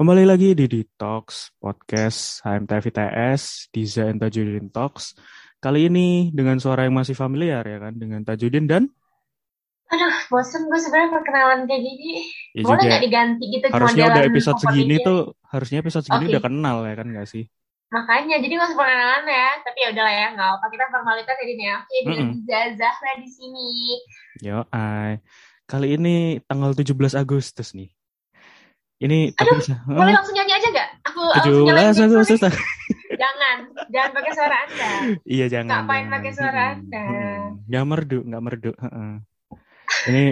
Kembali 0.00 0.24
lagi 0.24 0.56
di 0.56 0.64
Detox 0.64 1.52
Podcast 1.60 2.40
HMTVTS 2.40 3.68
Diza 3.68 4.08
and 4.08 4.16
Tajudin 4.16 4.72
Talks. 4.72 5.12
Kali 5.60 5.92
ini 5.92 6.32
dengan 6.32 6.56
suara 6.56 6.88
yang 6.88 6.96
masih 6.96 7.12
familiar 7.12 7.60
ya 7.68 7.76
kan 7.76 7.92
dengan 8.00 8.24
Tajudin 8.24 8.64
dan 8.64 8.88
Aduh, 9.92 10.14
bosen 10.32 10.72
gue 10.72 10.80
sebenarnya 10.80 11.20
perkenalan 11.20 11.68
kayak 11.68 11.84
gini. 11.84 12.32
ya 12.56 12.64
Boleh 12.64 12.80
juga 12.80 12.88
nggak 12.96 13.04
diganti 13.04 13.44
gitu 13.52 13.64
harusnya 13.68 14.04
udah 14.08 14.22
episode 14.24 14.58
segini 14.64 14.80
openingnya? 14.80 15.04
tuh 15.04 15.20
harusnya 15.52 15.78
episode 15.84 16.04
segini 16.08 16.24
Oke. 16.24 16.32
udah 16.32 16.42
kenal 16.48 16.76
ya 16.80 16.94
kan 16.96 17.06
nggak 17.12 17.28
sih? 17.28 17.44
Makanya, 17.92 18.36
jadi 18.40 18.52
nggak 18.56 18.68
usah 18.72 18.78
perkenalan 18.80 19.24
ya. 19.28 19.48
Tapi 19.68 19.78
ya 19.84 19.88
udahlah 19.92 20.14
ya, 20.16 20.26
nggak 20.32 20.48
apa. 20.48 20.66
Kita 20.72 20.84
formalitas 20.88 21.36
Din 21.44 21.60
ya. 21.60 21.76
Oke, 21.76 21.96
Mm-mm. 22.08 22.28
Diza 22.40 22.60
Zahra 22.80 23.12
di 23.20 23.28
sini. 23.28 23.68
Yo, 24.48 24.64
ay. 24.72 25.20
Kali 25.68 26.00
ini 26.00 26.40
tanggal 26.48 26.72
17 26.72 26.96
Agustus 27.20 27.76
nih. 27.76 27.99
Ini 29.00 29.32
tapi 29.32 29.48
Aduh, 29.48 29.58
bisa 29.64 29.74
Boleh 29.88 30.12
langsung 30.12 30.36
nyanyi 30.36 30.52
aja 30.60 30.68
nggak? 30.68 30.88
Aku 31.08 31.20
langsung 31.24 31.64
nyalain 31.64 31.88
17 31.88 31.96
mic 31.96 32.12
Agustus. 32.20 32.40
sorry. 32.40 32.60
Jangan, 33.20 33.56
jangan 33.92 34.10
pakai 34.16 34.32
suara 34.32 34.56
Anda. 34.64 34.90
Iya 35.28 35.46
jangan. 35.52 35.84
Ngapain 35.84 36.00
jangan. 36.00 36.14
pakai 36.16 36.32
suara 36.32 36.62
Anda? 36.72 37.06
Nggak 37.68 37.84
merdu, 37.84 38.18
nggak 38.24 38.42
merdu. 38.42 38.70
heeh. 38.72 39.12
Ini 40.08 40.24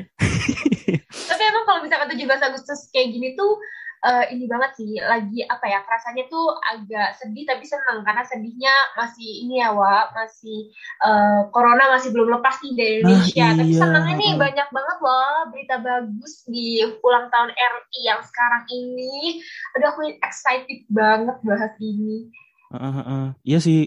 Tapi 1.28 1.42
emang 1.44 1.64
kalau 1.68 1.80
misalkan 1.84 2.08
17 2.08 2.48
Agustus 2.48 2.88
kayak 2.88 3.12
gini 3.12 3.36
tuh 3.36 3.60
eh, 4.04 4.24
ini 4.30 4.44
banget 4.46 4.70
sih 4.78 4.90
lagi 5.02 5.42
apa 5.42 5.66
ya 5.66 5.80
rasanya 5.82 6.28
tuh 6.30 6.54
agak 6.62 7.18
sedih 7.18 7.44
tapi 7.46 7.64
seneng 7.66 8.06
karena 8.06 8.22
sedihnya 8.22 8.74
masih 8.94 9.30
ini 9.42 9.58
ya 9.58 9.74
Wak 9.74 10.14
masih 10.14 10.70
eh, 11.02 11.40
corona 11.50 11.84
masih 11.94 12.14
belum 12.14 12.28
lepas 12.38 12.60
nih 12.62 12.72
dari 12.78 12.94
Indonesia 13.02 13.46
Ah, 13.48 13.54
tapi 13.58 13.72
iya. 13.72 13.80
senengnya 13.80 14.14
nih 14.18 14.32
banyak 14.38 14.68
banget 14.70 14.98
loh 15.02 15.32
berita 15.50 15.76
bagus 15.82 16.32
di 16.46 16.82
ulang 17.02 17.26
tahun 17.30 17.50
RI 17.54 18.00
yang 18.06 18.20
sekarang 18.22 18.64
ini 18.70 19.42
aduh 19.74 19.88
aku 19.90 20.00
excited 20.22 20.80
banget 20.90 21.36
bahas 21.42 21.72
ini 21.80 22.30
Heeh, 22.68 22.92
heeh. 23.00 23.24
Iya 23.48 23.58
sih, 23.64 23.78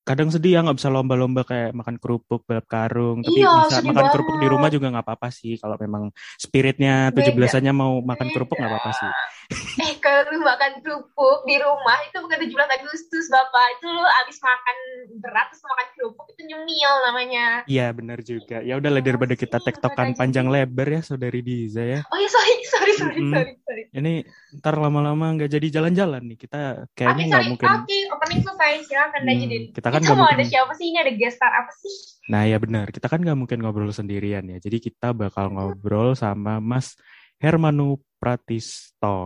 kadang 0.00 0.32
sedih 0.32 0.56
ya 0.56 0.58
nggak 0.64 0.78
bisa 0.80 0.88
lomba-lomba 0.88 1.44
kayak 1.44 1.76
makan 1.76 2.00
kerupuk 2.00 2.40
balap 2.48 2.64
karung. 2.64 3.20
Tapi 3.20 3.36
Iya, 3.36 3.50
bisa 3.68 3.84
makan 3.84 4.06
kerupuk 4.08 4.32
di 4.32 4.38
banget. 4.40 4.52
rumah 4.56 4.68
juga 4.72 4.86
nggak 4.88 5.04
apa-apa 5.06 5.28
sih. 5.28 5.60
Kalau 5.60 5.76
memang 5.76 6.08
spiritnya 6.40 7.12
Beda. 7.12 7.20
17-annya 7.20 7.72
mau 7.76 8.00
makan 8.00 8.28
kerupuk 8.32 8.56
nggak 8.56 8.72
apa-apa 8.72 8.92
sih. 8.96 9.10
Eh 9.50 9.94
kalau 9.98 10.30
lu 10.30 10.46
makan 10.46 10.78
kerupuk 10.78 11.38
di 11.42 11.58
rumah 11.58 11.98
itu 12.06 12.16
bukan 12.18 12.38
17 12.38 12.54
Agustus 12.70 13.26
Bapak 13.26 13.66
itu 13.76 13.86
lu 13.86 14.04
abis 14.22 14.38
makan 14.38 14.76
berat 15.18 15.50
terus 15.50 15.62
makan 15.66 15.86
kerupuk 15.92 16.26
itu 16.30 16.42
nyemil 16.46 16.92
namanya 17.02 17.46
Iya 17.66 17.90
benar 17.90 18.22
juga. 18.22 18.62
Ya 18.62 18.78
udahlah 18.78 19.02
daripada 19.02 19.34
kita 19.34 19.58
Iya, 19.58 19.66
tektokan 19.66 20.08
panjang 20.14 20.46
lebar 20.46 20.88
ya 20.88 21.00
saudari 21.02 21.40
Diza 21.42 21.82
ya. 21.82 22.00
Oh 22.08 22.18
ya 22.18 22.28
sorry, 22.30 22.54
sorry, 22.64 22.92
sorry, 22.94 23.18
Mm-mm. 23.18 23.32
sorry, 23.34 23.52
sorry. 23.66 23.82
Ini 23.90 24.12
ntar 24.58 24.78
lama-lama 24.78 25.34
nggak 25.34 25.50
jadi 25.50 25.66
jalan-jalan 25.80 26.22
nih. 26.30 26.38
Kita 26.38 26.86
kayaknya 26.94 27.24
nggak 27.26 27.44
mungkin. 27.50 27.68
Oke, 27.82 27.98
opening 28.14 28.40
selesai. 28.46 28.72
Silakan 28.86 29.20
Hmm, 29.26 29.74
kita 29.74 29.88
kan 29.90 30.00
Itu 30.00 30.06
nggak 30.06 30.16
mau 30.16 30.26
mungkin- 30.26 30.38
ada 30.38 30.44
siapa 30.46 30.72
sih? 30.78 30.86
Ini 30.90 30.98
ada 31.02 31.12
guest 31.14 31.36
star 31.38 31.52
apa 31.52 31.72
sih? 31.74 31.94
Nah 32.30 32.42
ya 32.46 32.56
benar, 32.62 32.86
kita 32.94 33.06
kan 33.10 33.18
nggak 33.22 33.38
mungkin 33.38 33.58
ngobrol 33.62 33.90
sendirian 33.90 34.46
ya. 34.46 34.58
Jadi 34.62 34.78
kita 34.78 35.10
bakal 35.10 35.50
ngobrol 35.50 36.14
sama 36.14 36.62
Mas 36.62 36.94
Hermanu 37.38 37.98
Pratisto. 38.20 39.16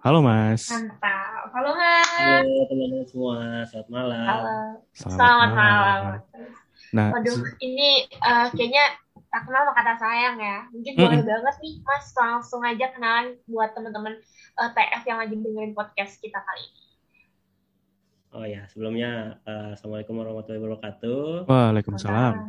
Halo 0.00 0.24
Mas. 0.24 0.72
Mantap. 0.72 1.52
Halo, 1.52 1.76
Mas. 1.76 2.08
Halo 2.16 2.64
teman-teman 2.64 3.04
semua, 3.04 3.36
selamat 3.68 3.88
malam. 3.92 4.24
Halo. 4.24 4.56
Selamat 4.96 5.50
malam. 5.52 6.00
Nah, 6.96 7.12
Waduh, 7.12 7.44
ini 7.60 8.08
eh, 8.08 8.46
kayaknya 8.56 8.96
tak 9.28 9.44
kenal 9.44 9.68
sama 9.68 9.76
kata 9.76 9.94
sayang 10.00 10.36
ya. 10.40 10.64
Mungkin 10.72 10.92
Mm-mm. 10.96 11.04
boleh 11.04 11.20
banget 11.28 11.56
nih, 11.60 11.74
Mas. 11.84 12.08
Langsung 12.16 12.64
aja 12.64 12.88
kenalan 12.88 13.36
buat 13.44 13.76
teman-teman 13.76 14.16
eh, 14.56 14.70
TF 14.72 15.02
yang 15.04 15.18
lagi 15.20 15.34
dengerin 15.36 15.76
podcast 15.76 16.16
kita 16.16 16.40
kali 16.40 16.64
ini. 16.64 16.82
Oh 18.32 18.48
ya, 18.48 18.64
sebelumnya 18.72 19.44
eh, 19.44 19.76
Assalamualaikum 19.76 20.24
warahmatullahi 20.24 20.64
wabarakatuh. 20.64 21.44
Waalaikumsalam. 21.44 22.48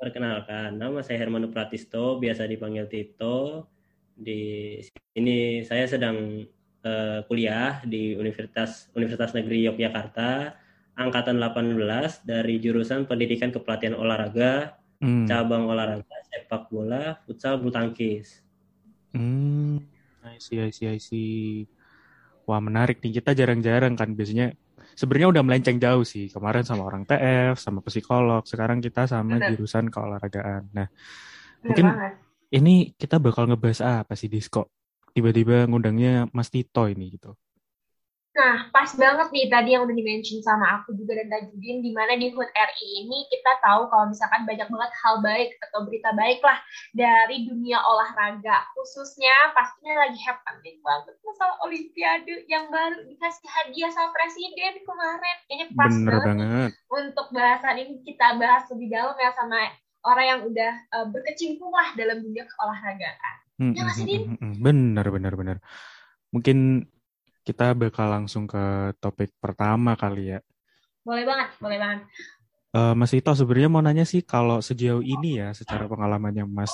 Perkenalkan, 0.00 0.80
nama 0.80 1.04
saya 1.04 1.20
Hermanu 1.20 1.52
Pratisto, 1.52 2.16
biasa 2.16 2.48
dipanggil 2.48 2.88
Tito. 2.88 3.75
Di 4.16 4.80
sini 5.12 5.60
saya 5.62 5.84
sedang 5.84 6.42
eh, 6.82 7.20
kuliah 7.28 7.84
di 7.84 8.16
Universitas 8.16 8.88
Universitas 8.92 9.36
Negeri 9.36 9.68
Yogyakarta, 9.68 10.56
angkatan 10.96 11.36
18 11.36 11.76
dari 12.24 12.56
jurusan 12.56 13.04
Pendidikan 13.04 13.52
Kepelatihan 13.52 13.94
Olahraga, 13.94 14.80
Hmm. 14.96 15.28
cabang 15.28 15.68
olahraga 15.68 16.08
sepak 16.24 16.72
bola, 16.72 17.20
futsal, 17.28 17.60
bulu 17.60 17.68
tangkis. 17.68 18.40
Hmm. 19.12 19.76
I 20.24 20.40
see, 20.40 20.56
I 20.56 20.72
see, 20.72 20.88
I 20.88 20.96
see. 20.96 21.68
Wah, 22.48 22.64
menarik 22.64 23.04
nih. 23.04 23.20
Kita 23.20 23.36
jarang-jarang 23.36 23.92
kan 23.92 24.16
biasanya 24.16 24.56
sebenarnya 24.96 25.36
udah 25.36 25.42
melenceng 25.44 25.76
jauh 25.76 26.00
sih. 26.00 26.32
Kemarin 26.32 26.64
sama 26.64 26.88
orang 26.88 27.04
TF, 27.04 27.60
sama 27.60 27.84
psikolog. 27.84 28.48
Sekarang 28.48 28.80
kita 28.80 29.04
sama 29.04 29.36
jurusan 29.52 29.92
keolahragaan. 29.92 30.72
Nah, 30.72 30.88
Bener 30.88 31.60
Mungkin- 31.60 31.88
banget. 31.92 32.14
Ini 32.56 32.96
kita 32.96 33.20
bakal 33.20 33.44
ngebahas 33.46 34.02
apa 34.02 34.16
sih, 34.16 34.32
Disko? 34.32 34.72
Tiba-tiba 35.12 35.68
ngundangnya 35.68 36.28
Mas 36.32 36.48
Tito 36.48 36.88
ini 36.88 37.12
gitu. 37.12 37.36
Nah, 38.36 38.68
pas 38.68 38.92
banget 38.92 39.32
nih 39.32 39.48
tadi 39.48 39.72
yang 39.72 39.88
udah 39.88 39.96
di-mention 39.96 40.44
sama 40.44 40.76
aku 40.76 40.92
juga 40.92 41.16
dan 41.16 41.32
Tajudin, 41.32 41.80
di 41.80 41.88
mana 41.96 42.20
di 42.20 42.28
HUT 42.28 42.52
RI 42.52 42.88
ini 43.00 43.24
kita 43.32 43.56
tahu 43.64 43.88
kalau 43.88 44.12
misalkan 44.12 44.44
banyak 44.44 44.68
banget 44.68 44.92
hal 44.92 45.24
baik 45.24 45.56
atau 45.64 45.88
berita 45.88 46.12
baik 46.12 46.44
lah 46.44 46.60
dari 46.92 47.48
dunia 47.48 47.80
olahraga. 47.80 48.68
Khususnya 48.76 49.56
pastinya 49.56 50.04
lagi 50.04 50.20
happening 50.20 50.76
banget 50.84 51.16
masalah 51.24 51.56
Olimpiade 51.64 52.44
yang 52.44 52.68
baru 52.68 53.08
dikasih 53.08 53.48
hadiah 53.48 53.88
sama 53.96 54.12
Presiden 54.12 54.84
kemarin. 54.84 55.36
Ini 55.48 55.64
pas 55.72 55.94
Bener 55.96 56.12
banget 56.20 56.28
banget. 56.28 56.70
untuk 56.92 57.26
bahasan 57.32 57.76
ini 57.80 58.04
kita 58.04 58.36
bahas 58.36 58.68
lebih 58.68 58.92
dalam 58.92 59.16
ya 59.16 59.32
sama 59.32 59.72
orang 60.06 60.26
yang 60.30 60.40
udah 60.46 60.72
eh, 60.94 61.06
berkecimpung 61.10 61.72
lah 61.74 61.88
dalam 61.98 62.22
dunia 62.22 62.44
keolahragaan. 62.46 63.36
Hmm, 63.58 63.72
Ya 63.74 63.80
nggak 63.84 63.96
sih, 63.96 64.04
hmm, 64.04 64.10
Din? 64.10 64.22
hmm, 64.30 64.38
hmm. 64.40 64.54
Bener, 64.64 65.06
bener, 65.14 65.32
bener. 65.40 65.56
Mungkin 66.34 66.56
kita 67.46 67.74
bakal 67.78 68.06
langsung 68.10 68.44
ke 68.50 68.92
topik 69.02 69.30
pertama 69.42 69.94
kali 69.98 70.34
ya. 70.34 70.38
Boleh 71.06 71.24
banget, 71.26 71.48
boleh 71.62 71.78
banget. 71.78 72.00
Eh, 72.76 72.94
Mas 72.98 73.10
Tito 73.14 73.32
sebenarnya 73.32 73.70
mau 73.72 73.82
nanya 73.82 74.04
sih 74.04 74.20
kalau 74.26 74.58
sejauh 74.60 75.00
ini 75.00 75.40
ya 75.40 75.48
secara 75.56 75.88
pengalamannya 75.88 76.44
Mas 76.44 76.72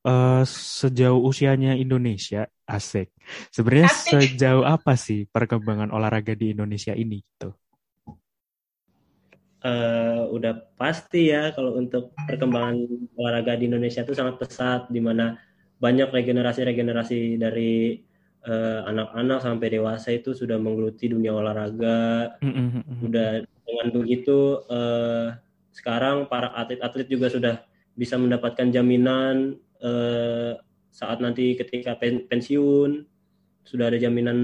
eh 0.00 0.42
sejauh 0.80 1.20
usianya 1.28 1.76
Indonesia 1.76 2.48
asik. 2.64 3.12
Sebenarnya 3.52 3.90
Asik. 3.92 4.32
sejauh 4.32 4.64
apa 4.64 4.96
sih 4.96 5.28
perkembangan 5.28 5.92
olahraga 5.92 6.32
di 6.32 6.56
Indonesia 6.56 6.96
ini 6.96 7.20
gitu? 7.20 7.52
Eh 9.60 10.22
udah 10.32 10.72
pasti 10.80 11.28
ya 11.28 11.52
kalau 11.52 11.76
untuk 11.76 12.16
perkembangan 12.16 12.80
olahraga 13.12 13.60
di 13.60 13.68
Indonesia 13.68 14.00
itu 14.00 14.16
sangat 14.16 14.40
pesat 14.40 14.88
di 14.88 15.04
mana 15.04 15.36
banyak 15.76 16.08
regenerasi-regenerasi 16.08 17.36
dari 17.36 18.00
eh, 18.48 18.80
anak-anak 18.88 19.38
sampai 19.44 19.68
dewasa 19.68 20.16
itu 20.16 20.32
sudah 20.32 20.56
menggeluti 20.56 21.12
dunia 21.12 21.36
olahraga. 21.36 22.36
Mm, 22.40 22.52
mm, 22.52 22.68
mm, 22.72 22.82
mm. 22.84 22.98
Udah 23.04 23.30
dengan 23.44 23.86
begitu 23.92 24.64
eh, 24.68 25.28
sekarang 25.76 26.28
para 26.28 26.52
atlet-atlet 26.56 27.08
juga 27.08 27.28
sudah 27.28 27.54
bisa 27.96 28.16
mendapatkan 28.16 28.72
jaminan 28.72 29.60
eh, 29.84 30.56
saat 30.90 31.20
nanti 31.20 31.54
ketika 31.54 32.00
pen- 32.00 32.26
pensiun 32.26 33.04
sudah 33.64 33.92
ada 33.92 34.00
jaminan 34.00 34.38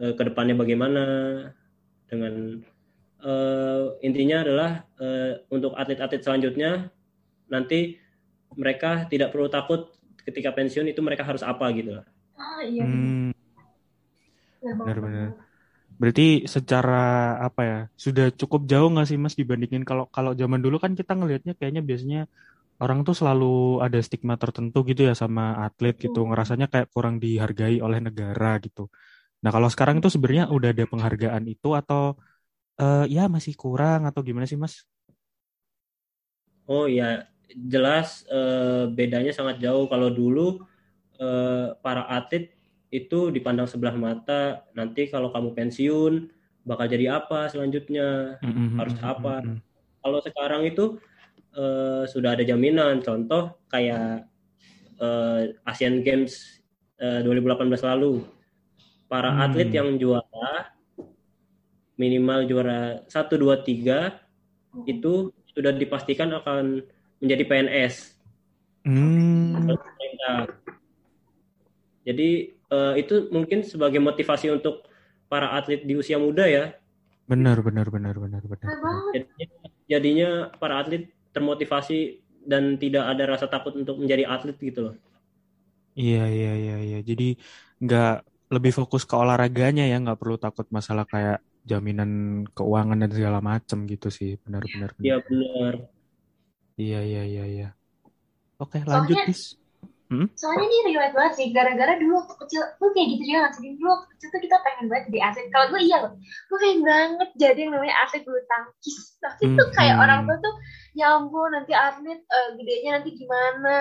eh, 0.00 0.12
ke 0.16 0.22
depannya 0.26 0.56
bagaimana 0.56 1.04
dengan 2.08 2.64
eh, 3.24 3.84
intinya 4.06 4.36
adalah 4.44 4.70
eh, 5.00 5.32
untuk 5.52 5.72
atlet-atlet 5.76 6.22
selanjutnya 6.24 6.70
nanti 7.52 7.98
mereka 8.56 9.06
tidak 9.12 9.30
perlu 9.34 9.48
takut 9.50 9.92
ketika 10.26 10.50
pensiun 10.54 10.88
itu 10.90 11.00
mereka 11.04 11.24
harus 11.26 11.42
apa 11.44 11.66
gitu 11.74 11.96
lah. 12.00 12.06
Oh 12.40 12.60
iya, 12.64 12.84
Hmm, 12.84 13.32
benar-benar. 14.84 15.28
Berarti 16.00 16.24
secara 16.54 16.94
apa 17.46 17.62
ya 17.70 17.78
sudah 18.04 18.26
cukup 18.40 18.60
jauh 18.72 18.88
nggak 18.92 19.06
sih 19.10 19.18
Mas 19.24 19.36
dibandingin 19.40 19.84
kalau 19.90 20.04
kalau 20.16 20.32
zaman 20.40 20.60
dulu 20.64 20.76
kan 20.84 20.92
kita 21.00 21.12
ngelihatnya 21.18 21.54
kayaknya 21.58 21.82
biasanya 21.88 22.20
orang 22.82 22.98
tuh 23.08 23.14
selalu 23.20 23.46
ada 23.86 23.98
stigma 24.06 24.34
tertentu 24.42 24.78
gitu 24.90 25.02
ya 25.08 25.14
sama 25.22 25.42
atlet 25.66 25.94
gitu 26.04 26.18
Hmm. 26.20 26.30
ngerasanya 26.30 26.66
kayak 26.72 26.88
kurang 26.94 27.16
dihargai 27.24 27.76
oleh 27.86 28.00
negara 28.06 28.48
gitu. 28.64 28.82
Nah 29.44 29.50
kalau 29.54 29.68
sekarang 29.74 29.96
itu 30.00 30.08
sebenarnya 30.14 30.44
udah 30.56 30.70
ada 30.74 30.84
penghargaan 30.92 31.44
itu 31.54 31.68
atau 31.80 32.00
eh, 32.80 33.04
ya 33.14 33.22
masih 33.34 33.54
kurang 33.62 34.00
atau 34.08 34.20
gimana 34.26 34.46
sih 34.50 34.58
Mas? 34.62 34.74
Oh 36.70 36.86
ya 36.86 37.26
jelas 37.72 38.22
eh, 38.30 38.84
bedanya 38.96 39.32
sangat 39.34 39.56
jauh. 39.64 39.86
Kalau 39.92 40.08
dulu 40.12 40.62
eh, 41.20 41.66
para 41.84 42.02
atlet 42.16 42.54
itu 42.94 43.30
dipandang 43.34 43.68
sebelah 43.70 43.96
mata. 43.98 44.64
Nanti 44.78 45.10
kalau 45.12 45.28
kamu 45.34 45.50
pensiun 45.58 46.12
bakal 46.68 46.86
jadi 46.94 47.18
apa 47.22 47.50
selanjutnya? 47.52 48.38
Mm-mm, 48.42 48.68
harus 48.78 48.94
mm-mm, 48.94 49.04
apa? 49.04 49.44
mm-mm. 49.44 49.56
kalau 50.02 50.18
sekarang 50.26 50.62
itu 50.70 50.82
eh, 51.56 52.04
sudah 52.12 52.30
ada 52.38 52.44
jaminan. 52.46 53.02
Contoh 53.06 53.42
kayak 53.72 54.28
eh, 55.00 55.40
Asian 55.70 56.02
Games 56.06 56.62
eh, 57.02 57.20
2018 57.24 57.82
lalu. 57.84 58.24
Para 59.10 59.30
Hmm. 59.30 59.42
atlet 59.44 59.70
yang 59.74 59.98
juara 59.98 60.70
minimal 62.00 62.48
juara 62.48 63.04
1 63.04 63.36
2 63.36 63.60
3 63.60 64.16
itu 64.88 65.28
sudah 65.52 65.76
dipastikan 65.76 66.32
akan 66.32 66.80
menjadi 67.20 67.44
PNS. 67.44 68.16
Hmm. 68.88 69.68
Jadi 72.00 72.56
eh, 72.56 72.94
itu 72.96 73.28
mungkin 73.28 73.60
sebagai 73.60 74.00
motivasi 74.00 74.48
untuk 74.48 74.88
para 75.28 75.52
atlet 75.52 75.84
di 75.84 75.92
usia 75.92 76.16
muda 76.16 76.48
ya. 76.48 76.72
Benar, 77.28 77.60
benar, 77.60 77.86
benar, 77.92 78.16
benar, 78.16 78.42
benar. 78.42 78.70
Jadinya, 79.12 79.46
jadinya 79.86 80.30
para 80.56 80.80
atlet 80.80 81.12
termotivasi 81.36 82.24
dan 82.48 82.80
tidak 82.80 83.04
ada 83.04 83.28
rasa 83.28 83.46
takut 83.46 83.76
untuk 83.76 84.00
menjadi 84.00 84.24
atlet 84.26 84.56
gitu 84.56 84.90
loh. 84.90 84.96
Iya, 85.94 86.24
iya, 86.26 86.52
iya, 86.56 86.76
iya. 86.80 86.98
Jadi 87.04 87.36
nggak 87.84 88.14
lebih 88.50 88.72
fokus 88.74 89.06
ke 89.06 89.14
olahraganya 89.14 89.86
ya, 89.86 90.00
nggak 90.00 90.18
perlu 90.18 90.40
takut 90.40 90.66
masalah 90.72 91.06
kayak 91.06 91.44
jaminan 91.62 92.10
keuangan 92.52 92.98
dan 93.04 93.10
segala 93.12 93.38
macem 93.40 93.84
gitu 93.86 94.08
sih. 94.08 94.36
Benar, 94.42 94.64
benar, 94.64 94.90
benar. 94.94 95.04
Iya 95.06 95.16
benar. 95.22 95.74
Iya, 96.74 97.00
iya, 97.04 97.22
iya, 97.24 97.44
iya. 97.44 97.68
Oke, 98.56 98.80
lanjut, 98.80 99.16
Soalnya- 99.16 99.28
Dis. 99.28 99.56
Soalnya 100.34 100.66
ini 100.66 100.90
relate 100.90 101.14
banget 101.14 101.32
sih, 101.38 101.46
gara-gara 101.54 101.94
dulu 101.94 102.18
waktu 102.18 102.34
kecil, 102.42 102.66
lu 102.82 102.90
kayak 102.90 103.08
gitu 103.14 103.22
juga 103.30 103.38
nggak 103.46 103.54
sih? 103.54 103.68
Dulu 103.78 103.88
waktu 103.94 104.06
kecil 104.10 104.28
tuh 104.34 104.40
kita 104.42 104.56
pengen 104.66 104.84
banget 104.90 105.04
jadi 105.06 105.18
atlet. 105.22 105.46
Kalau 105.54 105.66
gue 105.70 105.80
iya 105.86 105.96
loh, 106.02 106.12
gue 106.18 106.58
pengen 106.58 106.80
banget 106.82 107.30
jadi 107.38 107.58
yang 107.62 107.72
namanya 107.78 107.94
atlet 108.02 108.22
bulu 108.26 108.40
tangkis. 108.50 108.98
Tapi 109.22 109.42
tuh 109.54 109.68
kayak 109.70 109.94
Mhm. 109.94 110.02
orang 110.02 110.18
tua 110.26 110.36
tuh, 110.42 110.54
ya 110.98 111.06
ampun 111.14 111.48
nanti 111.54 111.72
atlet 111.72 112.20
eh, 112.26 112.48
gedenya 112.58 112.90
nanti 112.98 113.10
gimana. 113.14 113.78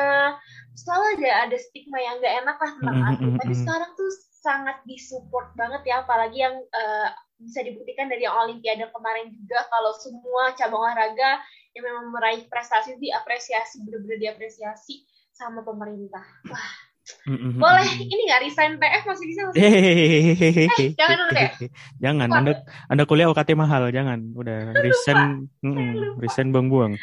Selalu 0.78 1.04
ada 1.18 1.30
ada 1.50 1.58
stigma 1.58 1.98
yang 1.98 2.22
nggak 2.22 2.36
enak 2.46 2.58
lah 2.62 2.72
tentang 2.78 2.98
Mhm, 3.02 3.08
atlet. 3.10 3.32
Tapi 3.42 3.54
mhm. 3.58 3.62
sekarang 3.66 3.92
tuh 3.98 4.10
sangat 4.40 4.78
disupport 4.86 5.50
banget 5.58 5.82
ya, 5.82 6.06
apalagi 6.06 6.38
yang 6.38 6.56
eh, 6.62 7.08
bisa 7.40 7.64
dibuktikan 7.64 8.12
dari 8.12 8.28
yang 8.28 8.36
Olimpiade 8.36 8.92
kemarin 8.92 9.32
juga 9.32 9.64
kalau 9.72 9.96
semua 9.96 10.52
cabang 10.60 10.84
olahraga 10.84 11.40
yang 11.74 11.84
memang 11.88 12.12
meraih 12.12 12.44
prestasi 12.52 13.00
diapresiasi 13.00 13.82
bener-bener 13.88 14.20
diapresiasi 14.20 15.08
sama 15.32 15.64
pemerintah. 15.64 16.26
Mm-mm. 17.26 17.58
Boleh 17.58 17.90
ini 18.06 18.22
nggak 18.30 18.42
resign 18.46 18.78
PF 18.78 19.04
masih 19.10 19.26
bisa 19.26 19.42
masih? 19.50 19.60
Hehehe. 19.66 20.66
Eh, 20.70 20.94
jangan 20.94 21.16
dulu 21.26 21.32
deh. 21.34 21.50
Jangan, 21.98 22.28
Wah. 22.30 22.38
Anda 22.38 22.52
Anda 22.86 23.04
kuliah 23.10 23.28
UKT 23.34 23.58
mahal, 23.58 23.90
jangan. 23.90 24.30
Udah 24.38 24.78
resign, 24.78 25.50
mm-mm, 25.66 26.22
resign 26.22 26.54
buang-buang. 26.54 27.02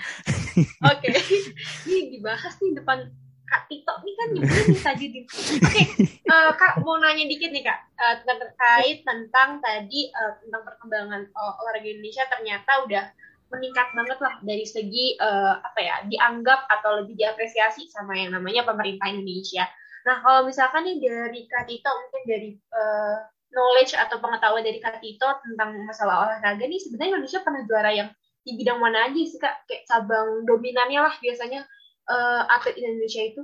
Oke, 0.86 1.08
ini 1.90 2.18
dibahas 2.18 2.54
nih 2.62 2.78
depan 2.78 3.10
Kak 3.46 3.62
Tito 3.70 3.94
nih 4.02 4.14
kan 4.18 4.28
nyebelin 4.34 4.66
nih 4.74 4.82
Tajudin. 4.82 5.24
Oke, 5.62 5.82
eh, 6.26 6.50
Kak 6.58 6.82
mau 6.82 6.98
nanya 6.98 7.24
dikit 7.24 7.50
nih 7.54 7.62
Kak 7.62 7.78
tentang 8.22 8.38
terkait 8.42 8.98
tentang 9.06 9.48
tadi 9.62 10.10
eh, 10.10 10.32
tentang 10.42 10.62
perkembangan 10.66 11.22
eh, 11.30 11.52
olahraga 11.62 11.88
Indonesia 11.88 12.26
ternyata 12.26 12.72
udah 12.84 13.04
meningkat 13.46 13.88
banget 13.94 14.18
lah 14.18 14.34
dari 14.42 14.66
segi 14.66 15.14
eh, 15.14 15.54
apa 15.62 15.78
ya 15.78 15.96
dianggap 16.10 16.66
atau 16.66 17.02
lebih 17.02 17.14
diapresiasi 17.14 17.86
sama 17.86 18.18
yang 18.18 18.34
namanya 18.34 18.66
pemerintah 18.66 19.06
Indonesia. 19.06 19.64
Nah 20.06 20.22
kalau 20.22 20.46
misalkan 20.46 20.82
nih 20.86 20.98
dari 20.98 21.40
Kak 21.46 21.70
Tito 21.70 21.90
mungkin 21.90 22.22
dari 22.26 22.50
eh, 22.58 23.16
knowledge 23.54 23.94
atau 23.94 24.18
pengetahuan 24.18 24.66
dari 24.66 24.82
Kak 24.82 24.98
Tito 24.98 25.28
tentang 25.46 25.78
masalah 25.86 26.26
olahraga 26.26 26.66
nih 26.66 26.82
sebenarnya 26.82 27.16
Indonesia 27.16 27.40
pernah 27.46 27.62
juara 27.62 27.90
yang 27.94 28.10
di 28.46 28.54
bidang 28.54 28.78
mana 28.78 29.10
aja 29.10 29.20
sih 29.22 29.38
Kak? 29.38 29.66
Kayak 29.66 29.82
cabang 29.90 30.46
dominannya 30.46 31.00
lah 31.02 31.14
biasanya 31.18 31.66
eh, 32.06 32.42
atlet 32.50 32.76
Indonesia 32.78 33.22
itu. 33.22 33.42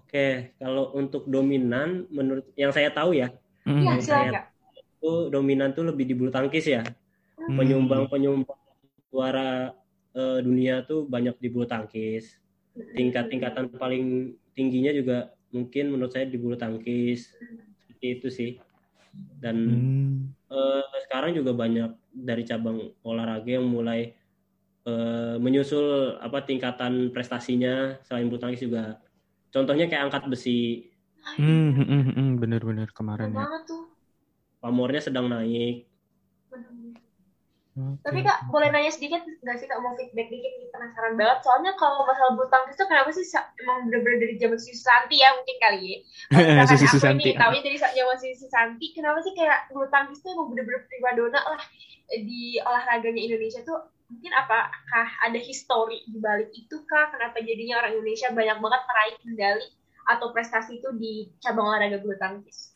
Oke, 0.00 0.56
kalau 0.58 0.90
untuk 0.98 1.30
dominan 1.30 2.10
menurut 2.10 2.50
yang 2.58 2.74
saya 2.74 2.90
tahu 2.90 3.14
ya. 3.14 3.30
Iya, 3.62 3.94
Hmm, 3.94 4.00
silakan 4.02 4.34
saya- 4.34 4.46
itu 4.74 5.12
dominan 5.30 5.70
tuh 5.70 5.86
lebih 5.86 6.04
di 6.04 6.14
bulu 6.18 6.34
tangkis 6.34 6.66
ya. 6.66 6.82
Hmm. 7.38 7.56
Penyumbang-penyumbang 7.56 8.60
juara 9.10 9.74
eh, 10.10 10.42
dunia 10.42 10.82
tuh 10.82 11.06
banyak 11.06 11.38
di 11.38 11.48
bulu 11.54 11.70
tangkis. 11.70 12.34
Tingkat-tingkatan 12.74 13.70
paling 13.78 14.34
tingginya 14.58 14.90
juga 14.90 15.30
mungkin 15.54 15.94
menurut 15.94 16.10
saya 16.10 16.26
di 16.26 16.34
bulu 16.34 16.58
tangkis. 16.58 17.30
Seperti 17.86 18.06
itu 18.18 18.28
sih. 18.28 18.50
Dan 19.38 19.56
Hmm. 19.56 20.34
eh, 20.50 20.84
sekarang 21.06 21.38
juga 21.38 21.54
banyak 21.54 21.94
dari 22.10 22.42
cabang 22.42 22.90
olahraga 23.06 23.46
yang 23.46 23.70
mulai 23.70 24.18
eh, 24.86 25.36
menyusul 25.36 26.16
apa 26.18 26.44
tingkatan 26.44 27.12
prestasinya 27.12 27.98
selain 28.04 28.28
bulu 28.28 28.40
tangkis 28.40 28.64
juga. 28.64 29.00
Contohnya 29.50 29.90
kayak 29.90 30.08
angkat 30.08 30.30
besi, 30.30 30.90
Hmm, 31.36 31.76
hmm, 31.76 31.84
hmm, 31.84 32.02
hmm, 32.16 32.30
bener-bener 32.40 32.88
kemarin 32.96 33.36
ya. 33.36 33.44
tuh. 33.68 33.92
pamornya 34.60 35.00
sedang 35.00 35.28
naik. 35.28 35.84
Oke. 37.80 38.02
Tapi 38.04 38.20
Kak, 38.20 38.52
boleh 38.52 38.68
nanya 38.68 38.92
sedikit 38.92 39.24
nggak 39.24 39.56
sih 39.56 39.64
Kak 39.64 39.78
mau 39.80 39.96
feedback 39.96 40.28
dikit 40.28 40.52
nih 40.58 40.68
penasaran 40.68 41.16
banget. 41.16 41.38
Soalnya 41.40 41.72
kalau 41.80 42.04
masalah 42.04 42.36
bulu 42.36 42.44
tangkis 42.52 42.76
tuh 42.76 42.84
kenapa 42.84 43.08
sih 43.14 43.24
emang 43.62 43.88
bener-bener 43.88 44.16
dari 44.20 44.34
zaman 44.36 44.58
Susi 44.60 44.76
Santi 44.76 45.16
ya 45.22 45.32
mungkin 45.32 45.56
kali 45.60 45.80
ya. 45.80 45.98
Susi 46.68 46.84
aku 46.88 46.98
Susanti. 46.98 47.30
ini 47.30 47.38
tahunya 47.40 47.62
dari 47.64 47.78
zaman 47.78 48.16
Susi 48.20 48.46
Santi, 48.52 48.86
kenapa 48.92 49.18
sih 49.24 49.32
kayak 49.32 49.70
bulu 49.72 49.86
tangkis 49.88 50.20
tuh 50.20 50.28
emang 50.34 50.52
bener-bener 50.52 50.82
primadona 50.90 51.40
lah 51.40 51.62
di 52.10 52.58
olahraganya 52.60 53.22
Indonesia 53.22 53.60
tuh 53.64 53.80
mungkin 54.10 54.32
apakah 54.34 55.06
ada 55.22 55.38
histori 55.38 56.02
di 56.10 56.18
balik 56.18 56.50
itu 56.50 56.82
kah? 56.84 57.14
Kenapa 57.14 57.38
jadinya 57.40 57.78
orang 57.80 57.96
Indonesia 57.96 58.28
banyak 58.34 58.58
banget 58.58 58.82
meraih 58.90 59.16
medali 59.22 59.66
atau 60.10 60.26
prestasi 60.34 60.82
itu 60.82 60.90
di 60.98 61.30
cabang 61.38 61.70
olahraga 61.70 62.02
bulu 62.02 62.18
tangkis? 62.18 62.74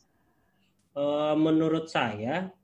Eh, 0.95 1.35
menurut 1.35 1.91
saya 1.91 2.55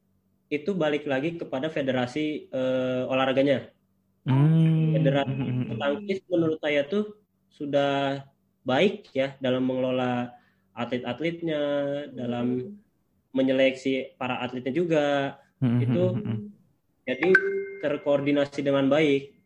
itu 0.47 0.71
balik 0.75 1.07
lagi 1.11 1.35
kepada 1.35 1.67
federasi 1.67 2.47
eh, 2.47 3.03
olahraganya. 3.11 3.75
Hmm, 4.23 4.95
Federasi 4.95 5.35
hmm, 5.35 5.43
hmm, 5.43 5.59
bulu 5.67 5.75
tangkis 5.83 6.19
menurut 6.31 6.59
saya 6.63 6.87
tuh 6.87 7.19
sudah 7.51 8.23
baik 8.63 9.11
ya 9.11 9.35
dalam 9.43 9.67
mengelola 9.67 10.31
atlet-atletnya, 10.79 11.63
dalam 12.15 12.79
menyeleksi 13.35 14.15
para 14.15 14.39
atletnya 14.39 14.71
juga. 14.71 15.07
hmm, 15.59 15.67
hmm, 15.67 15.81
itu 15.83 16.03
hmm, 16.07 16.23
hmm. 16.23 16.60
Jadi 17.09 17.29
terkoordinasi 17.81 18.61
dengan 18.61 18.87
baik. 18.87 19.41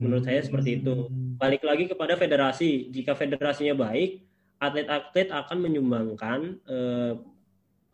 Menurut 0.00 0.24
saya 0.24 0.40
seperti 0.40 0.80
itu. 0.80 0.94
Hmm. 1.10 1.36
Balik 1.36 1.62
lagi 1.66 1.84
kepada 1.90 2.16
federasi. 2.16 2.88
Jika 2.88 3.12
federasinya 3.12 3.76
baik, 3.76 4.24
atlet-atlet 4.56 5.28
akan 5.28 5.58
menyumbangkan 5.60 6.56
eh, 6.64 7.12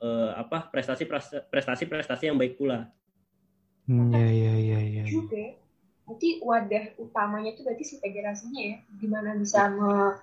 eh, 0.02 0.30
apa 0.38 0.70
prestasi 0.70 1.06
prestasi 1.50 1.84
prestasi 1.90 2.30
yang 2.30 2.38
baik 2.38 2.58
pula. 2.58 2.90
Hmm, 3.86 4.10
ya, 4.10 4.26
ya, 4.26 4.54
ya, 4.54 4.78
ya. 4.82 5.02
ya. 5.02 5.04
juga 5.06 5.38
ya. 5.38 5.52
Berarti 6.06 6.38
wadah 6.38 6.84
utamanya 7.02 7.50
itu 7.50 7.66
berarti 7.66 7.82
si 7.82 7.94
federasinya 7.98 8.62
ya, 8.62 8.76
gimana 9.02 9.34
bisa 9.34 9.66
me, 9.66 10.14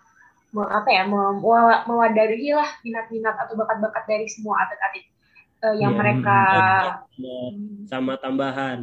me- 0.56 0.72
apa 0.72 0.88
ya, 0.88 1.04
me- 1.04 1.36
mewa- 1.44 1.84
mewadahi 1.84 2.56
lah 2.56 2.72
minat-minat 2.88 3.36
atau 3.36 3.60
bakat-bakat 3.60 4.04
dari 4.08 4.28
semua 4.32 4.64
atlet-atlet 4.64 5.04
eh, 5.64 5.76
yang 5.82 5.94
Iya. 5.96 6.00
mereka 6.02 6.36
Sama, 7.14 7.36
sama 7.88 8.14
tambahan. 8.20 8.80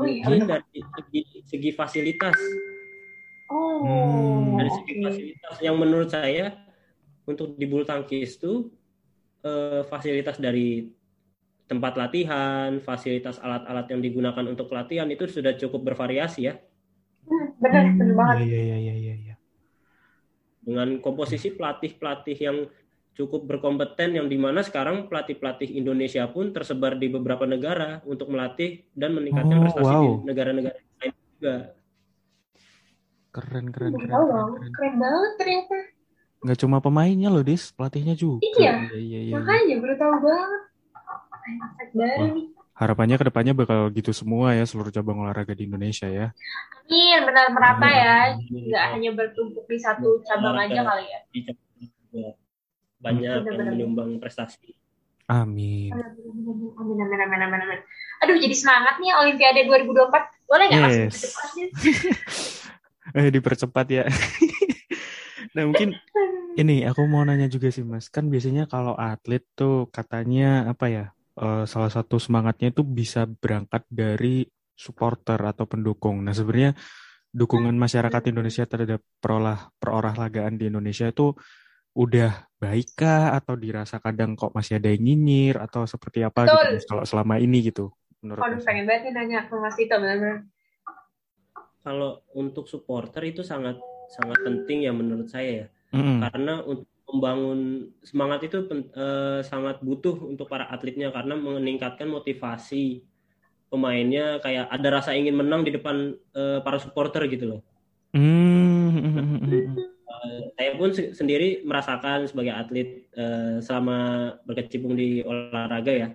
Oh 0.00 0.06
iya, 0.08 0.24
Mungkin 0.24 0.48
benar. 0.48 0.60
dari 0.64 0.80
segi, 0.96 1.20
segi 1.44 1.70
fasilitas, 1.76 2.38
oh 3.50 3.80
Hmm. 3.80 4.56
dari 4.60 4.70
segi 4.72 4.92
oke. 4.96 5.04
fasilitas 5.04 5.54
yang 5.64 5.76
menurut 5.80 6.08
saya 6.12 6.52
untuk 7.24 7.56
di 7.56 7.64
bulu 7.68 7.84
tangkis 7.84 8.36
itu 8.36 8.68
eh, 9.44 9.82
fasilitas 9.88 10.36
dari 10.36 10.88
tempat 11.70 11.94
latihan, 11.94 12.82
fasilitas 12.82 13.38
alat-alat 13.38 13.86
yang 13.94 14.00
digunakan 14.02 14.44
untuk 14.50 14.68
latihan 14.74 15.06
itu 15.08 15.24
sudah 15.30 15.54
cukup 15.54 15.94
bervariasi 15.94 16.50
ya. 16.50 16.54
Hmm, 17.28 17.46
bener 17.62 17.84
bener 17.98 18.14
banget 18.18 18.36
Ya, 18.50 18.60
ya, 18.60 18.78
ya, 18.88 18.94
ya, 18.96 19.14
ya. 19.30 19.34
dengan 20.60 20.88
komposisi 21.00 21.56
pelatih-pelatih 21.56 22.36
yang 22.36 22.58
cukup 23.20 23.44
berkompeten 23.44 24.16
yang 24.16 24.26
di 24.32 24.40
mana 24.40 24.64
sekarang 24.64 25.04
pelatih-pelatih 25.12 25.76
Indonesia 25.76 26.24
pun 26.32 26.56
tersebar 26.56 26.96
di 26.96 27.12
beberapa 27.12 27.44
negara 27.44 28.00
untuk 28.08 28.32
melatih 28.32 28.88
dan 28.96 29.12
meningkatkan 29.12 29.60
Oh, 29.60 29.62
prestasi 29.68 29.92
wow. 29.92 30.00
di 30.00 30.12
negara-negara 30.24 30.76
lain 30.80 31.12
juga. 31.36 31.56
Keren, 33.30 33.66
keren, 33.68 33.92
keren, 33.94 34.08
keren, 34.08 34.24
loh, 34.26 34.46
keren. 34.56 34.72
keren 34.72 34.94
banget 34.96 35.32
ternyata 35.36 35.78
Nggak 36.40 36.58
cuma 36.64 36.80
pemainnya 36.80 37.28
loh, 37.28 37.44
Dis, 37.44 37.68
pelatihnya 37.76 38.16
juga. 38.16 38.40
Iya. 38.40 38.88
Iya, 38.88 38.96
iya, 38.96 39.20
iya. 39.28 39.34
makanya 39.36 39.76
baru 39.84 39.94
tahu 40.00 40.14
banget 40.24 40.62
Wah. 41.90 42.28
nih 42.32 42.46
Harapannya 42.80 43.20
ke 43.20 43.24
depannya 43.28 43.52
bakal 43.52 43.92
gitu 43.92 44.08
semua 44.16 44.56
ya 44.56 44.64
seluruh 44.64 44.88
cabang 44.88 45.20
olahraga 45.20 45.52
di 45.52 45.68
Indonesia 45.68 46.08
ya. 46.08 46.32
Amin, 46.88 47.20
benar 47.28 47.52
merata 47.52 47.86
ya 47.86 48.34
nggak 48.40 48.84
hanya 48.96 49.10
bertumpuk 49.12 49.68
di 49.68 49.78
satu 49.78 50.24
cabang 50.24 50.56
aja 50.64 50.80
kali 50.82 51.04
ya 51.06 51.20
Banyak 53.00 53.24
yang 53.24 53.42
Benar-benar. 53.42 53.72
menyumbang 53.72 54.10
prestasi. 54.20 54.76
Amin. 55.26 55.90
Amin, 55.90 56.98
amin, 57.00 57.20
amin, 57.22 57.40
amin, 57.40 57.60
amin. 57.64 57.80
Aduh, 58.20 58.36
jadi 58.36 58.52
semangat 58.52 59.00
nih 59.00 59.14
Olimpiade 59.16 59.64
2024. 59.64 60.28
Boleh 60.44 60.64
nggak 60.68 60.82
Yes. 60.84 61.04
dipercepat 61.08 61.46
sih? 61.50 61.66
Eh 63.10 63.26
dipercepat 63.32 63.86
ya. 63.90 64.04
nah 65.56 65.66
mungkin 65.66 65.98
ini 66.54 66.86
aku 66.86 67.10
mau 67.10 67.26
nanya 67.26 67.50
juga 67.50 67.66
sih 67.72 67.82
Mas. 67.82 68.06
Kan 68.06 68.30
biasanya 68.30 68.70
kalau 68.70 68.94
atlet 68.94 69.42
tuh 69.56 69.88
katanya 69.90 70.68
apa 70.68 70.86
ya? 70.86 71.04
eh, 71.40 71.64
salah 71.64 71.88
satu 71.88 72.20
semangatnya 72.20 72.70
itu 72.70 72.84
bisa 72.84 73.24
berangkat 73.24 73.82
dari 73.88 74.44
supporter 74.76 75.40
atau 75.40 75.64
pendukung. 75.64 76.20
Nah, 76.20 76.36
sebenarnya 76.36 76.76
dukungan 77.30 77.72
masyarakat 77.74 78.22
Indonesia 78.28 78.68
terhadap 78.68 79.00
perolah 79.18 79.72
perolahragaan 79.80 80.60
di 80.60 80.68
Indonesia 80.68 81.08
itu 81.08 81.32
udah 81.96 82.46
baikkah 82.62 83.34
atau 83.34 83.54
dirasa 83.58 83.98
kadang 83.98 84.38
kok 84.38 84.54
masih 84.54 84.78
ada 84.78 84.88
yang 84.92 85.02
nyinyir 85.02 85.56
atau 85.58 85.82
seperti 85.88 86.22
apa 86.22 86.46
gitu 86.46 86.54
Betul. 86.54 86.74
Mas, 86.78 86.86
kalau 86.86 87.04
selama 87.08 87.34
ini 87.42 87.58
gitu 87.66 87.90
menurut 88.22 88.44
Aduh, 88.46 88.60
pengen 88.62 88.84
banget 88.86 89.02
nih 89.10 89.12
nanya 89.16 89.38
ke 89.48 89.54
Mas 89.58 89.74
Tito, 89.74 89.96
bener-bener. 89.98 90.46
Kalau 91.80 92.20
untuk 92.36 92.68
supporter 92.68 93.24
itu 93.32 93.40
sangat 93.40 93.80
sangat 94.12 94.38
penting 94.44 94.84
ya 94.84 94.92
menurut 94.92 95.28
saya 95.32 95.50
ya. 95.64 95.66
Karena 96.20 96.60
untuk 96.62 96.86
membangun 97.10 97.90
semangat 98.04 98.46
itu 98.46 98.62
pen- 98.68 98.92
eh, 98.94 99.40
sangat 99.42 99.82
butuh 99.82 100.14
untuk 100.30 100.46
para 100.46 100.68
atletnya 100.70 101.10
karena 101.10 101.34
meningkatkan 101.34 102.06
motivasi 102.06 103.02
pemainnya 103.72 104.38
kayak 104.44 104.66
ada 104.70 104.88
rasa 105.00 105.16
ingin 105.16 105.34
menang 105.40 105.62
di 105.66 105.72
depan 105.74 106.14
eh, 106.36 106.58
para 106.62 106.78
supporter 106.78 107.26
gitu 107.32 107.56
loh. 107.56 107.60
Mm. 108.14 109.59
Saya 110.70 110.78
pun 110.78 110.94
se- 110.94 111.10
sendiri 111.18 111.66
merasakan 111.66 112.30
sebagai 112.30 112.54
atlet 112.54 113.10
eh, 113.10 113.58
selama 113.58 113.98
berkecimpung 114.46 114.94
di 114.94 115.18
olahraga 115.26 115.90
ya. 115.90 116.08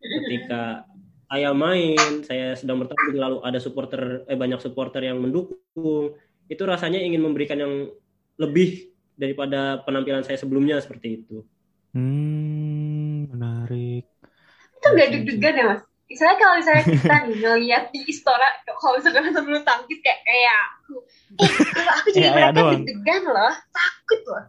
Ketika 0.00 0.88
saya 1.28 1.52
main, 1.52 2.24
saya 2.24 2.56
sedang 2.56 2.80
bertanding 2.80 3.20
lalu 3.20 3.44
ada 3.44 3.60
supporter 3.60 4.24
eh 4.24 4.32
banyak 4.32 4.64
supporter 4.64 5.04
yang 5.04 5.20
mendukung, 5.20 6.16
itu 6.48 6.62
rasanya 6.64 7.04
ingin 7.04 7.20
memberikan 7.20 7.60
yang 7.60 7.92
lebih 8.40 8.96
daripada 9.12 9.84
penampilan 9.84 10.24
saya 10.24 10.40
sebelumnya 10.40 10.80
seperti 10.80 11.20
itu. 11.20 11.44
Hmm, 11.92 13.28
menarik. 13.28 14.08
Itu 14.80 14.88
gak 14.88 15.08
deg-degan 15.12 15.52
ya, 15.52 15.64
Mas? 15.68 15.82
Misalnya 16.08 16.36
kalau 16.36 16.54
misalnya 16.56 16.84
kita 16.96 17.14
nih 17.22 17.36
ngeliat 17.38 17.84
di 17.92 18.00
Istora, 18.04 18.48
kalau 18.66 18.96
misalnya 18.96 19.20
nonton 19.28 19.44
bulu 19.44 19.60
tangkis 19.60 19.98
kayak 20.00 20.20
kayak 20.22 20.56
aku. 20.56 20.94
Eh, 21.36 21.50
kalau 21.68 21.92
aku 21.94 22.08
jadi 22.08 22.18
Kayak 22.18 22.34
mereka 22.36 22.52
doang. 22.54 22.72
deg-degan 22.74 23.22
loh. 23.28 23.54
Takut 23.68 24.20
loh. 24.24 24.44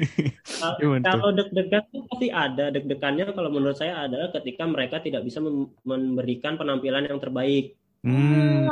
Tuh? 0.76 0.92
Kalau 1.00 1.30
deg-degan 1.32 1.82
itu 1.86 1.98
pasti 2.04 2.28
ada. 2.28 2.64
Deg-degannya 2.68 3.24
kalau 3.30 3.48
menurut 3.48 3.74
saya 3.74 4.04
adalah 4.04 4.28
ketika 4.30 4.62
mereka 4.64 5.00
tidak 5.00 5.24
bisa 5.24 5.40
mem- 5.40 5.72
memberikan 5.82 6.54
penampilan 6.54 7.08
yang 7.08 7.16
terbaik. 7.16 7.74
Hmm. 8.00 8.64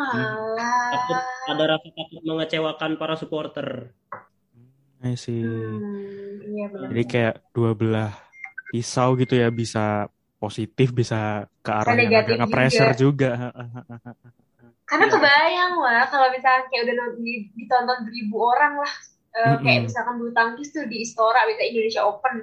Takut 0.89 1.17
Walah. 1.21 1.53
ada 1.53 1.65
rasa 1.67 1.89
takut 1.91 2.21
mengecewakan 2.23 2.91
para 2.95 3.15
supporter. 3.15 3.93
I 4.99 5.15
see. 5.15 5.41
Hmm, 5.41 6.45
iya 6.45 6.67
benar. 6.69 6.89
Jadi 6.91 7.03
kayak 7.05 7.35
dua 7.53 7.73
belah 7.73 8.13
pisau 8.69 9.15
gitu 9.15 9.33
ya 9.33 9.49
bisa 9.49 10.09
positif 10.37 10.91
bisa 10.91 11.47
ke 11.69 11.73
arah 11.77 11.95
yang 12.01 12.09
negatif 12.09 12.33
agak 12.33 12.39
nge-pressure 12.41 12.93
juga. 12.97 13.33
Karena 14.89 15.07
Iya. 15.07 15.13
kebayang 15.15 15.75
lah 15.85 16.03
kalau 16.09 16.29
misalnya 16.33 16.65
kayak 16.73 16.83
udah 16.89 16.97
ditonton 17.53 17.99
beribu 18.09 18.37
orang 18.41 18.81
lah, 18.81 18.93
eh, 19.37 19.57
kayak 19.61 19.85
Mm-mm. 19.85 19.89
misalkan 19.89 20.15
bulu 20.17 20.33
tangkis 20.33 20.73
tuh 20.73 20.89
di 20.89 21.05
Istora, 21.05 21.45
misalnya 21.45 21.69
Indonesia 21.77 22.03
Open, 22.09 22.35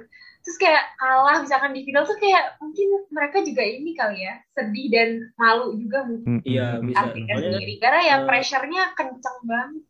terus 0.46 0.56
kayak 0.62 0.82
kalah 0.94 1.42
misalkan 1.42 1.74
di 1.74 1.82
final 1.82 2.06
tuh 2.06 2.14
kayak 2.22 2.54
mungkin 2.62 2.86
mereka 3.10 3.42
juga 3.42 3.62
ini 3.66 3.90
kali 3.98 4.18
ya 4.22 4.34
sedih 4.54 4.86
dan 4.94 5.08
malu 5.34 5.74
juga 5.74 6.06
mungkin 6.06 6.38
Iya, 6.46 6.78
bisa. 6.86 7.02
Soalnya, 7.10 7.58
sendiri 7.58 7.74
karena 7.82 8.00
ya 8.06 8.16
eh, 8.16 8.26
pressure-nya 8.30 8.82
kenceng 8.94 9.38
banget. 9.42 9.82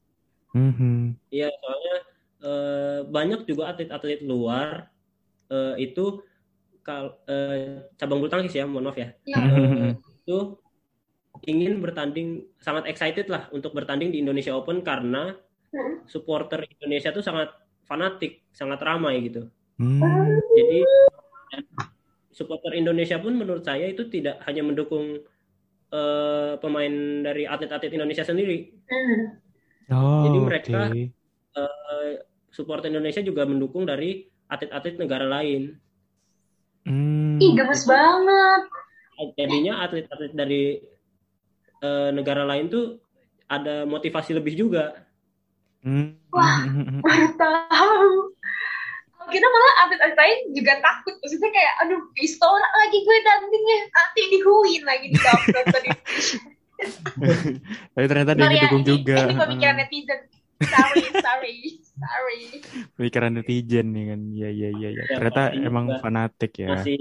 Mhm. 0.57 0.95
Iya, 1.29 1.49
soalnya 1.61 1.97
eh, 2.41 2.99
banyak 3.05 3.41
juga 3.45 3.63
atlet-atlet 3.69 4.21
luar 4.25 4.89
eh, 5.53 5.75
itu 5.85 6.25
kal 6.87 7.19
eh, 7.27 7.91
cabang 7.99 8.23
bulu 8.23 8.31
tangkis 8.31 8.55
ya, 8.55 8.63
mohon 8.63 8.87
maaf 8.87 8.95
ya, 8.95 9.11
Ya, 9.27 9.43
itu 9.99 10.39
ingin 11.45 11.83
bertanding 11.83 12.47
sangat 12.57 12.87
excited 12.87 13.27
lah 13.27 13.51
untuk 13.51 13.75
bertanding 13.75 14.15
di 14.15 14.23
Indonesia 14.23 14.55
Open 14.55 14.81
karena 14.81 15.35
Mm. 15.67 16.07
supporter 16.07 16.63
Indonesia 16.63 17.11
tuh 17.11 17.21
sangat 17.21 17.51
fanatik, 17.85 18.47
sangat 18.55 18.79
ramai 18.81 19.19
gitu. 19.29 19.51
Hmm. 19.77 20.01
Jadi 20.57 20.81
supporter 22.31 22.73
Indonesia 22.73 23.19
pun 23.19 23.35
menurut 23.35 23.61
saya 23.61 23.85
itu 23.85 24.07
tidak 24.09 24.41
hanya 24.47 24.63
mendukung 24.63 25.21
eh, 25.87 26.53
pemain 26.59 26.95
dari 27.21 27.45
atlet-atlet 27.45 27.93
Indonesia 27.93 28.25
sendiri. 28.25 28.73
Hmm. 28.89 29.23
Oh, 29.91 30.23
Jadi 30.27 30.39
mereka- 30.41 30.89
oke. 30.89 31.03
Eh, 31.57 32.13
supporter 32.49 32.89
Indonesia 32.89 33.21
juga 33.21 33.45
mendukung 33.45 33.85
dari 33.85 34.23
atlet-atlet 34.47 34.97
negara 34.97 35.27
lain. 35.27 35.77
Hmm. 36.87 37.43
Ih, 37.43 37.53
gemes 37.59 37.83
banget. 37.83 38.63
Jadinya 39.35 39.83
atlet-atlet 39.83 40.33
dari 40.33 40.79
eh, 41.83 42.11
negara 42.15 42.47
lain 42.47 42.71
tuh 42.71 43.03
ada 43.51 43.83
motivasi 43.83 44.39
lebih 44.39 44.55
juga. 44.55 44.95
Hmm. 45.83 46.15
Wah. 46.31 46.63
Baru 47.03 47.29
tahu. 47.35 48.11
Kita 49.27 49.47
malah 49.51 49.73
atlet-atlet 49.87 50.19
lain 50.19 50.39
juga 50.55 50.79
takut. 50.79 51.19
Maksudnya 51.19 51.51
kayak, 51.51 51.75
aduh, 51.83 52.01
di 52.15 52.23
Istora 52.23 52.69
lagi 52.79 52.99
gue 53.03 53.19
tandingnya. 53.27 53.79
Nanti 53.91 54.23
dihuin 54.31 54.83
lagi 54.87 55.07
di 55.11 55.19
di 55.19 55.91
Tapi 57.97 58.07
ternyata 58.07 58.37
dia 58.37 58.47
ya, 58.47 58.53
didukung 58.55 58.85
ini- 58.85 58.91
juga. 58.95 59.17
Ini 59.27 59.35
pemikiran 59.35 59.77
netizen. 59.81 60.21
Sorry, 60.57 61.05
sorry, 61.21 61.55
sorry. 61.93 62.41
Pemikiran 62.97 63.33
netizen 63.37 63.87
nih 63.93 64.05
kan. 64.13 64.21
Iya, 64.33 64.49
iya, 64.53 64.69
iya. 64.73 64.89
iya. 64.95 65.03
Ya, 65.05 65.17
Ternyata 65.21 65.43
pasti 65.53 65.59
emang 65.69 65.87
juga. 65.87 66.01
fanatik 66.03 66.53
ya. 66.57 66.69
Masih 66.73 66.99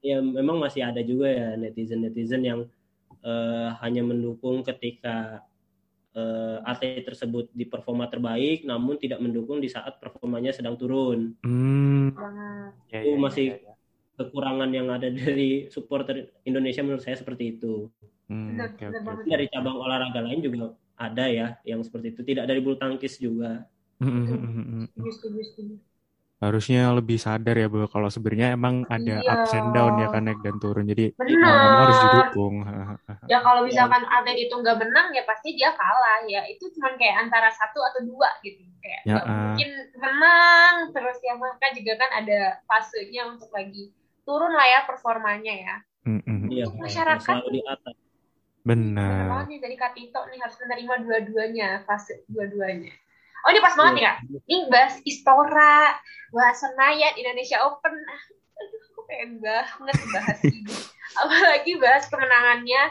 ya 0.00 0.18
memang 0.24 0.56
masih 0.56 0.82
ada 0.88 1.00
juga 1.04 1.28
ya 1.28 1.48
netizen-netizen 1.60 2.42
yang 2.44 2.60
eh, 3.20 3.68
hanya 3.84 4.02
mendukung 4.06 4.64
ketika 4.64 5.44
eh, 6.16 6.58
atlet 6.64 7.04
tersebut 7.04 7.52
di 7.52 7.64
performa 7.68 8.08
terbaik 8.08 8.64
namun 8.66 8.96
tidak 8.96 9.20
mendukung 9.20 9.60
di 9.60 9.68
saat 9.68 10.00
performanya 10.00 10.50
sedang 10.56 10.74
turun. 10.80 11.36
Hmm. 11.44 12.16
Banget. 12.16 12.72
Ya, 12.90 12.98
Itu 13.04 13.08
ya, 13.08 13.14
ya, 13.14 13.18
masih- 13.20 13.50
ya, 13.52 13.58
ya. 13.68 13.74
Kekurangan 14.20 14.68
yang 14.76 14.92
ada 14.92 15.08
dari 15.08 15.64
supporter 15.72 16.28
Indonesia 16.44 16.84
menurut 16.84 17.00
saya 17.00 17.16
seperti 17.16 17.56
itu. 17.56 17.88
Hmm, 18.28 18.52
banget. 18.52 18.92
oke. 19.00 19.24
Dari 19.32 19.46
cabang 19.48 19.80
olahraga 19.80 20.20
lain 20.20 20.44
juga 20.44 20.76
ada 21.00 21.24
ya 21.26 21.56
yang 21.64 21.80
seperti 21.80 22.12
itu. 22.12 22.20
Tidak 22.22 22.44
dari 22.44 22.60
bulu 22.60 22.76
tangkis 22.76 23.16
juga. 23.16 23.64
Hmm, 23.96 24.28
hmm, 24.28 24.86
hmm. 24.88 25.76
Harusnya 26.40 26.88
lebih 26.96 27.20
sadar 27.20 27.52
ya 27.52 27.68
bahwa 27.68 27.84
kalau 27.84 28.08
sebenarnya 28.08 28.56
emang 28.56 28.88
ada 28.88 29.20
Iya. 29.20 29.28
ups 29.28 29.52
and 29.52 29.76
down 29.76 30.00
ya 30.00 30.08
kan 30.08 30.24
naik 30.24 30.40
dan 30.40 30.56
turun. 30.56 30.88
Jadi 30.88 31.12
mau 31.36 31.84
harus 31.84 31.98
didukung. 32.00 32.64
Ya 33.28 33.44
kalau 33.44 33.60
misalkan 33.68 34.08
atlet 34.08 34.48
itu 34.48 34.54
nggak 34.56 34.76
menang 34.80 35.12
ya 35.12 35.28
pasti 35.28 35.52
dia 35.52 35.76
kalah 35.76 36.24
ya. 36.24 36.40
Itu 36.48 36.72
cuma 36.72 36.96
kayak 36.96 37.28
antara 37.28 37.52
satu 37.52 37.84
atau 37.84 38.00
dua 38.08 38.32
gitu. 38.40 38.64
Kayak 38.80 39.00
Ya, 39.04 39.16
ah. 39.20 39.52
mungkin 39.52 39.68
menang 40.00 40.74
terus 40.96 41.20
ya 41.20 41.36
maka 41.36 41.76
juga 41.76 41.92
kan 42.00 42.24
ada 42.24 42.40
fasenya 42.64 43.28
untuk 43.28 43.52
lagi 43.52 43.92
turun 44.24 44.56
lah 44.56 44.64
ya 44.64 44.80
performanya 44.88 45.52
ya. 45.52 45.76
Hmm, 46.08 46.24
hmm. 46.24 46.48
Iya, 46.48 46.64
Masyarakat- 46.72 47.20
selalu 47.20 47.60
di 47.60 47.62
atas. 47.68 47.94
Benar 48.60 49.48
nih 49.50 49.58
dari 49.58 49.76
Kak 49.76 49.98
Tito 49.98 50.20
nih 50.30 50.38
harus 50.38 50.56
menerima 50.62 50.94
dua-duanya 51.02 51.68
fase 51.82 52.22
dua-duanya. 52.30 52.94
Oh 53.40 53.48
ini 53.50 53.60
pas 53.64 53.72
banget 53.72 53.92
nih 53.96 54.04
kak. 54.04 54.16
Ini 54.46 54.56
bahas 54.68 54.94
Istora, 55.08 55.96
bahas 56.28 56.56
Senayan, 56.60 57.16
Indonesia 57.16 57.58
Open. 57.64 57.94
Aduh, 58.60 58.82
aku 58.92 59.00
pengen 59.08 59.40
banget 59.40 59.96
bahas 60.12 60.38
ini. 60.44 60.68
Apalagi 61.24 61.72
bahas 61.80 62.04
kemenangannya 62.12 62.82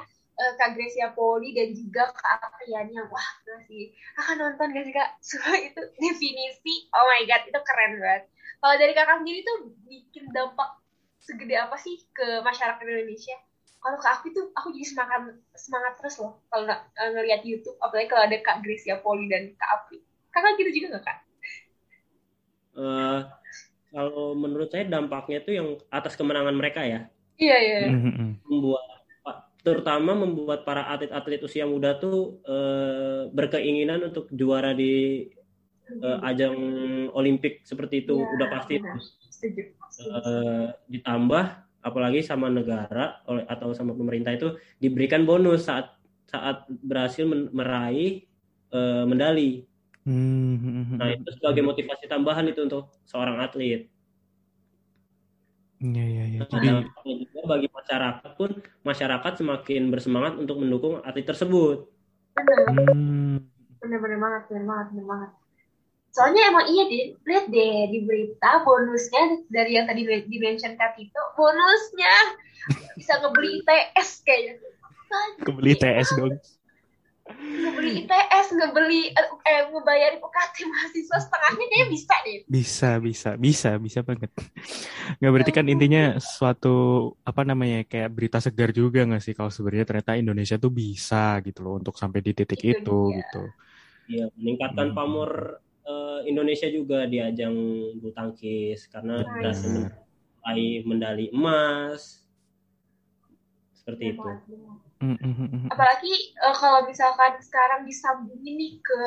eh, 0.42 0.52
Kak 0.58 0.74
Gracia 0.74 1.14
Poli 1.14 1.54
dan 1.54 1.78
juga 1.78 2.10
Kak 2.12 2.50
Apriani 2.50 2.98
yang 2.98 3.08
wah 3.14 3.30
gila 3.46 3.62
sih. 3.70 3.94
Akan 4.18 4.42
nonton 4.42 4.74
gak 4.74 4.84
sih 4.90 4.94
kak? 4.98 5.10
Semua 5.28 5.54
itu 5.54 5.82
definisi. 6.02 6.90
Oh 6.98 7.06
my 7.06 7.30
god 7.30 7.46
itu 7.46 7.60
keren 7.62 8.02
banget. 8.02 8.24
Kalau 8.60 8.76
dari 8.76 8.94
kakak 8.98 9.22
sendiri 9.22 9.40
tuh 9.46 9.58
bikin 9.86 10.34
dampak 10.34 10.82
segede 11.22 11.56
apa 11.62 11.78
sih 11.78 12.02
ke 12.12 12.42
masyarakat 12.42 12.82
Indonesia? 12.84 13.38
Kalau 13.80 13.96
ke 13.96 14.08
aku 14.12 14.26
tuh 14.36 14.46
aku 14.60 14.76
jadi 14.76 14.86
semangat 14.92 15.22
semangat 15.56 15.94
terus 16.04 16.20
loh 16.20 16.44
kalau 16.52 16.68
nggak 16.68 16.82
eh, 17.00 17.10
ngelihat 17.16 17.42
YouTube 17.48 17.80
apalagi 17.80 18.12
kalau 18.12 18.24
ada 18.28 18.38
Kak 18.44 18.60
Gracia 18.60 19.00
Poli 19.00 19.32
dan 19.32 19.56
Kak 19.56 19.70
Apri. 19.72 20.04
Kakak 20.30 20.60
gitu 20.60 20.70
juga 20.84 20.88
nggak 21.00 21.06
kak? 21.08 21.18
Eh, 22.80 23.20
kalau 23.90 24.38
menurut 24.38 24.70
saya 24.70 24.86
dampaknya 24.86 25.42
itu 25.42 25.52
yang 25.58 25.68
atas 25.90 26.14
kemenangan 26.14 26.54
mereka 26.54 26.86
ya. 26.86 27.10
Iya 27.40 27.58
iya. 27.58 27.78
Hmm, 27.88 28.02
hmm, 28.04 28.14
hmm. 28.14 28.32
membuat 28.46 28.86
terutama 29.60 30.16
membuat 30.16 30.64
para 30.64 30.88
atlet-atlet 30.88 31.44
usia 31.44 31.68
muda 31.68 31.96
tuh 32.00 32.40
eh, 32.48 33.28
berkeinginan 33.32 34.12
untuk 34.12 34.32
juara 34.32 34.72
di 34.72 35.28
eh, 35.88 36.18
ajang 36.24 36.56
Olimpik 37.12 37.64
seperti 37.68 38.08
itu 38.08 38.16
Iya, 38.24 38.32
udah 38.40 38.48
pasti. 38.48 38.76
Setuju. 38.80 39.00
setuju. 39.32 39.62
Eh, 40.00 40.68
ditambah 40.88 41.46
apalagi 41.80 42.20
sama 42.26 42.52
negara 42.52 43.24
oleh 43.30 43.48
atau 43.48 43.72
sama 43.72 43.96
pemerintah 43.96 44.36
itu 44.36 44.56
diberikan 44.78 45.24
bonus 45.24 45.68
saat 45.68 45.96
saat 46.28 46.68
berhasil 46.70 47.26
men- 47.26 47.50
meraih 47.56 48.28
eh, 48.70 49.04
medali 49.08 49.70
Hmm. 50.10 50.98
Nah 50.98 51.14
itu 51.14 51.30
sebagai 51.38 51.62
motivasi 51.62 52.10
tambahan 52.10 52.48
itu 52.50 52.66
untuk 52.66 52.90
seorang 53.06 53.44
atlet. 53.46 53.86
Iya, 55.80 56.04
iya, 56.04 56.24
iya. 56.28 56.40
Nah, 56.44 56.50
Jadi, 56.50 56.68
juga 57.24 57.42
bagi 57.46 57.68
masyarakat 57.72 58.32
pun 58.36 58.52
masyarakat 58.84 59.34
semakin 59.40 59.82
bersemangat 59.94 60.34
untuk 60.42 60.60
mendukung 60.60 61.00
atlet 61.06 61.24
tersebut. 61.24 61.88
Bener, 62.36 62.60
hmm. 62.74 63.38
bener-bener 63.80 64.18
banget, 64.20 64.42
bener 64.52 64.66
banget, 64.68 64.88
bener 64.92 65.06
banget. 65.08 65.32
Soalnya 66.10 66.42
emang 66.50 66.66
iya 66.66 66.84
deh, 66.90 67.06
lihat 67.22 67.46
deh 67.54 67.74
di 67.94 68.00
berita 68.02 68.66
bonusnya 68.66 69.46
dari 69.48 69.78
yang 69.78 69.86
tadi 69.86 70.02
di-mention 70.26 70.74
Kak 70.74 70.98
Tito, 70.98 71.22
bonusnya 71.38 72.14
bisa 72.98 73.22
ngebeli 73.22 73.62
ITS 73.62 74.26
kayaknya. 74.26 74.58
Kebeli 75.42 75.74
TS 75.74 76.10
dong. 76.18 76.34
Ngebeli 77.30 78.06
ITS, 78.06 78.48
ngebeli 78.58 79.14
eh, 79.14 79.62
ngebayarin 79.70 80.18
UKT 80.22 80.56
mahasiswa 80.66 81.18
setengahnya 81.22 81.66
kayaknya 81.70 81.88
bisa 81.94 82.16
deh. 82.26 82.38
Bisa, 82.50 82.90
bisa, 82.98 83.30
bisa, 83.38 83.70
bisa 83.78 84.00
banget. 84.02 84.34
Nggak 85.22 85.32
berarti 85.34 85.52
kan 85.54 85.66
intinya 85.70 86.18
suatu 86.18 87.10
apa 87.22 87.42
namanya 87.46 87.86
kayak 87.86 88.10
berita 88.10 88.42
segar 88.42 88.74
juga 88.74 89.06
nggak 89.06 89.22
sih 89.22 89.34
kalau 89.38 89.54
sebenarnya 89.54 89.86
ternyata 89.86 90.18
Indonesia 90.18 90.58
tuh 90.58 90.74
bisa 90.74 91.38
gitu 91.46 91.62
loh 91.62 91.78
untuk 91.78 91.94
sampai 91.98 92.22
di 92.26 92.34
titik 92.34 92.58
Itu 92.60 92.70
itu 92.82 92.98
dia. 93.14 93.18
gitu. 93.22 93.44
Ya, 94.10 94.26
meningkatkan 94.34 94.90
Hmm. 94.90 94.98
pamor 94.98 95.62
eh, 95.90 96.20
Indonesia 96.30 96.70
juga 96.70 97.10
di 97.10 97.18
ajang 97.18 97.56
bulu 97.98 98.14
tangkis 98.14 98.86
karena 98.94 99.26
Nice. 99.26 99.34
berhasil 99.42 99.72
meraih 100.40 100.78
medali 100.86 101.26
emas. 101.34 102.22
Seperti 103.74 104.14
Bener 104.14 104.38
itu. 104.46 104.58
Mm, 105.00 105.18
mm, 105.18 105.36
mm. 105.50 105.68
Apalagi 105.74 106.14
eh, 106.38 106.56
kalau 106.60 106.86
misalkan 106.86 107.40
sekarang 107.42 107.88
disambungin 107.90 108.54
nih 108.54 108.78
ke 108.78 109.00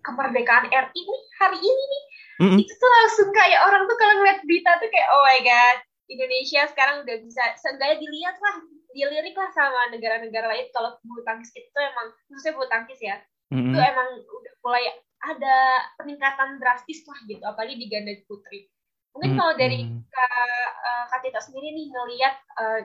kemerdekaan 0.00 0.66
RI 0.72 1.00
nih 1.04 1.22
hari 1.38 1.60
ini 1.60 1.84
nih 1.86 2.04
Mm, 2.40 2.56
mm. 2.56 2.60
itu 2.64 2.72
tuh 2.72 2.88
langsung 2.88 3.28
kayak 3.36 3.60
orang 3.68 3.84
tuh 3.84 4.00
kalau 4.00 4.16
ngeliat 4.16 4.40
berita 4.48 4.72
tuh 4.80 4.88
kayak 4.88 5.12
oh 5.12 5.20
my 5.28 5.44
god 5.44 5.76
Indonesia 6.08 6.64
sekarang 6.72 7.04
udah 7.04 7.16
bisa 7.20 7.44
seenggaknya 7.60 8.00
dilihat 8.00 8.36
lah 8.40 8.54
dilirik 8.96 9.36
lah 9.36 9.52
sama 9.52 9.92
negara-negara 9.92 10.48
lain 10.48 10.72
kalau 10.72 10.96
bulu 11.04 11.20
tangkis 11.28 11.52
itu 11.52 11.76
emang 11.76 12.16
khususnya 12.32 12.56
bulu 12.56 12.64
tangkis 12.72 12.96
ya 12.96 13.20
Mm, 13.50 13.74
itu 13.74 13.78
mm. 13.82 13.90
emang 13.92 14.08
udah 14.24 14.52
mulai 14.62 14.84
ada 15.20 15.56
peningkatan 16.00 16.56
drastis 16.56 17.04
lah 17.04 17.20
gitu 17.28 17.44
apalagi 17.44 17.76
di 17.76 17.86
ganda 17.92 18.16
putri 18.24 18.68
mungkin 19.12 19.36
kalau 19.36 19.54
dari 19.58 19.84
Mm, 19.84 20.00
mm. 20.00 20.02
Kak, 20.06 20.70
eh, 20.86 21.04
Kak 21.10 21.20
Tito 21.22 21.40
sendiri 21.42 21.74
nih 21.74 21.86
ngelihat 21.90 22.34
eh, 22.62 22.80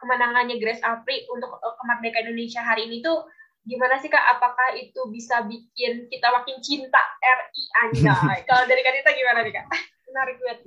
kemenangannya 0.00 0.56
Grace 0.58 0.82
Apri 0.82 1.28
untuk 1.30 1.62
eh, 1.62 1.74
kemerdekaan 1.78 2.26
Indonesia 2.26 2.64
hari 2.64 2.90
ini 2.90 3.04
tuh 3.04 3.28
gimana 3.62 4.00
sih 4.02 4.10
Kak? 4.10 4.38
Apakah 4.38 4.74
itu 4.74 4.98
bisa 5.14 5.46
bikin 5.46 6.10
kita 6.10 6.26
makin 6.34 6.58
cinta 6.58 7.02
RI 7.22 7.62
anjay? 7.86 8.38
kalau 8.48 8.66
dari 8.66 8.82
Kak 8.82 8.92
Tito 8.98 9.10
gimana 9.14 9.38
nih 9.46 9.52
Kak? 9.54 9.66
Menarik 10.10 10.36
banget. 10.42 10.58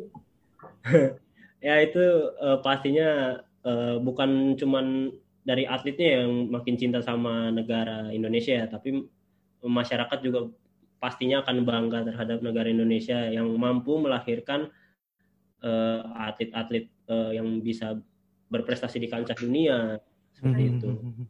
Ya 1.63 1.81
itu 1.81 1.97
eh, 2.37 2.61
pastinya 2.61 3.41
eh, 3.65 3.97
bukan 3.97 4.53
cuman 4.53 5.09
dari 5.41 5.65
atletnya 5.65 6.21
yang 6.21 6.53
makin 6.53 6.77
cinta 6.77 7.01
sama 7.01 7.49
negara 7.49 8.13
Indonesia, 8.13 8.53
ya, 8.53 8.65
tapi 8.69 9.01
masyarakat 9.65 10.19
juga 10.23 10.39
pastinya 11.01 11.43
akan 11.43 11.57
bangga 11.67 11.99
terhadap 12.07 12.39
negara 12.41 12.69
Indonesia 12.71 13.17
yang 13.29 13.49
mampu 13.57 13.97
melahirkan 13.99 14.71
eh, 15.63 15.99
atlet-atlet 16.29 16.85
eh, 17.09 17.31
yang 17.37 17.47
bisa 17.61 17.97
berprestasi 18.51 18.97
di 19.01 19.09
kancah 19.09 19.37
dunia 19.37 19.97
seperti 20.31 20.61
Hmm, 20.61 20.77
itu. 20.77 20.91
hmm, 21.01 21.11
hmm. 21.17 21.25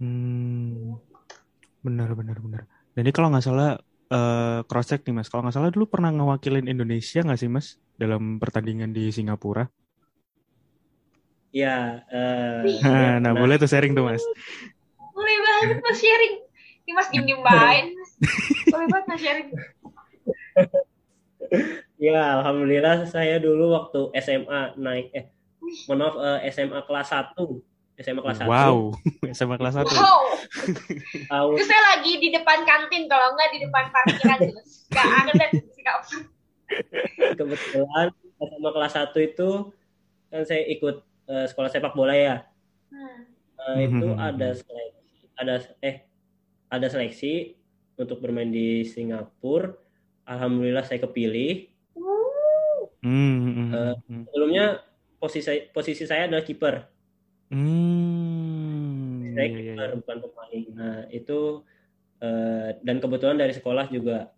Hmm, 0.00 0.98
benar, 1.84 2.10
benar, 2.18 2.36
benar. 2.44 2.62
Dan 2.94 3.00
ini 3.06 3.12
kalau 3.16 3.28
nggak 3.32 3.44
salah 3.48 3.68
eh 4.14 4.58
cross 4.68 4.86
check 4.90 5.00
nih 5.06 5.14
mas. 5.16 5.28
Kalau 5.30 5.42
nggak 5.44 5.56
salah 5.56 5.70
dulu 5.74 5.86
pernah 5.94 6.10
ngewakilin 6.14 6.66
Indonesia 6.72 7.18
nggak 7.24 7.40
sih 7.42 7.50
mas 7.56 7.66
dalam 8.00 8.22
pertandingan 8.42 8.90
di 8.96 9.02
Singapura? 9.16 9.64
Ya, 11.52 12.02
eh, 12.10 12.82
Nah, 12.84 13.20
nah 13.24 13.32
nah, 13.32 13.32
boleh 13.36 13.56
tuh 13.60 13.68
sharing 13.70 13.92
tuh 13.96 14.04
mas. 14.08 14.22
Boleh 15.14 15.36
banget 15.46 15.78
Mas 15.84 15.98
sharing. 16.02 16.34
Ini 16.84 16.92
Mas 16.92 17.08
diem 17.08 17.24
diem 17.24 17.40
bain. 17.40 17.96
Boleh 18.68 18.86
banget 18.88 19.06
Mas 19.08 19.20
sharing. 19.20 19.48
ya 22.00 22.40
alhamdulillah 22.40 23.04
saya 23.06 23.36
dulu 23.38 23.72
waktu 23.72 24.12
SMA 24.18 24.76
naik 24.76 25.08
eh 25.12 25.24
mohon 25.88 25.98
maaf 26.00 26.14
eh, 26.40 26.50
SMA 26.50 26.80
kelas 26.84 27.08
1 27.12 27.36
SMA 27.94 28.20
kelas 28.20 28.38
1 28.42 28.50
Wow, 28.50 28.76
SMA 29.30 29.56
kelas 29.56 29.74
1. 29.78 29.86
Wow. 29.86 30.20
tahun 31.30 31.52
Itu 31.54 31.64
saya 31.64 31.82
lagi 31.94 32.12
di 32.18 32.28
depan 32.32 32.58
kantin 32.66 33.06
kalau 33.06 33.32
nggak 33.32 33.48
di 33.54 33.58
depan 33.62 33.84
parkiran 33.88 34.38
gitu. 34.42 34.60
Gak 34.90 35.06
ada 35.06 35.32
kebetulan 37.34 38.06
SMA 38.40 38.70
kelas 38.72 38.94
1 38.98 39.14
itu 39.22 39.48
kan 40.28 40.42
saya 40.42 40.62
ikut 40.66 40.96
eh, 41.24 41.46
sekolah 41.48 41.70
sepak 41.70 41.94
bola 41.94 42.14
ya 42.14 42.36
Hmm. 42.94 43.26
Eh, 43.74 43.90
itu 43.90 44.06
Mhm. 44.06 44.22
ada 44.22 44.54
seleksi 44.54 45.26
ada 45.34 45.54
eh 45.82 46.06
ada 46.76 46.90
seleksi 46.90 47.54
untuk 47.94 48.18
bermain 48.18 48.50
di 48.50 48.82
Singapura 48.82 49.74
alhamdulillah 50.26 50.84
saya 50.84 50.98
kepilih 51.02 51.70
Uh, 51.94 52.88
Hmm, 53.04 53.68
hmm. 54.08 54.24
sebelumnya 54.30 54.80
posisi 55.20 55.68
posisi 55.68 56.08
saya 56.08 56.24
adalah 56.24 56.40
kiper 56.40 56.88
Hmm, 57.52 59.34
saya 59.36 59.44
iya, 59.44 59.52
iya, 59.52 59.72
kiper 59.76 59.88
iya. 59.92 59.96
bukan 60.00 60.16
pemain 60.24 60.64
nah 60.72 60.96
itu 61.12 61.40
eh, 62.18 62.68
dan 62.80 62.96
kebetulan 63.04 63.36
dari 63.36 63.52
sekolah 63.52 63.92
juga 63.92 64.32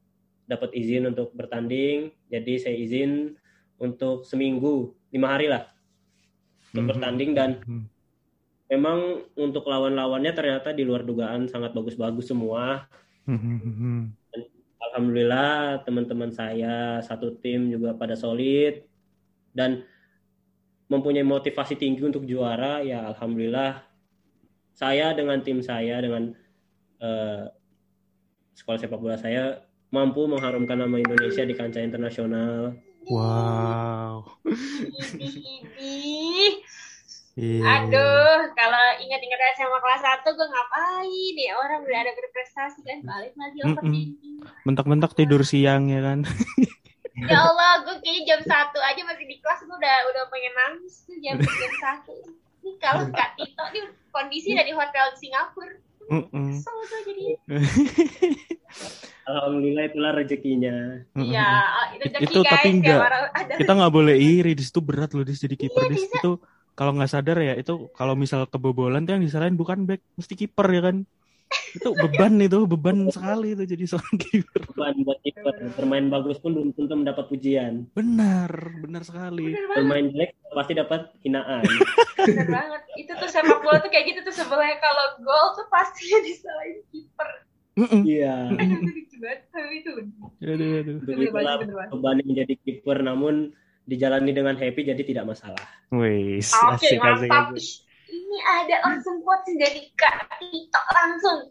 dapat 0.47 0.75
izin 0.75 1.15
untuk 1.15 1.31
bertanding 1.35 2.11
jadi 2.27 2.53
saya 2.59 2.75
izin 2.75 3.39
untuk 3.79 4.27
seminggu 4.27 4.99
lima 5.15 5.31
hari 5.31 5.47
lah 5.47 5.71
untuk 6.75 6.83
Mhm. 6.87 6.91
bertanding 6.91 7.31
dan 7.39 7.51
Hmm. 7.63 7.87
Memang 8.67 9.27
untuk 9.39 9.67
lawan-lawannya 9.67 10.33
ternyata 10.35 10.75
di 10.75 10.83
luar 10.83 11.07
dugaan 11.07 11.47
sangat 11.47 11.75
bagus-bagus 11.75 12.31
semua. 12.31 12.87
Alhamdulillah 14.87 15.83
teman-teman 15.83 16.31
saya 16.33 17.03
satu 17.03 17.37
tim 17.39 17.71
juga 17.71 17.95
pada 17.95 18.15
solid. 18.15 18.87
Dan 19.57 19.89
mempunyai 20.87 21.27
motivasi 21.27 21.75
tinggi 21.75 22.07
untuk 22.07 22.23
juara 22.29 22.79
ya 22.79 23.11
alhamdulillah 23.11 23.83
saya 24.77 25.11
dengan 25.19 25.43
tim 25.43 25.59
saya 25.59 25.99
dengan 25.99 26.31
eh, 27.03 27.45
sekolah 28.55 28.79
sepak 28.79 29.01
bola 29.01 29.19
saya 29.19 29.67
mampu 29.91 30.29
mengharumkan 30.29 30.79
nama 30.79 30.97
Indonesia 31.01 31.43
di 31.43 31.55
kancah 31.55 31.83
internasional. 31.83 32.77
Wow. 33.07 34.27
Iya. 37.37 37.85
Aduh, 37.85 38.49
kalau 38.57 38.85
ingat-ingat 38.97 39.41
SMA 39.55 39.77
kelas 39.77 40.03
1 40.03 40.25
gue 40.25 40.49
ngapain 40.49 41.35
ya? 41.37 41.53
Orang 41.55 41.85
udah 41.85 42.01
ada 42.01 42.13
berprestasi 42.13 42.81
kan, 42.81 43.05
balik 43.05 43.37
lagi 43.37 43.59
overthinking. 43.61 44.41
Mentak-mentak 44.65 45.13
tidur 45.13 45.45
siang 45.45 45.85
ya 45.87 46.01
kan. 46.01 46.25
Ya 47.15 47.39
Allah, 47.39 47.85
gue 47.85 47.97
kayaknya 48.01 48.23
jam 48.25 48.41
1 48.41 48.53
aja 48.73 49.01
masih 49.05 49.25
di 49.25 49.37
kelas, 49.39 49.61
gue 49.63 49.73
udah 49.73 49.97
udah 50.07 50.23
pengen 50.27 50.53
nangis 50.55 51.05
tuh 51.05 51.17
jam, 51.21 51.37
jam 51.37 51.73
1. 52.09 52.13
Ini 52.61 52.73
kalau 52.77 53.05
Kak 53.09 53.37
Tito, 53.37 53.65
ini 53.71 53.81
kondisi 54.11 54.51
dari 54.53 54.73
hotel 54.73 55.13
di 55.13 55.19
Singapura. 55.21 55.77
Mm-mm. 56.07 56.55
Kesel 56.55 56.77
tuh 56.87 57.01
jadi. 57.05 57.25
alhamdulillah 59.29 59.85
itulah 59.87 60.13
rezekinya. 60.15 60.77
Iya, 61.15 61.49
itu 61.93 62.05
It- 62.07 62.15
rezeki 62.15 62.25
itu 62.27 62.41
guys. 62.41 62.49
tapi 62.49 62.63
kayak 62.63 62.77
enggak. 62.79 62.99
orang- 63.03 63.33
ada 63.35 63.53
Kita 63.59 63.73
nggak 63.75 63.93
boleh 63.93 64.17
iri 64.17 64.53
di 64.55 64.63
situ 64.63 64.81
berat 64.81 65.11
loh 65.13 65.25
di 65.27 65.35
jadi 65.35 65.57
kiper 65.59 65.83
Iya, 65.83 65.91
di 65.91 65.97
bisa. 65.99 66.21
Kalau 66.77 66.93
nggak 66.93 67.11
sadar 67.11 67.37
ya 67.41 67.55
itu 67.57 67.89
kalau 67.97 68.13
misal 68.13 68.45
kebobolan 68.53 69.09
tuh 69.09 69.17
yang 69.17 69.25
disalahin 69.25 69.57
bukan 69.57 69.89
back, 69.89 70.01
mesti 70.21 70.35
kiper 70.37 70.69
ya 70.77 70.83
kan. 70.93 70.97
Itu 71.73 71.89
beban 71.97 72.37
itu, 72.41 72.59
beban 72.69 73.09
sekali 73.09 73.57
itu 73.57 73.65
jadi 73.65 73.85
seorang 73.89 74.17
kiper. 74.21 74.63
beban 74.77 74.97
buat 75.09 75.19
kiper 75.25 75.55
bermain 75.73 76.07
bagus 76.13 76.37
pun 76.37 76.53
belum 76.53 76.77
tentu 76.77 76.93
mendapat 76.93 77.33
pujian 77.33 77.89
Benar, 77.97 78.53
benar 78.85 79.03
sekali. 79.09 79.57
Bermain 79.73 80.13
jelek 80.13 80.37
pasti 80.53 80.73
dapat 80.77 81.17
hinaan 81.25 81.65
bener 82.29 82.49
banget. 82.53 82.83
Itu 83.01 83.13
tuh 83.17 83.29
sepak 83.33 83.65
bola 83.65 83.81
tuh 83.81 83.89
kayak 83.89 84.05
gitu 84.13 84.21
tuh 84.29 84.35
sebenarnya 84.37 84.77
kalau 84.85 85.17
gol 85.25 85.47
tuh 85.57 85.67
pastinya 85.73 86.19
disalahin 86.29 86.79
kiper. 86.93 87.31
Iya 87.77 88.57
Aduh, 88.57 88.81
itu 89.73 89.91
Aduh, 90.41 90.69
aduh. 90.81 90.97
beban 91.93 92.17
menjadi 92.25 92.55
kiper 92.65 93.05
namun 93.05 93.53
dijalani 93.87 94.35
dengan 94.35 94.59
happy 94.59 94.83
jadi 94.83 95.03
tidak 95.07 95.25
masalah 95.31 95.63
Wis, 95.95 96.51
Oke, 96.51 96.83
asik, 96.83 96.99
asik, 96.99 97.31
mantap. 97.31 97.55
asik. 97.55 97.87
Ini 98.11 98.39
ada 98.43 98.77
langsung 98.91 99.23
quotes 99.23 99.55
dari 99.55 99.87
Kak 99.95 100.27
Tito 100.43 100.83
langsung. 100.91 101.47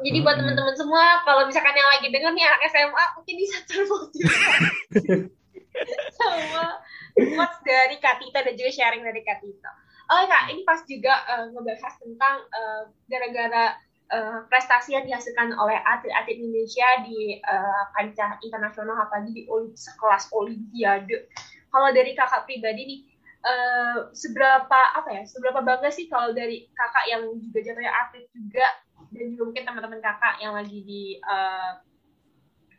Jadi 0.00 0.24
buat 0.24 0.40
Mm-mm. 0.40 0.56
teman-teman 0.56 0.76
semua, 0.80 1.20
kalau 1.28 1.44
misalkan 1.44 1.76
yang 1.76 1.88
lagi 1.92 2.08
denger 2.08 2.32
nih 2.32 2.44
anak 2.48 2.62
SMA, 2.72 3.04
mungkin 3.20 3.34
bisa 3.36 3.56
termotivasi 3.68 5.28
sama 6.18 6.80
quotes 7.12 7.58
dari 7.68 7.96
Kak 8.00 8.24
Tito 8.24 8.38
dan 8.40 8.54
juga 8.56 8.70
sharing 8.72 9.04
dari 9.04 9.20
Kak 9.20 9.44
Tito. 9.44 9.70
Oh 10.08 10.24
Kak, 10.24 10.48
ini 10.48 10.64
pas 10.64 10.80
juga 10.88 11.12
eh, 11.28 11.44
ngebahas 11.52 11.94
tentang 12.00 12.36
eh, 12.48 12.82
gara-gara 13.12 13.76
uh, 14.12 14.44
prestasi 14.48 14.96
yang 14.96 15.04
dihasilkan 15.08 15.56
oleh 15.56 15.78
atlet-atlet 15.80 16.36
Indonesia 16.36 16.88
di 17.06 17.40
uh, 17.40 17.84
kancah 17.96 18.36
internasional 18.44 18.96
apalagi 19.08 19.32
di 19.32 19.42
olimp 19.48 19.76
sekelas 19.76 20.28
olimpiade. 20.34 21.28
Kalau 21.74 21.90
dari 21.90 22.14
kakak 22.14 22.46
pribadi 22.46 22.82
nih, 22.86 23.00
uh, 23.42 24.14
seberapa 24.14 24.78
apa 24.94 25.10
ya, 25.10 25.22
seberapa 25.26 25.58
bangga 25.58 25.90
sih 25.90 26.06
kalau 26.06 26.30
dari 26.30 26.70
kakak 26.70 27.10
yang 27.10 27.22
juga 27.42 27.58
jatuhnya 27.66 27.90
atlet 27.90 28.30
juga 28.30 28.66
dan 29.10 29.24
juga 29.34 29.42
mungkin 29.50 29.64
teman-teman 29.66 30.00
kakak 30.02 30.34
yang 30.38 30.54
lagi 30.54 30.78
di 30.86 31.18
uh, 31.26 31.82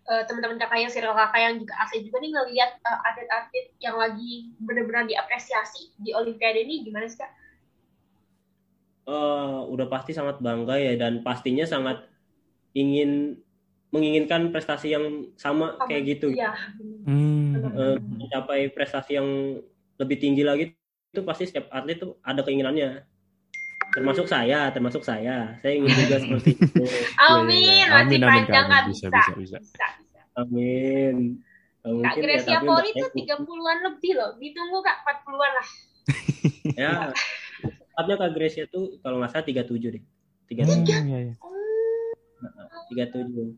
uh, 0.08 0.24
teman-teman 0.28 0.58
kakak 0.58 0.80
yang 0.80 0.92
circle 0.92 1.16
kakak 1.16 1.42
yang 1.44 1.56
juga 1.60 1.74
atlet 1.80 2.02
juga 2.08 2.18
nih 2.24 2.32
ngelihat 2.32 2.72
uh, 2.88 3.00
atlet-atlet 3.04 3.68
yang 3.84 3.96
lagi 4.00 4.56
benar-benar 4.64 5.04
diapresiasi 5.10 5.92
di 6.00 6.16
Olimpiade 6.16 6.64
ini 6.64 6.88
gimana 6.88 7.12
sih 7.12 7.20
kak? 7.20 7.32
Uh, 9.06 9.62
udah 9.70 9.86
pasti 9.86 10.18
sangat 10.18 10.42
bangga 10.42 10.82
ya 10.82 10.98
dan 10.98 11.22
pastinya 11.22 11.62
sangat 11.62 12.10
ingin 12.74 13.38
menginginkan 13.94 14.50
prestasi 14.52 14.92
yang 14.92 15.30
sama 15.40 15.78
oh, 15.78 15.88
kayak 15.88 16.18
gitu. 16.18 16.34
Iya. 16.34 16.52
Hmm. 17.06 17.62
Uh, 17.62 17.98
mencapai 18.02 18.74
prestasi 18.74 19.22
yang 19.22 19.62
lebih 20.02 20.18
tinggi 20.18 20.42
lagi 20.42 20.74
itu 21.14 21.22
pasti 21.22 21.46
setiap 21.46 21.70
atlet 21.70 22.02
tuh 22.02 22.18
ada 22.26 22.42
keinginannya. 22.42 23.06
Termasuk 23.94 24.26
saya 24.26 24.74
termasuk 24.74 25.06
saya. 25.06 25.56
Saya 25.62 25.74
ingin 25.78 25.94
juga 25.94 26.18
seperti 26.20 26.52
itu. 26.66 26.84
Amin 27.22 27.86
masih 27.86 28.18
amin, 28.18 28.22
panjang 28.26 28.66
kan 28.68 28.84
bisa 28.90 29.08
bisa, 29.08 29.32
bisa, 29.38 29.58
bisa. 29.62 29.82
amin. 30.36 31.40
Kak 31.86 32.18
Gresia 32.18 32.58
ya, 32.58 32.60
Poli 32.66 32.90
itu 32.90 33.08
tiga 33.14 33.38
puluhan 33.46 33.78
lebih 33.86 34.18
loh. 34.18 34.34
Ditunggu 34.42 34.82
kak 34.82 35.06
empat 35.06 35.18
puluhan 35.24 35.52
lah. 35.54 35.68
Ya. 36.82 37.14
Tepatnya 37.62 38.16
Kak 38.20 38.32
Gresia 38.36 38.66
tuh 38.68 38.98
kalau 39.00 39.22
nggak 39.22 39.32
salah 39.32 39.46
tiga 39.46 39.64
tujuh 39.64 39.90
deh. 39.94 40.04
tiga 40.50 40.68
tujuh. 40.68 40.94
Hmm, 40.94 41.08
iya, 41.08 41.20
iya. 41.30 41.34
tiga 42.90 43.06
tujuh. 43.14 43.54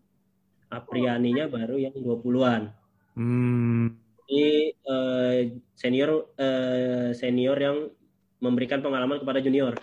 Aprianinya 0.68 1.48
baru 1.48 1.80
yang 1.80 1.96
dua 1.96 2.20
puluhan 2.20 2.76
hmm. 3.18 3.98
ini 4.30 4.72
uh, 4.86 5.50
senior 5.74 6.30
uh, 6.38 7.10
senior 7.18 7.58
yang 7.58 7.90
memberikan 8.38 8.86
pengalaman 8.86 9.18
kepada 9.18 9.42
junior 9.42 9.74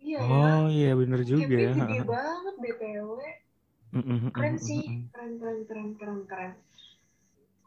Iya. 0.00 0.18
Oh 0.24 0.64
iya 0.72 0.96
bener 0.96 1.20
juga 1.28 1.44
ya. 1.52 1.76
gede 1.76 2.08
banget 2.08 2.54
BTW. 2.56 3.20
Keren 4.32 4.56
sih, 4.56 5.04
keren 5.12 5.36
keren 5.36 5.58
keren 5.68 5.88
keren 6.00 6.20
keren. 6.24 6.52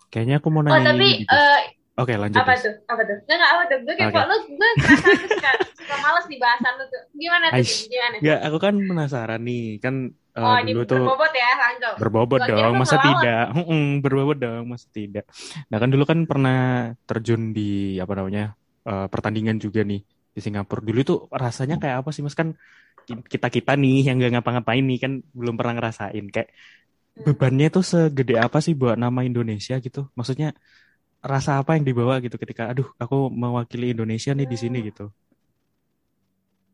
Kayaknya 0.09 0.41
aku 0.41 0.49
mau 0.49 0.65
nanya. 0.65 0.73
Oh 0.73 0.81
tapi 0.81 1.21
ini, 1.21 1.29
uh, 1.29 1.61
Oke 1.93 2.17
lanjut. 2.17 2.41
Apa 2.41 2.57
tuh? 2.57 2.73
Apa 2.89 3.01
tuh? 3.05 3.17
Gak 3.29 3.37
gak 3.37 3.51
apa 3.53 3.63
tuh? 3.69 3.79
Gue 3.85 3.95
kayak 4.01 4.09
okay. 4.17 4.25
lu, 4.25 4.37
gue 4.57 4.69
kerasa 4.81 5.13
suka, 5.29 5.51
suka 5.77 5.95
males 6.01 6.25
di 6.25 6.37
bahasan 6.41 6.73
lu 6.73 6.85
tuh. 6.89 7.03
Gimana 7.13 7.45
tuh? 7.53 7.57
Aish. 7.61 7.75
Gimana? 7.85 8.15
Gak, 8.17 8.39
aku 8.49 8.57
kan 8.57 8.75
penasaran 8.81 9.41
nih, 9.45 9.65
kan 9.77 9.95
uh, 10.33 10.41
oh, 10.41 10.57
dulu 10.65 10.83
tuh 10.85 10.97
berbobot 11.05 11.33
ya, 11.33 11.49
langsung. 11.57 11.95
Berbobot 12.01 12.41
Gua 12.41 12.49
dong, 12.49 12.73
masa 12.77 12.95
tidak? 12.99 13.45
Hmm, 13.53 13.89
berbobot 14.01 14.37
dong, 14.37 14.63
masa 14.69 14.87
tidak? 14.89 15.25
Nah 15.69 15.77
kan 15.77 15.89
dulu 15.89 16.03
kan 16.05 16.19
pernah 16.25 16.59
terjun 17.05 17.53
di 17.53 17.97
apa 18.01 18.13
namanya 18.17 18.57
uh, 18.85 19.07
pertandingan 19.09 19.57
juga 19.61 19.85
nih 19.85 20.01
di 20.03 20.39
Singapura. 20.41 20.81
Dulu 20.81 20.99
itu 20.99 21.15
rasanya 21.29 21.77
kayak 21.77 22.05
apa 22.05 22.09
sih 22.09 22.25
mas? 22.25 22.33
Kan 22.33 22.57
kita 23.03 23.51
kita 23.51 23.75
nih 23.75 24.07
yang 24.07 24.15
gak 24.21 24.39
ngapa-ngapain 24.39 24.83
nih 24.83 24.99
kan 24.99 25.11
belum 25.35 25.55
pernah 25.59 25.77
ngerasain. 25.77 26.25
Kayak 26.33 26.49
bebannya 27.13 27.69
itu 27.69 27.81
segede 27.85 28.41
apa 28.41 28.57
sih 28.63 28.73
buat 28.73 28.97
nama 28.97 29.21
Indonesia 29.21 29.77
gitu? 29.77 30.09
Maksudnya 30.17 30.57
rasa 31.23 31.61
apa 31.61 31.79
yang 31.79 31.87
dibawa 31.87 32.19
gitu 32.19 32.35
ketika 32.35 32.67
aduh 32.67 32.91
aku 32.99 33.31
mewakili 33.31 33.95
Indonesia 33.95 34.35
nih 34.35 34.47
di 34.49 34.57
sini 34.59 34.83
gitu. 34.83 35.07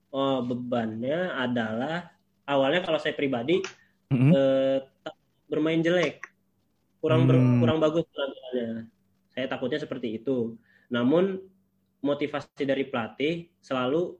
Oh 0.09 0.41
bebannya 0.41 1.37
adalah 1.37 2.09
awalnya 2.49 2.81
kalau 2.81 2.97
saya 2.97 3.13
pribadi 3.13 3.61
mm-hmm. 4.09 4.31
eh, 4.33 4.79
bermain 5.45 5.79
jelek 5.85 6.25
kurang 6.99 7.29
ber, 7.29 7.39
hmm. 7.39 7.63
kurang 7.63 7.79
bagus 7.79 8.03
penampilannya 8.11 8.91
saya 9.31 9.45
takutnya 9.47 9.79
seperti 9.79 10.19
itu 10.19 10.57
namun 10.91 11.39
motivasi 12.03 12.63
dari 12.67 12.87
pelatih 12.87 13.47
selalu 13.63 14.15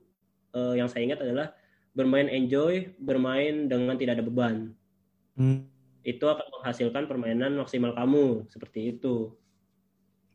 uh, 0.54 0.74
yang 0.76 0.88
saya 0.88 1.10
ingat 1.10 1.20
adalah 1.24 1.52
bermain 1.90 2.30
enjoy, 2.30 2.92
bermain 3.02 3.66
dengan 3.66 3.98
tidak 3.98 4.20
ada 4.20 4.24
beban. 4.24 4.56
Hmm. 5.34 5.66
Itu 6.06 6.30
akan 6.30 6.46
menghasilkan 6.60 7.04
permainan 7.10 7.58
maksimal 7.58 7.92
kamu 7.92 8.46
seperti 8.48 8.96
itu. 8.96 9.34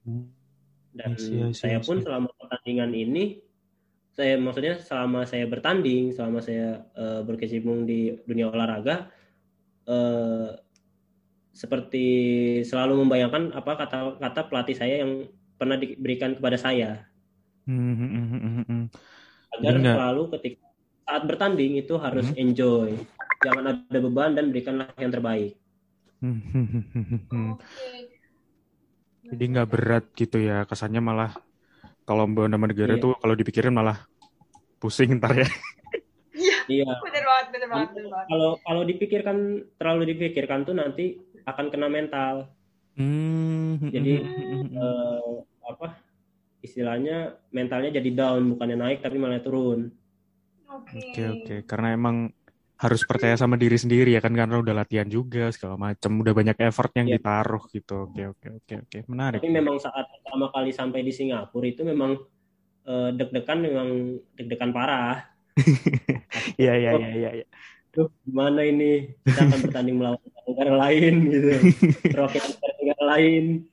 Hmm. 0.04 0.30
Dan 0.96 1.20
see, 1.20 1.52
see, 1.52 1.68
saya 1.68 1.80
pun 1.84 2.00
selama 2.00 2.32
pertandingan 2.40 2.96
ini, 2.96 3.44
saya 4.16 4.40
maksudnya 4.40 4.80
selama 4.80 5.28
saya 5.28 5.46
bertanding, 5.46 6.16
selama 6.16 6.40
saya 6.40 6.88
uh, 6.96 7.22
berkecimpung 7.28 7.84
di 7.84 8.16
dunia 8.24 8.48
olahraga, 8.48 9.12
uh, 9.92 10.56
seperti 11.52 12.08
selalu 12.64 13.04
membayangkan 13.04 13.52
apa 13.56 13.72
kata-kata 13.76 14.42
pelatih 14.48 14.76
saya 14.76 15.04
yang 15.04 15.28
pernah 15.56 15.80
diberikan 15.80 16.36
kepada 16.36 16.60
saya 16.60 17.08
Hmm, 17.66 17.98
hmm, 17.98 18.26
hmm, 18.70 18.86
Agar 19.58 19.74
Enggak. 19.74 19.96
selalu 19.98 20.24
ketika 20.38 20.66
saat 21.06 21.24
bertanding 21.26 21.82
itu 21.82 21.98
harus 21.98 22.30
hmm. 22.30 22.38
enjoy, 22.38 22.90
jangan 23.42 23.74
ada 23.74 23.98
beban 23.98 24.38
dan 24.38 24.54
berikanlah 24.54 24.94
yang 25.02 25.10
terbaik. 25.10 25.58
Jadi 29.26 29.44
nggak 29.50 29.70
berat 29.70 30.06
gitu 30.14 30.38
ya, 30.38 30.70
kesannya 30.70 31.02
malah 31.02 31.34
kalau 32.06 32.30
nama 32.30 32.66
negara 32.70 32.96
iya. 32.96 33.02
tuh 33.02 33.18
kalau 33.18 33.34
dipikirin 33.34 33.74
malah 33.74 34.06
pusing 34.78 35.18
ntar 35.18 35.34
ya. 35.34 35.50
Iya. 36.38 36.58
iya. 36.70 36.90
Bener 37.06 37.24
banget, 37.26 37.48
bener 37.52 37.68
banget, 37.74 37.90
bener 37.98 38.10
banget. 38.14 38.28
Kalau 38.30 38.50
kalau 38.62 38.82
dipikirkan 38.86 39.38
terlalu 39.82 40.04
dipikirkan 40.14 40.60
tuh 40.64 40.76
nanti 40.78 41.18
akan 41.46 41.66
kena 41.74 41.88
mental. 41.90 42.50
Hmm. 42.96 43.82
Jadi 43.92 44.24
uh, 44.78 45.42
apa? 45.66 46.06
istilahnya 46.66 47.38
mentalnya 47.54 47.94
jadi 48.02 48.10
down 48.18 48.58
bukannya 48.58 48.78
naik 48.82 49.06
tapi 49.06 49.22
malah 49.22 49.38
turun. 49.46 49.94
Oke 50.66 50.74
okay. 50.74 50.98
oke 50.98 51.14
okay, 51.14 51.26
okay. 51.30 51.60
karena 51.70 51.94
emang 51.94 52.34
harus 52.76 53.02
percaya 53.08 53.40
sama 53.40 53.56
diri 53.56 53.80
sendiri 53.80 54.12
ya 54.12 54.20
kan 54.20 54.36
karena 54.36 54.60
udah 54.60 54.76
latihan 54.76 55.08
juga 55.08 55.48
segala 55.56 55.80
macam 55.80 56.12
udah 56.20 56.34
banyak 56.36 56.58
effort 56.68 56.92
yang 57.00 57.08
yeah. 57.08 57.16
ditaruh 57.20 57.64
gitu 57.72 58.12
oke 58.12 58.24
oke 58.36 58.48
oke 58.62 58.74
oke 58.84 58.98
menarik. 59.08 59.40
Tapi 59.40 59.52
memang 59.52 59.80
saat 59.80 60.06
pertama 60.12 60.52
kali 60.52 60.72
sampai 60.76 61.00
di 61.00 61.16
Singapura 61.16 61.68
itu 61.72 61.88
memang 61.88 62.20
uh, 62.84 63.10
deg-degan 63.16 63.60
memang 63.64 63.90
deg-degan 64.36 64.72
parah. 64.76 65.24
Iya 66.60 66.76
iya 66.76 66.92
iya 67.00 67.10
iya. 67.16 67.30
Ya. 67.42 67.46
Tuh 67.96 68.12
gimana 68.28 68.68
ini 68.68 69.16
kita 69.24 69.48
akan 69.48 69.60
bertanding 69.66 69.96
melawan 69.96 70.20
negara 70.52 70.74
lain 70.88 71.14
gitu. 71.32 71.48
Roket 72.12 72.44
negara 72.60 73.04
lain 73.16 73.66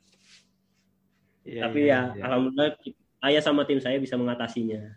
Ya, 1.43 1.67
Tapi 1.67 1.91
ya, 1.91 2.15
ya, 2.15 2.23
alhamdulillah 2.31 2.71
saya 3.19 3.39
sama 3.43 3.67
tim 3.67 3.83
saya 3.83 3.99
bisa 3.99 4.15
mengatasinya. 4.15 4.95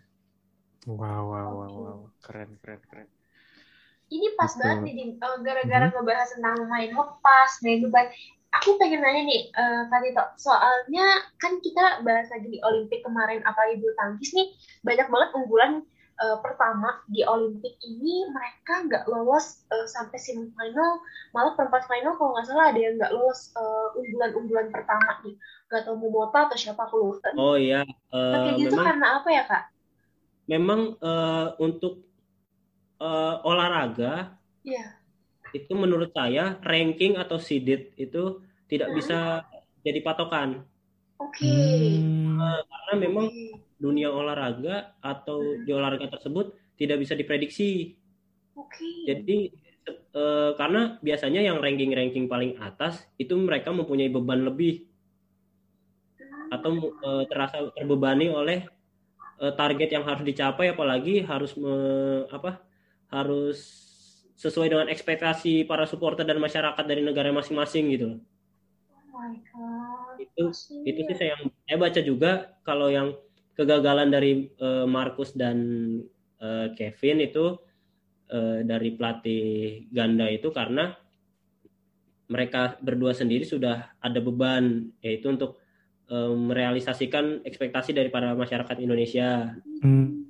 Wow, 0.86 1.34
wow, 1.34 1.50
wow, 1.50 1.72
wow. 1.74 1.98
Keren, 2.22 2.54
keren, 2.62 2.78
keren. 2.86 3.08
Ini 4.06 4.38
pas 4.38 4.54
Betul. 4.54 4.60
banget 4.62 4.78
nih, 4.86 5.08
uh, 5.18 5.38
gara-gara 5.42 5.86
hmm. 5.90 5.94
ngebahas 5.98 6.28
tentang 6.34 6.56
main 6.70 6.90
lepas, 6.94 7.50
main 7.66 7.78
beban. 7.82 8.06
Aku 8.62 8.78
pengen 8.80 9.02
nanya 9.04 9.22
nih, 9.26 9.42
uh, 9.52 9.90
Kak 9.92 10.00
Tito, 10.06 10.24
soalnya 10.40 11.06
kan 11.42 11.60
kita 11.60 12.00
bahas 12.06 12.30
lagi 12.32 12.48
di 12.48 12.58
Olimpik 12.62 13.04
kemarin, 13.04 13.44
apalagi 13.44 13.82
bulu 13.82 13.92
tangkis 13.98 14.32
nih, 14.32 14.48
banyak 14.86 15.10
banget 15.10 15.30
unggulan 15.36 15.72
uh, 16.20 16.38
pertama 16.40 17.00
di 17.08 17.22
Olimpik 17.24 17.76
ini 17.84 18.28
mereka 18.32 18.84
nggak 18.88 19.04
lolos 19.08 19.64
uh, 19.72 19.86
sampai 19.88 20.16
semifinal 20.16 21.00
malah 21.36 21.52
perempat 21.54 21.84
final 21.88 22.16
kalau 22.16 22.36
nggak 22.36 22.46
salah 22.48 22.66
ada 22.72 22.80
yang 22.80 22.94
nggak 22.96 23.12
lolos 23.12 23.52
uh, 23.56 23.92
unggulan-unggulan 23.96 24.68
pertama 24.72 25.20
nih 25.24 25.36
nggak 25.68 25.82
tahu 25.84 25.96
Momota 26.00 26.48
atau 26.48 26.56
siapa 26.56 26.88
lupa 26.92 27.30
oh 27.36 27.56
iya 27.58 27.84
uh, 28.12 28.32
kayak 28.32 28.56
gitu 28.60 28.76
memang, 28.76 28.86
karena 28.86 29.06
apa 29.20 29.28
ya 29.28 29.42
kak 29.44 29.64
memang 30.46 30.80
uh, 31.02 31.46
untuk 31.60 32.06
uh, 33.00 33.42
olahraga 33.46 34.36
yeah. 34.66 34.96
itu 35.52 35.72
menurut 35.72 36.12
saya 36.12 36.60
ranking 36.64 37.16
atau 37.16 37.40
seeded 37.40 37.94
itu 37.96 38.40
tidak 38.66 38.92
hmm. 38.92 38.96
bisa 38.98 39.18
jadi 39.86 40.00
patokan 40.02 40.64
oke 41.18 41.32
okay. 41.32 42.00
hmm. 42.00 42.38
uh, 42.40 42.60
karena 42.64 42.94
memang 43.08 43.26
dunia 43.76 44.08
olahraga 44.08 44.96
atau 45.04 45.40
hmm. 45.40 45.68
di 45.68 45.70
olahraga 45.72 46.08
tersebut 46.08 46.56
tidak 46.76 47.00
bisa 47.00 47.16
diprediksi. 47.16 47.96
Oke. 48.56 48.76
Okay. 48.76 48.96
Jadi 49.08 49.38
e, 50.12 50.22
karena 50.56 51.00
biasanya 51.00 51.40
yang 51.44 51.60
ranking-ranking 51.60 52.28
paling 52.28 52.56
atas 52.60 53.04
itu 53.16 53.36
mereka 53.36 53.72
mempunyai 53.72 54.12
beban 54.12 54.44
lebih 54.44 54.84
atau 56.52 56.94
e, 56.94 57.10
terasa 57.28 57.68
terbebani 57.74 58.32
oleh 58.32 58.64
e, 59.40 59.44
target 59.56 59.88
yang 59.92 60.04
harus 60.04 60.24
dicapai 60.24 60.72
apalagi 60.72 61.24
harus 61.24 61.56
me, 61.58 61.74
apa 62.28 62.64
harus 63.12 63.58
sesuai 64.36 64.68
dengan 64.68 64.86
ekspektasi 64.92 65.64
para 65.64 65.88
supporter 65.88 66.26
dan 66.28 66.36
masyarakat 66.36 66.84
dari 66.84 67.00
negara 67.00 67.32
masing-masing 67.32 67.94
gitu 67.96 68.20
Oh 69.16 69.24
my 69.24 69.32
god. 69.48 70.20
Itu 70.20 70.44
itu 70.84 71.00
sih 71.08 71.16
saya 71.16 71.40
yang 71.40 71.48
saya 71.64 71.76
baca 71.80 72.00
juga 72.04 72.32
kalau 72.68 72.92
yang 72.92 73.16
kegagalan 73.56 74.12
dari 74.12 74.52
uh, 74.60 74.84
Marcus 74.84 75.32
dan 75.32 75.56
uh, 76.44 76.68
Kevin 76.76 77.24
itu 77.24 77.56
uh, 78.28 78.60
dari 78.60 78.92
pelatih 78.92 79.88
ganda 79.88 80.28
itu 80.28 80.52
karena 80.52 80.92
mereka 82.28 82.76
berdua 82.84 83.16
sendiri 83.16 83.48
sudah 83.48 83.96
ada 83.96 84.20
beban 84.20 84.92
yaitu 85.00 85.32
untuk 85.32 85.64
uh, 86.12 86.36
merealisasikan 86.36 87.40
ekspektasi 87.40 87.96
dari 87.96 88.12
para 88.12 88.36
masyarakat 88.36 88.76
Indonesia. 88.84 89.56
Hmm. 89.80 90.28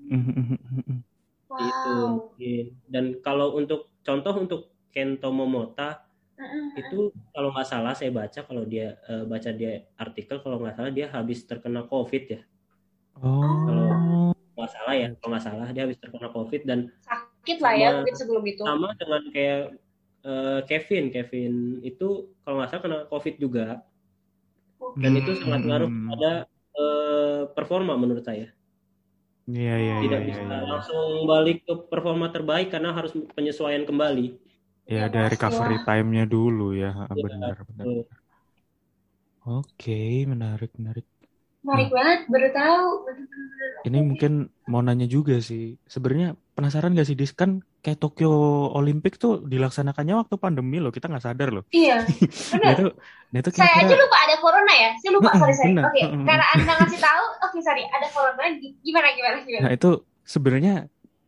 Wow. 1.56 1.64
Itu 1.64 1.92
mungkin. 2.12 2.64
Dan 2.84 3.04
kalau 3.24 3.56
untuk 3.56 3.96
contoh 4.04 4.34
untuk 4.36 4.60
Kento 4.92 5.28
Momota 5.32 6.04
itu 6.76 7.08
kalau 7.32 7.48
nggak 7.48 7.68
salah 7.68 7.96
saya 7.96 8.12
baca 8.12 8.44
kalau 8.44 8.68
dia 8.68 9.00
uh, 9.08 9.24
baca 9.24 9.48
dia 9.56 9.88
artikel 9.96 10.36
kalau 10.44 10.60
nggak 10.60 10.76
salah 10.76 10.92
dia 10.92 11.08
habis 11.08 11.44
terkena 11.48 11.88
COVID 11.88 12.24
ya. 12.28 12.40
Oh. 13.16 13.40
Kalau 13.64 13.86
nggak 14.56 14.72
salah 14.72 14.94
ya, 14.96 15.08
kalau 15.16 15.30
nggak 15.32 15.44
salah 15.44 15.68
dia 15.72 15.82
habis 15.88 15.96
terkena 15.96 16.28
COVID 16.28 16.62
dan 16.68 16.78
sakit 17.04 17.58
lah 17.60 17.74
ya 17.76 17.88
mungkin 18.00 18.16
sebelum 18.16 18.44
itu. 18.44 18.62
Sama 18.64 18.92
dengan 19.00 19.22
kayak 19.32 19.62
uh, 20.28 20.60
Kevin, 20.68 21.04
Kevin 21.08 21.80
itu 21.80 22.32
kalau 22.44 22.60
nggak 22.60 22.70
salah 22.72 22.82
kena 22.84 22.98
COVID 23.08 23.34
juga. 23.40 23.66
Dan 24.96 25.12
itu 25.16 25.40
sangat 25.40 25.64
ngaruh 25.64 25.88
pada 25.88 26.32
uh, 26.76 27.42
performa 27.52 27.96
menurut 27.96 28.24
saya. 28.24 28.52
Iya, 29.46 29.74
iya, 29.78 29.94
Tidak 30.02 30.20
ya, 30.20 30.26
bisa 30.26 30.42
ya. 30.42 30.58
langsung 30.66 31.06
balik 31.30 31.62
ke 31.62 31.74
performa 31.86 32.26
terbaik 32.34 32.68
karena 32.74 32.90
harus 32.90 33.14
penyesuaian 33.34 33.86
kembali. 33.86 34.34
Ya, 34.86 35.06
ada 35.06 35.30
recovery 35.30 35.78
time-nya 35.86 36.24
dulu 36.26 36.74
ya, 36.74 36.90
ya 37.10 37.14
benar, 37.14 37.56
benar. 37.70 37.86
Oke, 39.46 40.26
menarik, 40.26 40.74
menarik. 40.74 41.06
Menarik 41.62 41.90
nah, 41.90 41.94
banget, 41.94 42.20
baru 42.30 42.48
tahu. 42.50 42.86
Ini 43.86 43.98
mungkin 44.02 44.32
mau 44.66 44.82
nanya 44.82 45.06
juga 45.06 45.38
sih. 45.38 45.78
Sebenarnya 45.86 46.34
penasaran 46.56 46.96
gak 46.96 47.04
sih, 47.04 47.12
Dis? 47.12 47.36
Kan 47.36 47.60
kayak 47.84 48.00
Tokyo 48.00 48.32
Olympic 48.72 49.20
tuh 49.20 49.44
dilaksanakannya 49.44 50.16
waktu 50.16 50.34
pandemi 50.40 50.80
loh. 50.80 50.88
Kita 50.88 51.12
nggak 51.12 51.24
sadar 51.28 51.52
loh. 51.52 51.64
Iya, 51.68 52.08
benar. 52.08 52.64
nah, 52.64 52.72
itu, 52.72 52.86
nah 53.30 53.38
itu 53.44 53.50
kira 53.52 53.64
-kira... 53.68 53.76
Saya 53.76 53.84
aja 53.84 53.94
lupa 54.00 54.16
ada 54.24 54.34
corona 54.40 54.72
ya. 54.72 54.90
Saya 54.96 55.10
lupa, 55.12 55.30
sorry, 55.36 55.54
sorry. 55.54 55.72
Oke, 55.76 55.84
okay. 55.92 56.06
karena 56.24 56.44
Anda 56.56 56.72
ngasih 56.80 57.00
tahu, 57.04 57.24
oke, 57.28 57.48
okay, 57.52 57.60
sorry. 57.60 57.84
Ada 57.84 58.06
corona, 58.10 58.42
gimana, 58.80 59.06
gimana, 59.12 59.36
gimana? 59.44 59.64
Nah, 59.68 59.72
itu 59.76 59.90
sebenarnya 60.24 60.74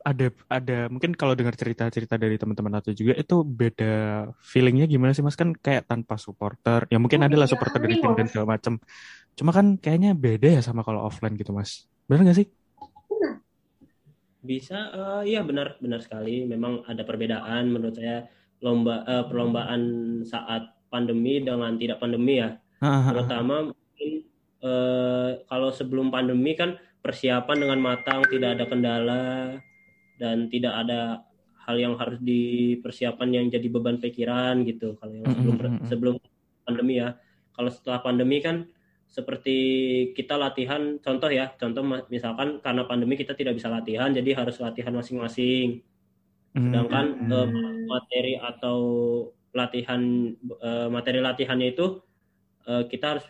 ada 0.08 0.26
ada 0.48 0.78
mungkin 0.88 1.12
kalau 1.12 1.36
dengar 1.36 1.52
cerita-cerita 1.52 2.16
dari 2.16 2.40
teman-teman 2.40 2.80
atau 2.80 2.96
juga 2.96 3.12
itu 3.12 3.44
beda 3.44 4.24
feelingnya 4.40 4.88
gimana 4.88 5.12
sih 5.12 5.20
mas 5.20 5.36
kan 5.36 5.52
kayak 5.52 5.84
tanpa 5.84 6.16
supporter 6.16 6.88
ya 6.88 6.96
mungkin 6.96 7.20
oh, 7.20 7.26
adalah 7.28 7.44
iya, 7.44 7.52
supporter 7.52 7.78
dari 7.82 8.00
tim 8.00 8.16
dan 8.16 8.24
segala 8.30 8.56
macam 8.56 8.80
cuma 9.36 9.50
kan 9.52 9.76
kayaknya 9.76 10.16
beda 10.16 10.48
ya 10.58 10.60
sama 10.64 10.80
kalau 10.80 11.04
offline 11.04 11.36
gitu 11.36 11.52
mas 11.52 11.84
benar 12.08 12.24
nggak 12.24 12.38
sih 12.40 12.46
bisa 14.48 14.88
uh, 14.96 15.22
iya 15.22 15.44
benar 15.44 15.76
benar 15.76 16.00
sekali. 16.00 16.48
Memang 16.48 16.88
ada 16.88 17.04
perbedaan 17.04 17.68
menurut 17.68 18.00
saya 18.00 18.24
lomba 18.64 19.04
uh, 19.04 19.28
perlombaan 19.28 19.82
saat 20.24 20.72
pandemi 20.88 21.44
dengan 21.44 21.76
tidak 21.76 22.00
pandemi 22.00 22.40
ya. 22.40 22.56
Terutama 22.80 23.68
mungkin 23.68 24.10
uh, 24.64 25.44
kalau 25.44 25.68
sebelum 25.68 26.08
pandemi 26.08 26.56
kan 26.56 26.80
persiapan 27.04 27.68
dengan 27.68 27.78
matang 27.84 28.24
tidak 28.32 28.56
ada 28.56 28.64
kendala 28.64 29.24
dan 30.16 30.48
tidak 30.48 30.74
ada 30.74 31.22
hal 31.68 31.76
yang 31.76 31.94
harus 32.00 32.16
dipersiapkan 32.24 33.28
yang 33.28 33.52
jadi 33.52 33.68
beban 33.68 34.00
pikiran 34.00 34.64
gitu. 34.64 34.96
Kalau 34.96 35.12
yang 35.12 35.28
sebelum 35.36 35.72
sebelum 35.84 36.14
pandemi 36.64 37.04
ya. 37.04 37.20
Kalau 37.52 37.68
setelah 37.68 38.00
pandemi 38.00 38.38
kan 38.40 38.70
seperti 39.08 39.56
kita 40.12 40.36
latihan 40.36 41.00
contoh 41.00 41.32
ya 41.32 41.50
contoh 41.56 41.80
misalkan 42.12 42.60
karena 42.60 42.84
pandemi 42.84 43.16
kita 43.16 43.32
tidak 43.32 43.56
bisa 43.56 43.72
latihan 43.72 44.12
jadi 44.12 44.36
harus 44.36 44.60
latihan 44.60 44.92
masing-masing 44.92 45.80
sedangkan 46.52 47.06
mm 47.16 47.28
-hmm. 47.28 47.32
uh, 47.32 47.48
materi 47.88 48.34
atau 48.36 48.78
latihan 49.56 50.00
uh, 50.60 50.88
materi 50.92 51.24
latihannya 51.24 51.72
itu 51.72 52.04
uh, 52.68 52.84
kita 52.84 53.16
harus 53.16 53.24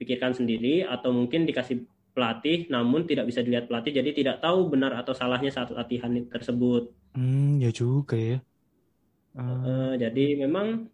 pikirkan 0.00 0.32
sendiri 0.34 0.82
atau 0.88 1.12
mungkin 1.12 1.44
dikasih 1.44 1.84
pelatih 2.10 2.66
namun 2.72 3.06
tidak 3.06 3.30
bisa 3.30 3.44
dilihat 3.44 3.70
pelatih 3.70 3.94
jadi 3.94 4.10
tidak 4.10 4.36
tahu 4.42 4.66
benar 4.72 4.96
atau 4.98 5.14
salahnya 5.14 5.52
saat 5.54 5.70
latihan 5.70 6.10
tersebut. 6.26 6.90
Hmm, 7.14 7.62
ya 7.62 7.70
juga 7.70 8.18
ya. 8.18 8.38
Uh... 9.36 9.62
Uh, 9.62 9.92
jadi 9.94 10.40
memang 10.40 10.90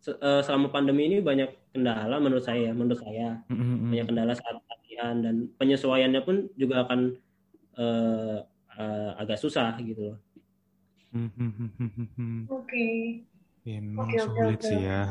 selama 0.00 0.72
pandemi 0.72 1.12
ini 1.12 1.20
banyak 1.20 1.76
kendala 1.76 2.16
menurut 2.16 2.40
saya 2.40 2.72
menurut 2.72 2.98
saya 2.98 3.44
mm-hmm. 3.52 3.92
banyak 3.92 4.06
kendala 4.08 4.32
saat 4.32 4.56
latihan 4.56 5.20
dan 5.20 5.34
penyesuaiannya 5.60 6.20
pun 6.24 6.48
juga 6.56 6.88
akan 6.88 7.00
uh, 7.76 8.38
uh, 8.80 9.10
agak 9.20 9.36
susah 9.36 9.76
gitu 9.84 10.14
loh. 10.14 10.18
Mm-hmm. 11.12 12.48
Oke. 12.48 12.64
Okay. 12.64 12.96
Ya, 13.68 13.76
memang 13.76 14.08
okay, 14.08 14.24
sulit 14.24 14.56
okay, 14.56 14.68
sih 14.72 14.80
ya. 14.88 15.04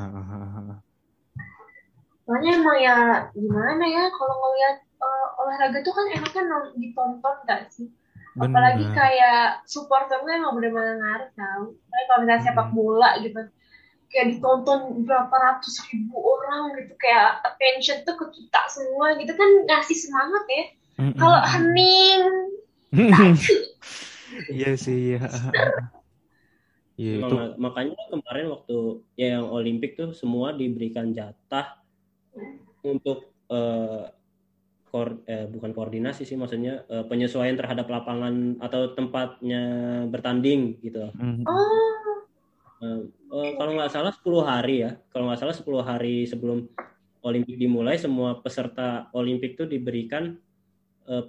Soalnya 2.26 2.52
emang 2.58 2.78
ya 2.82 2.98
gimana 3.34 3.84
ya 3.86 4.04
kalau 4.10 4.36
ngeliat 4.42 4.78
uh, 4.98 5.28
olahraga 5.38 5.80
tuh 5.86 5.94
kan 5.94 6.06
enaknya 6.18 6.44
ditonton 6.78 7.36
gak 7.46 7.70
sih? 7.70 7.94
Bener. 8.38 8.50
Apalagi 8.50 8.86
kayak 8.94 9.66
supporternya 9.70 10.42
emang 10.42 10.58
bener-bener 10.58 10.98
ngaruh 10.98 11.30
tau. 11.34 11.64
Kayak 11.90 12.06
kalau 12.10 12.20
misalnya 12.26 12.44
sepak 12.46 12.68
bola 12.74 13.10
gitu, 13.22 13.42
kayak 14.10 14.38
ditonton 14.38 15.06
berapa 15.06 15.32
ratus 15.32 15.86
ribu 15.94 16.18
orang 16.18 16.76
gitu, 16.82 16.94
kayak 16.98 17.46
attention 17.46 18.02
tuh 18.04 18.18
ke 18.18 18.26
kita 18.34 18.62
semua 18.70 19.14
gitu 19.18 19.34
kan 19.38 19.50
ngasih 19.70 19.98
semangat 19.98 20.44
ya. 20.50 20.66
Mm 21.00 21.04
-mm. 21.14 21.16
Kalau 21.16 21.40
hening, 21.46 22.22
Iya 24.50 24.72
sih, 24.78 25.18
ya. 25.18 25.26
Iya 27.00 27.14
itu. 27.24 27.36
Makanya 27.56 27.98
kemarin 28.12 28.48
waktu 28.52 28.78
ya 29.16 29.40
yang 29.40 29.48
Olimpik 29.50 29.96
tuh 29.96 30.12
semua 30.12 30.52
diberikan 30.52 31.16
jatah 31.16 31.80
untuk 32.84 33.32
uh, 33.50 34.10
koor, 34.90 35.22
eh, 35.30 35.46
bukan 35.46 35.72
koordinasi 35.72 36.26
sih 36.26 36.34
maksudnya 36.34 36.82
eh, 36.90 37.06
penyesuaian 37.06 37.54
terhadap 37.54 37.86
lapangan 37.86 38.58
atau 38.58 38.92
tempatnya 38.98 39.64
bertanding 40.10 40.82
gitu. 40.82 41.14
Mm. 41.14 41.46
Oh. 41.46 41.99
Eh, 42.80 43.02
eh, 43.08 43.50
kalau 43.60 43.72
nggak 43.76 43.92
salah 43.92 44.12
10 44.16 44.44
hari 44.44 44.76
ya. 44.88 44.92
Kalau 45.12 45.28
nggak 45.28 45.40
salah 45.40 45.56
10 45.56 45.84
hari 45.84 46.24
sebelum 46.24 46.68
Olimpik 47.20 47.60
dimulai 47.60 48.00
semua 48.00 48.40
peserta 48.40 49.12
Olimpik 49.12 49.60
itu 49.60 49.68
diberikan 49.68 50.40
eh, 51.08 51.26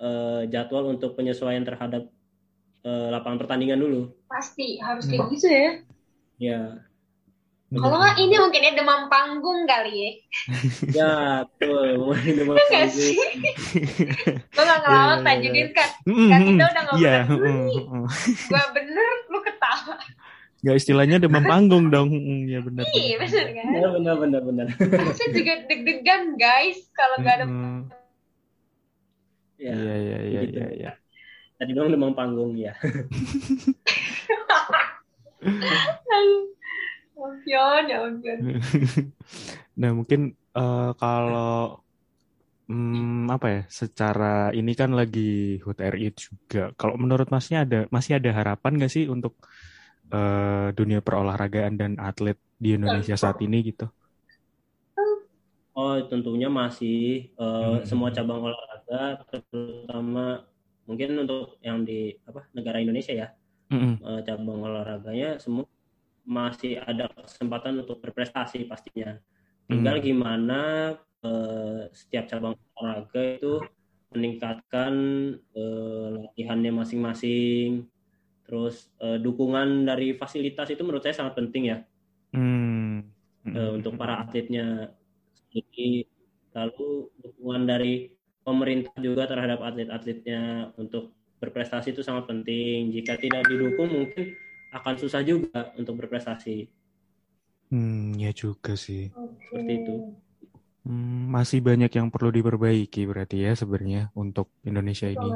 eh, 0.00 0.42
jadwal 0.52 0.92
untuk 0.92 1.16
penyesuaian 1.16 1.64
terhadap 1.64 2.08
eh, 2.84 3.08
lapangan 3.08 3.40
pertandingan 3.40 3.80
dulu. 3.80 4.12
Pasti 4.28 4.76
harus 4.78 5.08
kayak 5.08 5.26
gitu 5.32 5.48
ya. 5.48 5.68
Ya, 6.36 6.60
kalau 7.66 7.98
nggak 7.98 8.22
ini 8.22 8.36
mungkin 8.38 8.62
ya 8.62 8.72
demam 8.78 9.10
panggung 9.10 9.66
kali 9.66 9.90
ya. 9.98 10.10
ya, 11.02 11.14
betul. 11.50 11.98
Mungkin 11.98 12.32
demam 12.38 12.54
iya 12.54 12.66
panggung. 12.70 13.14
Gue 14.30 14.62
nggak 14.70 14.80
ngelawak 14.86 15.18
yeah, 15.18 15.26
Tajudin 15.26 15.68
kan. 15.74 15.90
Kan 16.06 16.40
kita 16.46 16.62
udah 16.62 16.82
nggak 16.86 16.96
yeah. 17.02 17.22
Gue 18.22 18.62
bener, 18.70 19.08
lu 19.34 19.38
ketawa. 19.42 19.98
Gak 20.66 20.82
istilahnya 20.82 21.22
demam 21.22 21.46
panggung 21.52 21.94
dong. 21.94 22.10
Ya 22.50 22.58
benar. 22.58 22.82
Iya 22.90 23.16
benar 23.22 23.46
kan. 23.54 23.66
Ya 23.70 23.88
benar 23.94 24.14
benar 24.18 24.42
benar. 24.42 24.66
Saya 25.14 25.30
juga 25.30 25.54
deg-degan 25.70 26.34
guys 26.34 26.90
kalau 26.90 27.22
nggak 27.22 27.34
ada. 27.38 27.46
Ya, 29.56 29.72
iya 29.72 29.94
iya 29.94 30.18
iya 30.26 30.40
iya. 30.42 30.66
Ya. 30.74 30.92
Tadi 31.56 31.70
dong 31.70 31.94
demam 31.94 32.12
panggung 32.18 32.58
ya. 32.58 32.74
Ampun, 37.16 37.82
ya 37.86 37.96
ampun. 38.04 38.38
nah 39.80 39.90
mungkin 39.94 40.36
uh, 40.52 40.92
kalau 40.98 41.80
hmm, 42.68 43.30
apa 43.30 43.46
ya 43.48 43.60
secara 43.70 44.50
ini 44.52 44.74
kan 44.74 44.92
lagi 44.92 45.62
HUT 45.62 45.78
RI 45.78 46.12
juga. 46.12 46.74
Kalau 46.74 46.98
menurut 46.98 47.30
masnya 47.30 47.64
ada 47.64 47.80
masih 47.88 48.18
ada 48.18 48.30
harapan 48.34 48.76
nggak 48.76 48.92
sih 48.92 49.06
untuk 49.08 49.38
uh, 50.12 50.68
dunia 50.74 51.00
perolahragaan 51.00 51.78
dan 51.78 51.92
atlet 51.98 52.38
di 52.56 52.74
Indonesia 52.76 53.14
saat 53.16 53.40
ini 53.42 53.72
gitu? 53.72 53.86
Oh 55.76 55.96
tentunya 56.08 56.48
masih 56.48 57.30
uh, 57.36 57.80
hmm. 57.80 57.84
semua 57.84 58.08
cabang 58.08 58.48
olahraga 58.48 59.20
terutama 59.28 60.48
mungkin 60.88 61.20
untuk 61.20 61.60
yang 61.60 61.84
di 61.84 62.16
apa 62.24 62.48
negara 62.56 62.80
Indonesia 62.80 63.12
ya 63.12 63.28
hmm. 63.68 64.00
uh, 64.00 64.20
cabang 64.24 64.62
olahraganya 64.62 65.36
semua 65.36 65.68
masih 66.26 66.82
ada 66.82 67.06
kesempatan 67.14 67.86
untuk 67.86 68.02
berprestasi 68.02 68.66
pastinya. 68.66 69.14
Tinggal 69.70 70.02
hmm. 70.02 70.04
gimana 70.04 70.60
uh, 71.22 71.86
setiap 71.94 72.26
cabang 72.26 72.58
olahraga 72.74 73.38
itu 73.38 73.62
meningkatkan 74.10 74.94
uh, 75.54 76.26
latihannya 76.26 76.72
masing-masing. 76.74 77.86
Terus 78.46 78.88
uh, 79.02 79.18
dukungan 79.18 79.84
dari 79.84 80.14
fasilitas 80.14 80.70
itu 80.70 80.86
menurut 80.86 81.02
saya 81.02 81.18
sangat 81.18 81.34
penting 81.34 81.74
ya. 81.74 81.78
Hmm. 82.30 83.10
Uh, 83.46 83.74
untuk 83.74 83.98
para 83.98 84.22
atletnya. 84.22 84.94
Jadi 85.50 86.06
lalu 86.54 87.10
dukungan 87.20 87.62
dari 87.66 88.16
pemerintah 88.46 88.94
juga 89.02 89.26
terhadap 89.26 89.58
atlet-atletnya 89.60 90.72
untuk 90.78 91.12
berprestasi 91.42 91.92
itu 91.92 92.06
sangat 92.06 92.30
penting. 92.30 92.94
Jika 92.94 93.18
tidak 93.18 93.44
didukung 93.50 93.90
mungkin 93.90 94.38
akan 94.70 94.94
susah 94.96 95.26
juga 95.26 95.74
untuk 95.74 95.98
berprestasi. 95.98 96.70
Hmm, 97.74 98.14
ya 98.14 98.30
juga 98.30 98.78
sih. 98.78 99.10
Seperti 99.50 99.72
itu. 99.82 99.94
Hmm, 100.86 101.34
masih 101.34 101.58
banyak 101.58 101.90
yang 101.90 102.14
perlu 102.14 102.30
diperbaiki 102.30 103.10
berarti 103.10 103.42
ya 103.42 103.58
sebenarnya 103.58 104.14
untuk 104.14 104.54
Indonesia 104.62 105.10
ini. 105.10 105.30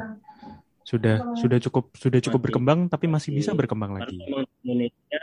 Sudah 0.81 1.37
sudah 1.37 1.57
cukup 1.59 1.93
sudah 1.93 2.19
cukup 2.19 2.41
Masih- 2.41 2.45
berkembang 2.49 2.79
tapi 2.87 3.05
masih 3.05 3.31
masih- 3.31 3.37
bisa 3.37 3.51
berkembang 3.53 3.91
lagi. 3.95 4.17
memang 4.17 4.43
di 4.43 4.57
Indonesia 4.65 5.19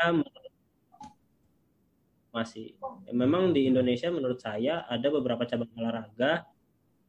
masih 2.28 2.76
ya, 2.78 3.12
memang 3.12 3.50
di 3.50 3.66
Indonesia 3.66 4.08
menurut 4.08 4.38
saya 4.38 4.84
ada 4.84 5.08
beberapa 5.08 5.42
cabang 5.42 5.72
olahraga 5.74 6.44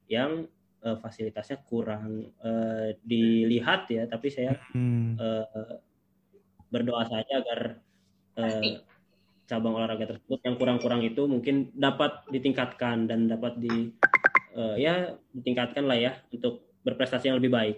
yang 0.08 0.48
eh, 0.80 0.98
fasilitasnya 0.98 1.60
kurang 1.62 2.32
eh, 2.40 2.96
dilihat 3.04 3.92
ya, 3.92 4.08
tapi 4.08 4.32
saya 4.32 4.56
Hmm, 4.72 5.20
eh, 5.20 5.76
berdoa 6.70 7.04
saja 7.04 7.44
agar 7.44 7.84
Pasti. 8.32 8.80
cabang 9.46 9.76
olahraga 9.76 10.06
tersebut 10.08 10.40
yang 10.40 10.56
kurang-kurang 10.56 11.02
itu 11.04 11.26
mungkin 11.26 11.70
dapat 11.76 12.24
ditingkatkan 12.30 13.06
dan 13.06 13.28
dapat 13.28 13.60
di 13.60 13.92
eh, 14.56 14.76
ya 14.80 14.94
ditingkatkan 15.30 15.84
lah 15.84 16.00
ya 16.00 16.12
untuk 16.32 16.64
berprestasi 16.82 17.28
yang 17.28 17.38
lebih 17.38 17.52
baik. 17.52 17.78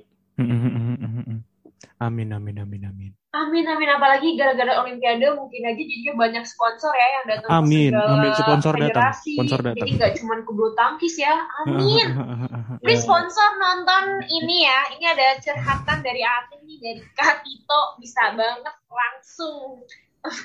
Amin 2.01 2.29
amin 2.33 2.57
amin 2.61 2.81
amin. 2.89 3.11
Amin 3.33 3.65
amin 3.65 3.89
apalagi 3.89 4.33
gara-gara 4.37 4.81
Olimpiade 4.81 5.33
mungkin 5.37 5.65
aja 5.65 5.77
jadinya 5.77 6.13
banyak 6.17 6.43
sponsor 6.45 6.93
ya 6.93 7.07
yang 7.21 7.25
datang 7.29 7.49
Amin, 7.49 7.91
amin. 7.93 8.31
Sponsor 8.33 8.73
datang, 8.77 9.13
sponsor 9.17 9.59
datang. 9.61 9.85
Jadi 9.85 9.91
nggak 9.97 10.13
cuma 10.21 10.33
ke 10.41 10.51
bulu 10.53 10.73
tangkis 10.77 11.15
ya. 11.17 11.45
Amin. 11.65 12.07
Please 12.85 13.05
sponsor 13.05 13.49
nonton 13.57 14.21
ini 14.29 14.65
ya. 14.65 14.79
Ini 14.97 15.05
ada 15.13 15.27
curhatan 15.41 15.97
dari 16.01 16.21
Atin 16.25 16.59
nih 16.65 16.77
dari 16.81 17.01
Kak 17.17 17.45
Tito 17.45 17.81
bisa 18.01 18.33
banget 18.33 18.75
langsung 18.89 19.85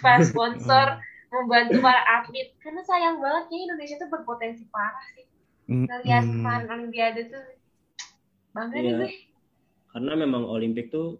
para 0.00 0.24
sponsor 0.24 0.86
membantu 1.32 1.84
para 1.84 2.00
atlet 2.20 2.54
karena 2.64 2.80
sayang 2.86 3.20
banget 3.20 3.44
ya 3.52 3.58
Indonesia 3.68 3.96
tuh 4.00 4.08
berpotensi 4.08 4.64
parah 4.72 5.06
sih. 5.12 5.26
Hmm, 5.66 5.84
Ngeliat 5.84 6.24
hmm. 6.24 6.70
Olimpiade 6.70 7.28
tuh 7.28 7.44
bangga 8.54 8.78
nih 8.78 8.92
Iya. 8.92 8.96
gue. 9.02 9.10
Karena 9.96 10.12
memang 10.12 10.44
Olimpik 10.44 10.92
tuh 10.92 11.16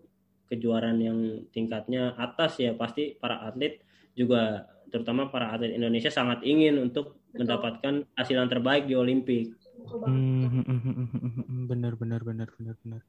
kejuaraan 0.53 1.01
yang 1.01 1.19
tingkatnya 1.49 2.13
atas 2.21 2.61
ya 2.61 2.77
pasti 2.77 3.17
para 3.17 3.41
atlet 3.49 3.81
juga 4.13 4.69
terutama 4.93 5.33
para 5.33 5.49
atlet 5.57 5.73
Indonesia 5.73 6.13
sangat 6.13 6.45
ingin 6.45 6.77
untuk 6.77 7.17
Betul. 7.33 7.41
mendapatkan 7.41 7.95
hasil 8.21 8.37
yang 8.37 8.53
terbaik 8.53 8.85
di 8.85 8.93
Olimpik. 8.93 9.57
Hmm, 10.05 11.65
benar 11.73 11.97
benar 11.97 12.21
benar 12.21 12.49
benar 12.53 12.77
benar. 12.85 13.03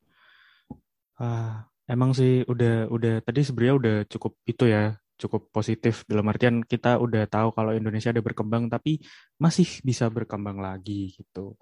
Ah, 1.20 1.68
emang 1.84 2.16
sih 2.16 2.48
udah 2.48 2.88
udah 2.88 3.20
tadi 3.28 3.44
sebenarnya 3.44 3.76
udah 3.76 3.96
cukup 4.08 4.40
itu 4.48 4.72
ya, 4.72 4.96
cukup 5.20 5.52
positif 5.52 6.08
dalam 6.08 6.32
artian 6.32 6.64
kita 6.64 6.96
udah 6.96 7.28
tahu 7.28 7.52
kalau 7.52 7.76
Indonesia 7.76 8.16
ada 8.16 8.24
berkembang 8.24 8.72
tapi 8.72 9.04
masih 9.36 9.68
bisa 9.84 10.08
berkembang 10.08 10.64
lagi 10.64 11.12
gitu. 11.12 11.60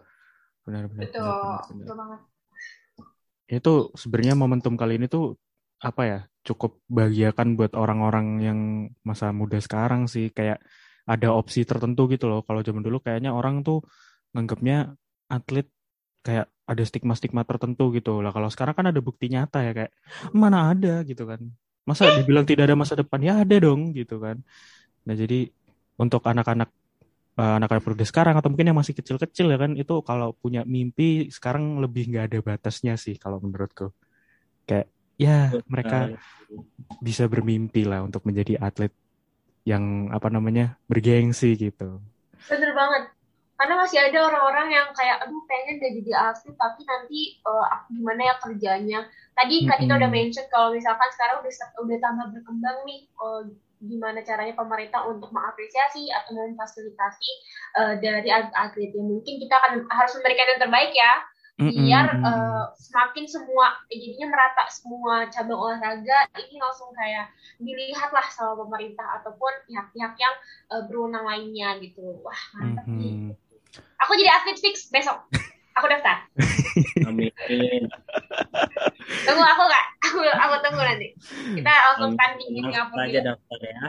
Benar 0.61 0.93
benar 0.93 1.09
Betul, 1.09 1.25
benar 1.25 1.41
benar 1.41 1.61
benar. 1.65 1.81
betul 1.81 1.97
banget. 1.97 2.21
Itu 3.45 3.93
sebenarnya 3.93 4.35
momentum 4.37 4.73
kali 4.73 4.97
ini 4.97 5.05
tuh 5.05 5.37
apa 5.81 6.01
ya? 6.05 6.19
Cukup 6.45 6.81
bahagiakan 6.89 7.57
buat 7.57 7.73
orang-orang 7.73 8.27
yang 8.41 8.59
masa 9.01 9.33
muda 9.33 9.57
sekarang 9.57 10.05
sih 10.05 10.29
kayak 10.29 10.61
ada 11.05 11.33
opsi 11.33 11.65
tertentu 11.65 12.09
gitu 12.09 12.25
loh. 12.29 12.41
Kalau 12.45 12.61
zaman 12.65 12.81
dulu 12.85 13.01
kayaknya 13.01 13.33
orang 13.33 13.61
tuh 13.65 13.85
nganggapnya 14.33 14.93
atlet 15.29 15.69
kayak 16.25 16.49
ada 16.65 16.83
stigma-stigma 16.85 17.45
tertentu 17.45 17.93
gitu 17.93 18.21
lah. 18.25 18.33
Kalau 18.33 18.49
sekarang 18.49 18.73
kan 18.73 18.85
ada 18.89 19.01
bukti 19.01 19.29
nyata 19.29 19.61
ya 19.61 19.71
kayak 19.77 19.91
mana 20.33 20.73
ada 20.73 21.05
gitu 21.05 21.29
kan. 21.29 21.41
Masa 21.85 22.09
dibilang 22.17 22.45
tidak 22.49 22.65
ada 22.65 22.77
masa 22.77 22.97
depan 22.97 23.21
ya 23.21 23.45
ada 23.45 23.55
dong 23.61 23.93
gitu 23.93 24.17
kan. 24.17 24.41
Nah 25.05 25.13
jadi 25.13 25.49
untuk 26.01 26.25
anak-anak 26.25 26.73
anak-anak 27.35 27.83
muda 27.83 28.07
sekarang 28.07 28.35
atau 28.39 28.47
mungkin 28.47 28.71
yang 28.71 28.79
masih 28.79 28.95
kecil-kecil 28.95 29.51
ya 29.51 29.59
kan 29.59 29.75
itu 29.75 29.99
kalau 30.07 30.31
punya 30.39 30.63
mimpi 30.63 31.27
sekarang 31.27 31.83
lebih 31.83 32.07
nggak 32.07 32.25
ada 32.31 32.39
batasnya 32.39 32.95
sih 32.95 33.19
kalau 33.19 33.43
menurutku. 33.43 33.91
Kayak 34.63 34.87
ya 35.19 35.51
mereka 35.67 36.15
bisa 37.03 37.27
bermimpi 37.27 37.83
lah 37.83 38.03
untuk 38.03 38.23
menjadi 38.23 38.59
atlet 38.59 38.91
yang 39.67 40.13
apa 40.15 40.31
namanya 40.31 40.79
bergengsi 40.87 41.59
gitu. 41.59 41.99
Bener 42.47 42.71
banget. 42.71 43.11
Karena 43.55 43.79
masih 43.79 44.03
ada 44.03 44.19
orang-orang 44.27 44.67
yang 44.67 44.87
kayak, 44.91 45.23
aduh 45.23 45.39
pengen 45.47 45.79
deh 45.79 45.91
jadi 46.03 46.11
atlet, 46.35 46.55
tapi 46.59 46.83
nanti 46.83 47.39
aku 47.47 47.87
gimana 47.95 48.21
ya 48.27 48.35
kerjanya. 48.43 48.99
Tadi 49.31 49.63
Kak 49.63 49.79
Tito 49.79 49.95
udah 49.95 50.11
mention 50.11 50.45
kalau 50.51 50.75
misalkan 50.75 51.07
sekarang 51.15 51.39
udah 51.39 51.51
udah 51.83 51.97
tambah 52.03 52.25
berkembang 52.35 52.77
nih, 52.83 53.07
eh, 53.07 53.43
gimana 53.85 54.19
caranya 54.25 54.53
pemerintah 54.57 55.05
untuk 55.05 55.29
mengapresiasi 55.31 56.09
atau 56.11 56.35
memfasilitasi 56.35 57.31
eh, 57.79 57.93
dari 58.01 58.29
atlet 58.33 58.91
yang 58.91 59.07
mungkin 59.07 59.39
kita 59.39 59.53
akan 59.55 59.71
harus 59.89 60.11
memberikan 60.19 60.49
yang 60.51 60.61
terbaik 60.61 60.91
ya, 60.91 61.13
biar 61.55 62.05
Mm-mm. 62.19 62.27
eh, 62.27 62.65
semakin 62.75 63.25
semua 63.31 63.79
jadinya 63.87 64.27
merata 64.27 64.67
semua 64.67 65.23
cabang 65.31 65.55
olahraga 65.55 66.27
ini 66.35 66.59
langsung 66.59 66.91
kayak 66.91 67.31
dilihat 67.63 68.11
lah 68.11 68.27
sama 68.27 68.59
pemerintah 68.67 69.07
ataupun 69.21 69.53
pihak-pihak 69.63 70.13
yang 70.19 70.35
eh, 70.75 70.83
berwenang 70.91 71.23
lainnya 71.23 71.79
gitu. 71.79 72.19
Wah 72.19 72.41
mantap 72.59 72.83
nih. 72.91 73.31
Mhm. 73.31 73.45
Aku 74.03 74.11
jadi 74.19 74.31
atlet 74.35 74.59
fix 74.59 74.91
besok. 74.91 75.15
Aku 75.79 75.91
daftar. 75.91 76.27
Amin. 77.07 77.31
Tunggu 79.27 79.43
aku 79.43 79.63
kak. 79.67 79.85
Aku 80.15 80.23
aku 80.31 80.55
tunggu 80.63 80.81
nanti. 80.81 81.07
Kita 81.59 81.71
langsung 81.91 82.11
tanding 82.15 82.49
di 82.49 82.61
Singapura. 82.63 83.03
Aja 83.03 83.19
daftar 83.21 83.59
ya. 83.59 83.83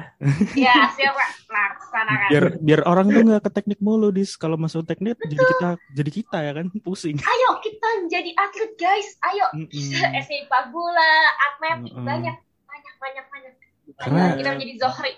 Ya 0.58 0.74
siap 0.90 1.14
kak. 1.14 1.30
Laksanakan. 1.46 2.28
biar 2.28 2.44
biar 2.58 2.80
orang 2.82 3.06
tuh 3.08 3.22
nggak 3.22 3.42
ke 3.46 3.50
teknik 3.54 3.78
mulu 3.78 4.10
dis 4.10 4.34
kalau 4.34 4.58
masuk 4.58 4.82
teknik 4.82 5.14
jadi 5.22 5.38
kita 5.38 5.68
jadi 5.94 6.10
kita 6.10 6.38
ya 6.42 6.52
kan 6.52 6.66
pusing 6.82 7.14
Ayo 7.16 7.50
kita 7.62 7.88
jadi 8.10 8.30
atlet 8.34 8.72
guys. 8.74 9.08
Ayo. 9.22 9.46
Bisa 9.70 10.10
sepak 10.26 10.74
bola, 10.74 11.14
atletik 11.46 11.94
Mm-mm. 11.94 12.02
banyak 12.02 12.36
banyak 12.66 12.94
banyak 12.98 13.24
banyak. 13.30 13.52
Karena- 13.96 14.34
kita 14.34 14.50
menjadi 14.52 14.74
Zohri. 14.82 15.12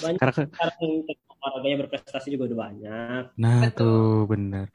Banyak 0.00 0.18
karena 0.22 0.32
sekarang 0.46 0.78
yang 0.78 1.18
olahraganya 1.42 1.76
berprestasi 1.86 2.28
juga 2.30 2.44
udah 2.46 2.58
banyak. 2.70 3.22
nah 3.34 3.66
Betul. 3.66 3.74
tuh 3.82 4.14
bener 4.30 4.66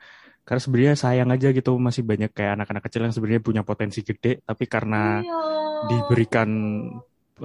karena 0.47 0.61
sebenarnya 0.63 0.95
sayang 1.03 1.29
aja 1.35 1.47
gitu 1.57 1.71
masih 1.87 2.03
banyak 2.11 2.29
kayak 2.37 2.51
anak-anak 2.55 2.83
kecil 2.87 3.01
yang 3.05 3.13
sebenarnya 3.15 3.43
punya 3.49 3.63
potensi 3.69 3.99
gede 4.09 4.29
tapi 4.49 4.63
karena 4.73 4.97
Iya. 5.03 5.37
diberikan 5.89 6.49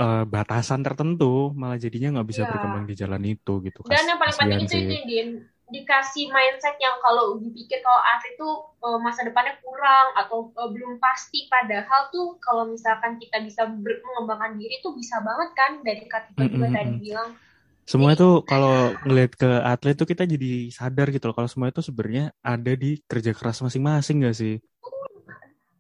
eh, 0.05 0.25
batasan 0.35 0.81
tertentu 0.87 1.53
malah 1.61 1.79
jadinya 1.85 2.09
nggak 2.21 2.29
bisa 2.33 2.43
Iya. 2.43 2.51
berkembang 2.51 2.85
di 2.91 2.95
jalan 3.03 3.23
itu 3.35 3.53
gitu 3.67 3.81
Dan 3.91 4.03
yang 4.09 4.19
paling 4.23 4.39
penting 4.41 4.61
itu 4.67 4.77
ini 4.87 4.97
Din, 5.11 5.29
dikasih 5.75 6.29
mindset 6.37 6.77
yang 6.79 6.97
kalau 7.05 7.41
dipikir 7.43 7.79
kalau 7.87 8.03
atlet 8.13 8.35
tuh 8.39 8.55
eh, 8.87 8.99
masa 9.07 9.21
depannya 9.29 9.55
kurang 9.65 10.07
atau 10.21 10.39
eh, 10.61 10.69
belum 10.75 10.93
pasti 11.03 11.49
padahal 11.51 12.01
tuh 12.15 12.37
kalau 12.47 12.65
misalkan 12.75 13.13
kita 13.23 13.37
bisa 13.47 13.63
ber- 13.83 14.03
mengembangkan 14.07 14.53
diri 14.61 14.79
tuh 14.85 14.93
bisa 15.01 15.17
banget 15.25 15.51
kan 15.59 15.73
dari 15.83 16.05
Katika 16.07 16.45
juga 16.53 16.69
Mm-mm. 16.69 16.75
tadi 16.77 16.93
bilang 17.01 17.31
semua 17.83 18.15
itu 18.15 18.47
kalau 18.47 18.95
ngelihat 19.05 19.33
ke 19.35 19.51
atlet 19.67 19.95
tuh 19.99 20.07
kita 20.07 20.23
jadi 20.23 20.71
sadar 20.71 21.11
gitu 21.11 21.29
loh 21.29 21.37
kalau 21.37 21.51
semua 21.51 21.69
itu 21.69 21.83
sebenarnya 21.83 22.31
ada 22.41 22.73
di 22.79 23.03
kerja 23.05 23.35
keras 23.35 23.59
masing-masing 23.61 24.23
gak 24.23 24.37
sih? 24.39 24.55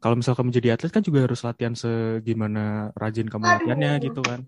Kalau 0.03 0.19
misal 0.19 0.35
kamu 0.35 0.51
jadi 0.51 0.75
atlet 0.75 0.91
kan 0.91 1.03
juga 1.07 1.31
harus 1.31 1.47
latihan 1.47 1.79
segimana 1.79 2.91
rajin 2.99 3.31
kamu 3.31 3.45
Aduh. 3.47 3.55
latihannya 3.55 3.93
gitu 4.03 4.21
kan. 4.21 4.43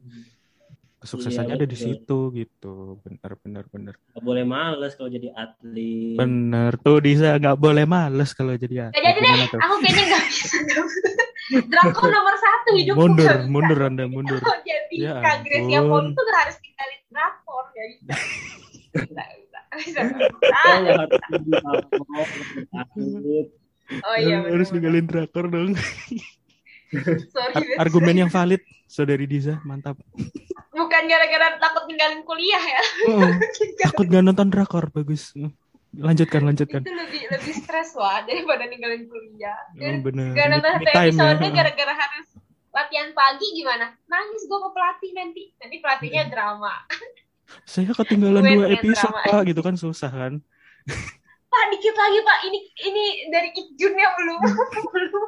Kesuksesannya 0.99 1.55
Iya, 1.55 1.59
ada 1.63 1.67
di 1.69 1.77
situ 1.79 2.19
gitu. 2.35 2.99
Benar 3.07 3.33
benar 3.39 3.65
benar. 3.71 3.95
Gak 3.95 4.25
boleh 4.25 4.43
males 4.43 4.93
kalau 4.99 5.11
jadi 5.15 5.31
atlet. 5.37 6.17
benar 6.19 6.75
tuh 6.81 6.99
Disa. 6.99 7.39
Nggak 7.39 7.59
boleh 7.61 7.85
males 7.87 8.31
kalau 8.35 8.57
jadi 8.59 8.91
atlet. 8.91 8.99
Gak 8.99 9.15
jadi 9.15 9.21
deh, 9.31 9.63
aku 9.63 9.75
kayaknya 9.79 10.05
gak 10.11 10.23
bisa 10.27 11.14
Drakor 11.53 12.09
nomor 12.09 12.37
satu 12.41 12.71
hidup 12.73 12.97
mundur 12.97 13.29
bisa. 13.29 13.51
mundur 13.53 13.79
anda 13.85 14.05
mundur. 14.09 14.41
Kalau 14.41 14.61
jadi 14.69 14.97
Ya 14.97 15.21
Kak 15.21 15.45
Gracia 15.45 15.79
ampun. 15.85 16.17
Poli 16.17 16.17
tuh 16.17 16.25
harus 16.33 16.57
tinggalin 16.65 17.01
drakor 17.13 17.65
bisa 17.75 19.23
bisa, 19.35 19.61
bisa, 19.75 20.01
atlet. 22.73 23.49
Oh 24.07 24.17
iya 24.17 24.37
harus 24.49 24.69
ninggalin 24.73 25.05
drakor 25.05 25.51
dong. 25.51 25.77
Sorry, 27.35 27.53
Ar- 27.59 27.91
argumen 27.91 28.25
yang 28.25 28.31
valid 28.31 28.63
saudari 28.87 29.27
Disa 29.27 29.59
mantap. 29.67 29.99
Bukan 30.71 31.03
gara-gara 31.11 31.59
takut 31.59 31.91
ninggalin 31.91 32.23
kuliah 32.23 32.63
ya. 32.63 32.83
Oh, 33.11 33.31
takut 33.85 34.07
gak 34.07 34.23
nonton 34.23 34.49
drakor 34.49 34.89
bagus 34.95 35.35
lanjutkan 35.99 36.43
lanjutkan. 36.43 36.81
Itu 36.83 36.95
lebih 36.95 37.23
lebih 37.31 37.55
stres 37.55 37.95
wah 37.95 38.23
daripada 38.27 38.67
ninggalin 38.67 39.07
kuliah. 39.07 39.59
Oh, 39.75 39.81
dan 39.81 39.95
bener. 40.03 40.35
satu 40.35 40.87
time 40.91 41.19
ya. 41.19 41.51
gara-gara 41.63 41.95
harus 41.95 42.27
latihan 42.75 43.09
pagi 43.15 43.47
gimana? 43.55 43.95
Nangis 44.11 44.43
gue 44.51 44.59
ke 44.59 44.71
pelatih 44.75 45.11
nanti. 45.15 45.45
Nanti 45.63 45.77
pelatihnya 45.79 46.23
drama. 46.31 46.75
Saya 47.71 47.93
ketinggalan 47.95 48.43
dua 48.43 48.67
episode 48.75 49.15
drama. 49.15 49.31
pak 49.31 49.43
gitu 49.47 49.61
kan 49.63 49.75
susah 49.79 50.11
kan? 50.11 50.33
Pak 51.49 51.65
dikit 51.71 51.95
lagi 51.95 52.19
pak. 52.27 52.39
Ini 52.51 52.59
ini 52.91 53.05
dari 53.31 53.51
Ikjunnya 53.55 54.09
belum 54.19 54.39
belum 54.95 55.27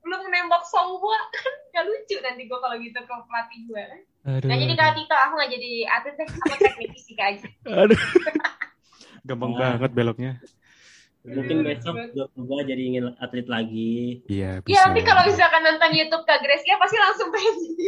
belum 0.00 0.22
nembak 0.32 0.64
semua 0.64 1.18
kan 1.28 1.52
gak 1.76 1.84
lucu 1.84 2.16
nanti 2.24 2.48
gue 2.48 2.58
kalau 2.58 2.76
gitu 2.80 2.96
ke 2.96 3.14
pelatih 3.28 3.60
gue 3.68 3.82
kan. 3.84 4.00
Nah 4.48 4.56
jadi 4.56 4.74
Kak 4.76 4.92
Tito 4.96 5.16
aku 5.16 5.32
gak 5.36 5.50
jadi 5.52 5.70
atlet 5.88 6.14
deh 6.16 6.26
aku 6.28 6.56
teknik 6.56 6.90
fisik 6.96 7.18
aja. 7.20 7.46
Aduh. 7.68 8.00
Gampang 9.24 9.52
nah. 9.54 9.76
banget 9.76 9.90
beloknya. 9.92 10.32
Mungkin 11.20 11.68
besok 11.68 11.96
gue 12.16 12.60
jadi 12.64 12.80
ingin 12.80 13.12
atlet 13.20 13.44
lagi. 13.44 14.24
Iya, 14.24 14.56
ya, 14.56 14.64
bisa. 14.64 14.72
Ya, 14.72 14.80
nanti 14.88 15.00
kalau 15.04 15.22
misalkan 15.28 15.60
nonton 15.68 15.92
YouTube 15.92 16.24
Kak 16.24 16.40
ya 16.40 16.76
pasti 16.80 16.96
langsung 16.96 17.28
pengen 17.28 17.54
jadi 17.60 17.86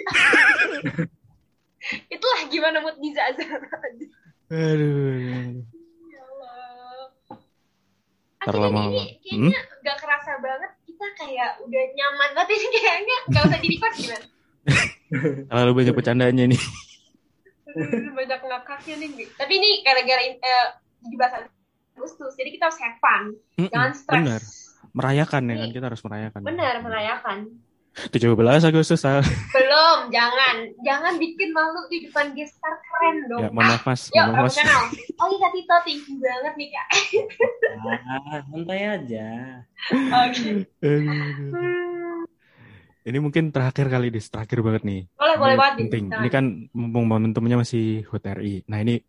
Itulah 2.15 2.41
gimana 2.53 2.85
mood 2.85 3.01
Giza 3.01 3.33
Azara. 3.33 3.73
Aduh. 4.53 5.65
Ya 6.13 6.23
Allah. 6.29 7.09
Akhirnya 8.45 8.69
Ini 8.69 9.17
kayaknya 9.25 9.61
hmm? 9.65 9.81
gak 9.81 9.99
kerasa 9.99 10.33
banget 10.39 10.71
kita 10.85 11.07
kayak 11.19 11.51
udah 11.65 11.85
nyaman 11.97 12.31
tapi 12.37 12.53
kayaknya 12.61 13.17
gak 13.33 13.43
usah 13.49 13.61
di-record 13.65 13.95
gimana? 13.97 14.27
Terlalu 15.49 15.73
banyak 15.73 15.95
bercandanya 15.97 16.45
nih. 16.53 16.63
banyak 18.13 18.41
ngakaknya 18.45 18.95
nih. 19.01 19.27
Tapi 19.41 19.53
ini 19.57 19.81
gara-gara 19.81 20.23
eh, 20.29 20.69
17 21.05 21.51
Agustus. 21.99 22.33
Jadi 22.39 22.51
kita 22.57 22.71
harus 22.71 22.79
have 22.81 22.99
fun, 22.99 23.23
mm 23.35 23.61
-mm, 23.63 23.69
jangan 23.71 23.93
stres. 23.93 24.17
Bener. 24.17 24.41
Merayakan 24.93 25.43
ya 25.49 25.55
kan 25.57 25.71
kita 25.73 25.87
harus 25.89 26.03
merayakan. 26.05 26.41
Bener 26.45 26.75
merayakan. 26.85 27.39
17 27.93 28.25
Agustus 28.65 29.05
ah. 29.05 29.21
Belum, 29.53 30.09
jangan. 30.09 30.65
Jangan 30.81 31.21
bikin 31.21 31.53
malu 31.53 31.85
di 31.93 32.09
depan 32.09 32.33
gestar 32.33 32.81
keren 32.81 33.17
dong. 33.29 33.41
Ya, 33.45 33.49
ah. 33.49 33.53
mohon 33.53 33.69
maaf 33.69 33.85
Mas. 33.85 34.03
Ya, 34.09 34.33
Yuk, 34.33 34.49
mas. 34.49 34.57
Oh 35.21 35.29
iya 35.29 35.49
Tito, 35.53 35.77
thank 35.85 36.09
you 36.09 36.17
banget 36.17 36.55
nih 36.57 36.69
Kak. 36.73 36.87
ah, 38.09 38.41
santai 38.49 38.81
aja. 38.89 39.29
Oke. 40.25 40.65
Okay. 40.81 41.05
Ini 43.03 43.19
mungkin 43.19 43.51
terakhir 43.51 43.91
kali 43.91 44.15
di 44.15 44.23
terakhir 44.23 44.63
banget 44.63 44.83
nih. 44.87 45.01
Boleh, 45.19 45.35
ini 45.35 45.43
boleh 45.43 45.57
banget. 45.59 45.77
Penting. 45.83 46.05
Ini 46.07 46.29
nah. 46.31 46.31
kan 46.31 46.45
momentumnya 46.73 47.59
masih 47.59 48.07
HUT 48.07 48.23
RI. 48.23 48.63
Nah, 48.71 48.79
ini 48.79 49.03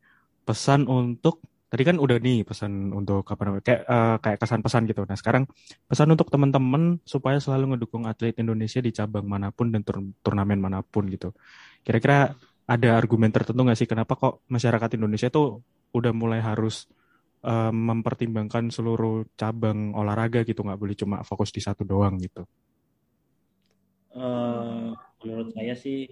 pesan 0.49 0.89
untuk 0.89 1.45
tadi 1.73 1.83
kan 1.89 1.97
udah 1.97 2.17
nih 2.21 2.45
pesan 2.45 2.93
untuk 2.93 3.25
apa 3.33 3.41
namanya 3.49 3.63
kayak 3.65 3.81
eh, 3.89 4.15
kayak 4.21 4.37
kesan 4.41 4.61
pesan 4.61 4.83
gitu. 4.85 5.01
Nah, 5.09 5.17
sekarang 5.17 5.43
pesan 5.89 6.07
untuk 6.13 6.29
teman-teman 6.29 7.01
supaya 7.01 7.41
selalu 7.41 7.73
ngedukung 7.73 8.05
atlet 8.05 8.37
Indonesia 8.37 8.77
di 8.77 8.93
cabang 8.93 9.25
mana 9.25 9.49
pun 9.49 9.73
dan 9.73 9.81
tur- 9.81 10.13
turnamen 10.21 10.61
mana 10.61 10.85
pun 10.85 11.09
gitu. 11.09 11.33
Kira-kira 11.81 12.37
ada 12.69 12.89
argumen 13.01 13.33
tertentu 13.33 13.61
nggak 13.65 13.79
sih 13.81 13.89
kenapa 13.89 14.13
kok 14.21 14.45
masyarakat 14.53 14.89
Indonesia 15.01 15.29
tuh 15.33 15.65
udah 15.97 16.13
mulai 16.13 16.39
harus 16.45 16.85
eh, 17.41 17.73
mempertimbangkan 17.73 18.69
seluruh 18.69 19.25
cabang 19.33 19.97
olahraga 19.97 20.45
gitu 20.45 20.61
nggak 20.61 20.77
boleh 20.81 20.95
cuma 21.01 21.17
fokus 21.25 21.49
di 21.49 21.61
satu 21.65 21.81
doang 21.89 22.21
gitu. 22.21 22.45
Eh, 24.13 24.89
menurut 25.25 25.49
saya 25.57 25.73
sih 25.73 26.05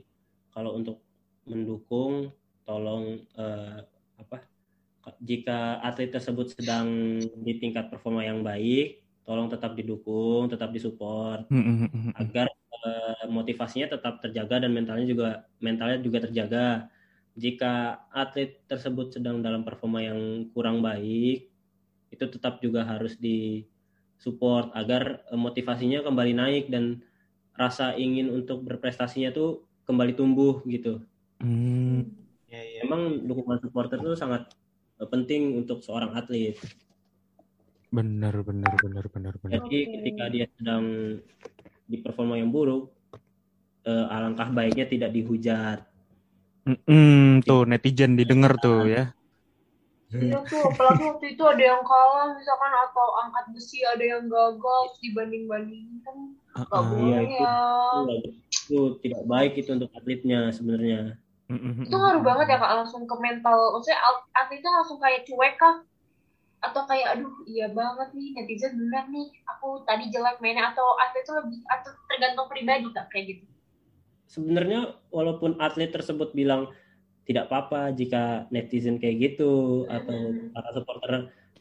kalau 0.49 0.73
untuk 0.73 0.97
mendukung 1.45 2.33
tolong 2.65 3.21
eh, 3.37 3.77
apa 4.17 4.37
jika 5.21 5.81
atlet 5.81 6.13
tersebut 6.13 6.53
sedang 6.53 7.17
di 7.21 7.53
tingkat 7.57 7.89
performa 7.89 8.21
yang 8.25 8.45
baik 8.45 9.01
tolong 9.25 9.49
tetap 9.49 9.73
didukung 9.73 10.49
tetap 10.49 10.69
disupport 10.69 11.45
agar 12.17 12.47
eh, 12.49 13.25
motivasinya 13.29 13.97
tetap 13.97 14.21
terjaga 14.21 14.65
dan 14.65 14.71
mentalnya 14.73 15.05
juga 15.05 15.29
mentalnya 15.61 16.01
juga 16.01 16.25
terjaga 16.29 16.89
jika 17.37 18.05
atlet 18.11 18.59
tersebut 18.67 19.15
sedang 19.17 19.39
dalam 19.39 19.63
performa 19.63 20.03
yang 20.03 20.51
kurang 20.51 20.83
baik 20.83 21.49
itu 22.11 22.25
tetap 22.27 22.59
juga 22.59 22.83
harus 22.83 23.15
disupport 23.17 24.69
agar 24.75 25.23
eh, 25.31 25.39
motivasinya 25.39 26.03
kembali 26.03 26.33
naik 26.35 26.65
dan 26.69 27.01
rasa 27.55 27.95
ingin 27.95 28.31
untuk 28.31 28.63
berprestasinya 28.63 29.31
tuh 29.31 29.67
kembali 29.85 30.15
tumbuh 30.15 30.63
gitu. 30.65 31.03
Hmm. 31.43 32.07
Emang 32.81 33.27
dukungan 33.27 33.63
supporter 33.63 34.01
itu 34.01 34.17
sangat 34.17 34.49
penting 35.09 35.57
untuk 35.57 35.81
seorang 35.81 36.13
atlet. 36.13 36.57
Benar, 37.91 38.35
benar, 38.45 38.71
benar, 38.79 39.05
benar, 39.11 39.33
benar. 39.41 39.59
Jadi 39.59 39.79
Oke. 39.83 39.93
ketika 39.99 40.23
dia 40.31 40.47
sedang 40.55 40.83
di 41.87 41.97
performa 41.99 42.39
yang 42.39 42.47
buruk, 42.53 42.87
eh, 43.83 44.05
alangkah 44.07 44.47
baiknya 44.47 44.87
tidak 44.87 45.11
dihujat. 45.11 45.83
Mm-mm, 46.61 47.41
tuh 47.41 47.65
netizen 47.65 48.13
didengar 48.13 48.53
tuh 48.61 48.85
ya. 48.85 49.11
Iya 50.11 50.43
tuh, 50.45 50.61
apalagi 50.61 51.03
waktu 51.07 51.25
itu 51.33 51.43
ada 51.47 51.63
yang 51.63 51.81
kalah 51.81 52.35
misalkan 52.37 52.73
atau 52.85 53.07
angkat 53.25 53.45
besi 53.55 53.81
ada 53.81 54.03
yang 54.05 54.29
gagal 54.29 54.81
kan 56.05 56.17
Ah, 56.51 56.67
gak 56.67 56.75
ah. 56.75 56.83
boleh 56.83 57.07
Iya, 57.07 57.19
itu- 57.25 57.41
ya. 57.41 57.55
Itu, 57.91 58.35
itu 58.51 58.79
tidak 59.07 59.23
baik 59.25 59.53
itu 59.57 59.69
untuk 59.71 59.89
atletnya 59.95 60.39
sebenarnya. 60.51 61.15
Mm-mm, 61.51 61.83
Itu 61.83 61.95
ngaruh 61.99 62.23
banget 62.23 62.45
ya 62.55 62.57
kak 62.63 62.73
langsung 62.79 63.03
ke 63.03 63.15
mental. 63.19 63.57
Maksudnya 63.75 63.99
at- 63.99 64.27
atletnya 64.39 64.71
langsung 64.71 64.97
kayak 65.03 65.21
cuek 65.27 65.53
kah? 65.59 65.75
Atau 66.61 66.81
kayak 66.85 67.17
aduh 67.17 67.33
iya 67.49 67.67
banget 67.73 68.13
nih 68.13 68.27
netizen 68.37 68.77
bener 68.77 69.09
nih 69.09 69.27
aku 69.49 69.81
tadi 69.83 70.13
jelek 70.13 70.37
mainnya 70.39 70.69
atau 70.71 70.87
atlet 71.01 71.25
itu 71.25 71.33
lebih 71.33 71.59
atau 71.67 71.89
tergantung 72.07 72.47
pribadi 72.47 72.87
kak 72.93 73.05
kayak 73.11 73.25
gitu. 73.35 73.43
Sebenarnya 74.31 74.95
walaupun 75.11 75.59
atlet 75.59 75.91
tersebut 75.91 76.31
bilang 76.31 76.71
tidak 77.27 77.51
apa-apa 77.51 77.91
jika 77.97 78.47
netizen 78.53 78.97
kayak 79.01 79.17
gitu 79.19 79.83
atau 79.89 80.31
para 80.55 80.69
supporter 80.71 81.11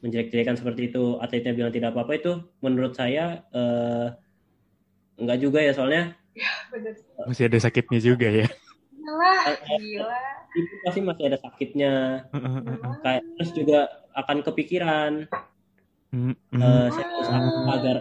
menjelek-jelekan 0.01 0.57
seperti 0.57 0.89
itu, 0.89 1.21
atletnya 1.21 1.53
bilang 1.53 1.73
tidak 1.75 1.93
apa-apa 1.93 2.13
itu 2.17 2.33
menurut 2.65 2.97
saya 2.97 3.45
eh, 3.53 4.07
enggak 5.21 5.39
juga 5.41 5.59
ya 5.61 5.73
soalnya 5.77 6.03
Bener. 6.73 6.95
Masih 7.27 7.51
ada 7.51 7.59
sakitnya 7.61 8.01
juga 8.01 8.29
ya. 8.31 8.47
Lah, 9.11 9.43
gila. 9.73 10.23
itu 10.53 10.75
pasti 10.81 11.01
masih 11.01 11.25
ada 11.27 11.39
sakitnya 11.39 11.95
kayak 13.01 13.23
terus 13.35 13.51
juga 13.53 13.79
akan 14.13 14.43
kepikiran 14.43 15.13
eh, 16.53 16.87
saya 16.91 17.07
harus 17.07 17.29
apa 17.29 17.49
agar 17.73 17.97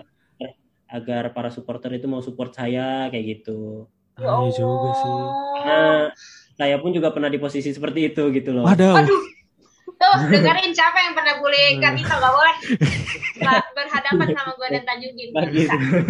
agar 0.90 1.24
para 1.30 1.50
supporter 1.50 1.94
itu 1.94 2.06
mau 2.06 2.20
support 2.20 2.50
saya 2.52 3.06
kayak 3.08 3.40
gitu 3.40 3.86
Ya 4.16 4.28
Ah, 4.28 4.42
iya 4.42 4.52
juga 4.52 4.90
sih. 4.92 5.16
karena 5.56 6.12
saya 6.54 6.76
pun 6.76 6.92
juga 6.92 7.08
pernah 7.08 7.30
di 7.30 7.38
posisi 7.38 7.70
seperti 7.70 8.10
itu 8.10 8.24
gitu 8.32 8.52
loh 8.52 8.66
Waduh. 8.66 8.98
Aduh. 8.98 9.22
Tuh, 9.96 10.16
dengerin 10.34 10.72
siapa 10.72 11.00
yang 11.00 11.14
pernah 11.14 11.38
bully 11.38 11.76
Kak 11.78 11.92
Tito, 11.94 12.12
gak 12.14 12.34
boleh. 12.34 12.56
Ba- 13.40 13.68
berhadapan 13.72 14.28
sama 14.32 14.52
gue 14.54 14.68
dan 14.70 14.84
Tanjungin. 14.84 15.30
Nah, 15.30 15.40
Gak 15.40 15.52
bisa. 15.52 15.74
gitu 15.76 16.04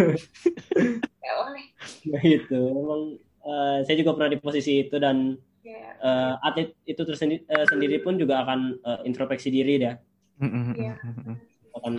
Gak 1.20 1.34
boleh. 1.36 1.64
Nah, 2.06 2.20
gitu 2.24 2.58
emang 2.72 3.02
eh, 3.46 3.76
saya 3.84 3.96
juga 4.00 4.12
pernah 4.16 4.30
di 4.34 4.38
posisi 4.40 4.72
itu 4.86 4.96
dan 5.00 5.36
Ya. 5.62 5.92
eh, 6.00 6.34
atlet 6.46 6.68
itu 6.88 7.02
tersendiri 7.08 7.42
eh, 7.48 7.66
sendiri 7.72 7.96
pun 8.04 8.14
juga 8.22 8.34
akan 8.44 8.60
eh, 8.80 9.00
introspeksi 9.08 9.48
diri 9.52 9.74
ya 9.80 9.94
Iya. 10.76 10.92
mm-mm. 11.04 11.36
akan 11.76 11.94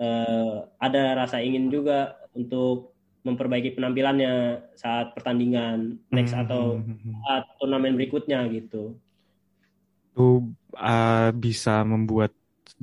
eh, 0.00 0.56
ada 0.86 1.02
rasa 1.20 1.36
ingin 1.42 1.68
juga 1.72 2.16
untuk 2.36 2.94
memperbaiki 3.26 3.74
penampilannya 3.74 4.30
saat 4.78 5.06
pertandingan 5.16 5.98
next 6.14 6.34
atau 6.36 6.86
Mm-mm. 6.86 7.14
saat 7.26 7.42
turnamen 7.58 7.98
berikutnya 7.98 8.46
gitu 8.54 8.94
Itu 10.12 10.22
ah, 10.76 11.28
bisa 11.42 11.70
membuat 11.92 12.30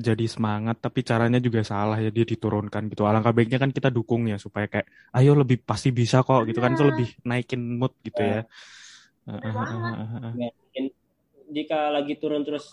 jadi 0.08 0.26
semangat 0.26 0.76
tapi 0.86 1.00
caranya 1.10 1.38
juga 1.48 1.62
salah 1.72 1.98
ya 2.04 2.10
dia 2.16 2.26
diturunkan 2.32 2.84
gitu. 2.92 3.02
Alangkah 3.10 3.34
baiknya 3.38 3.58
kan 3.64 3.72
kita 3.78 3.90
dukung 3.98 4.22
ya 4.32 4.38
supaya 4.46 4.66
kayak 4.72 4.88
ayo 5.18 5.32
lebih 5.42 5.58
pasti 5.70 5.90
bisa 6.00 6.18
kok 6.26 6.40
gitu 6.50 6.60
kan 6.64 6.72
itu 6.76 6.84
Benar. 6.84 6.92
lebih 6.92 7.08
naikin 7.30 7.62
mood 7.80 7.94
gitu 8.08 8.22
ya. 8.32 8.38
Ya, 10.34 10.50
mungkin 10.58 10.86
jika 11.58 11.76
lagi 11.96 12.14
turun 12.22 12.42
terus 12.48 12.66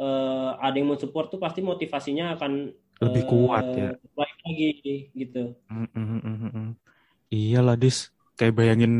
eh, 0.00 0.50
ada 0.64 0.74
yang 0.78 0.88
mau 0.90 1.00
support 1.00 1.26
tuh 1.32 1.40
pasti 1.44 1.60
motivasinya 1.64 2.24
akan 2.36 2.52
Lebih 3.02 3.22
eh, 3.24 3.28
kuat 3.30 3.66
ya. 3.78 3.90
baik 4.18 4.36
lagi 4.46 4.66
gitu 5.20 5.40
Mm-mm-mm-mm. 5.72 6.64
Iyalah 7.34 7.76
dis, 7.82 7.98
kayak 8.38 8.54
bayangin 8.58 8.92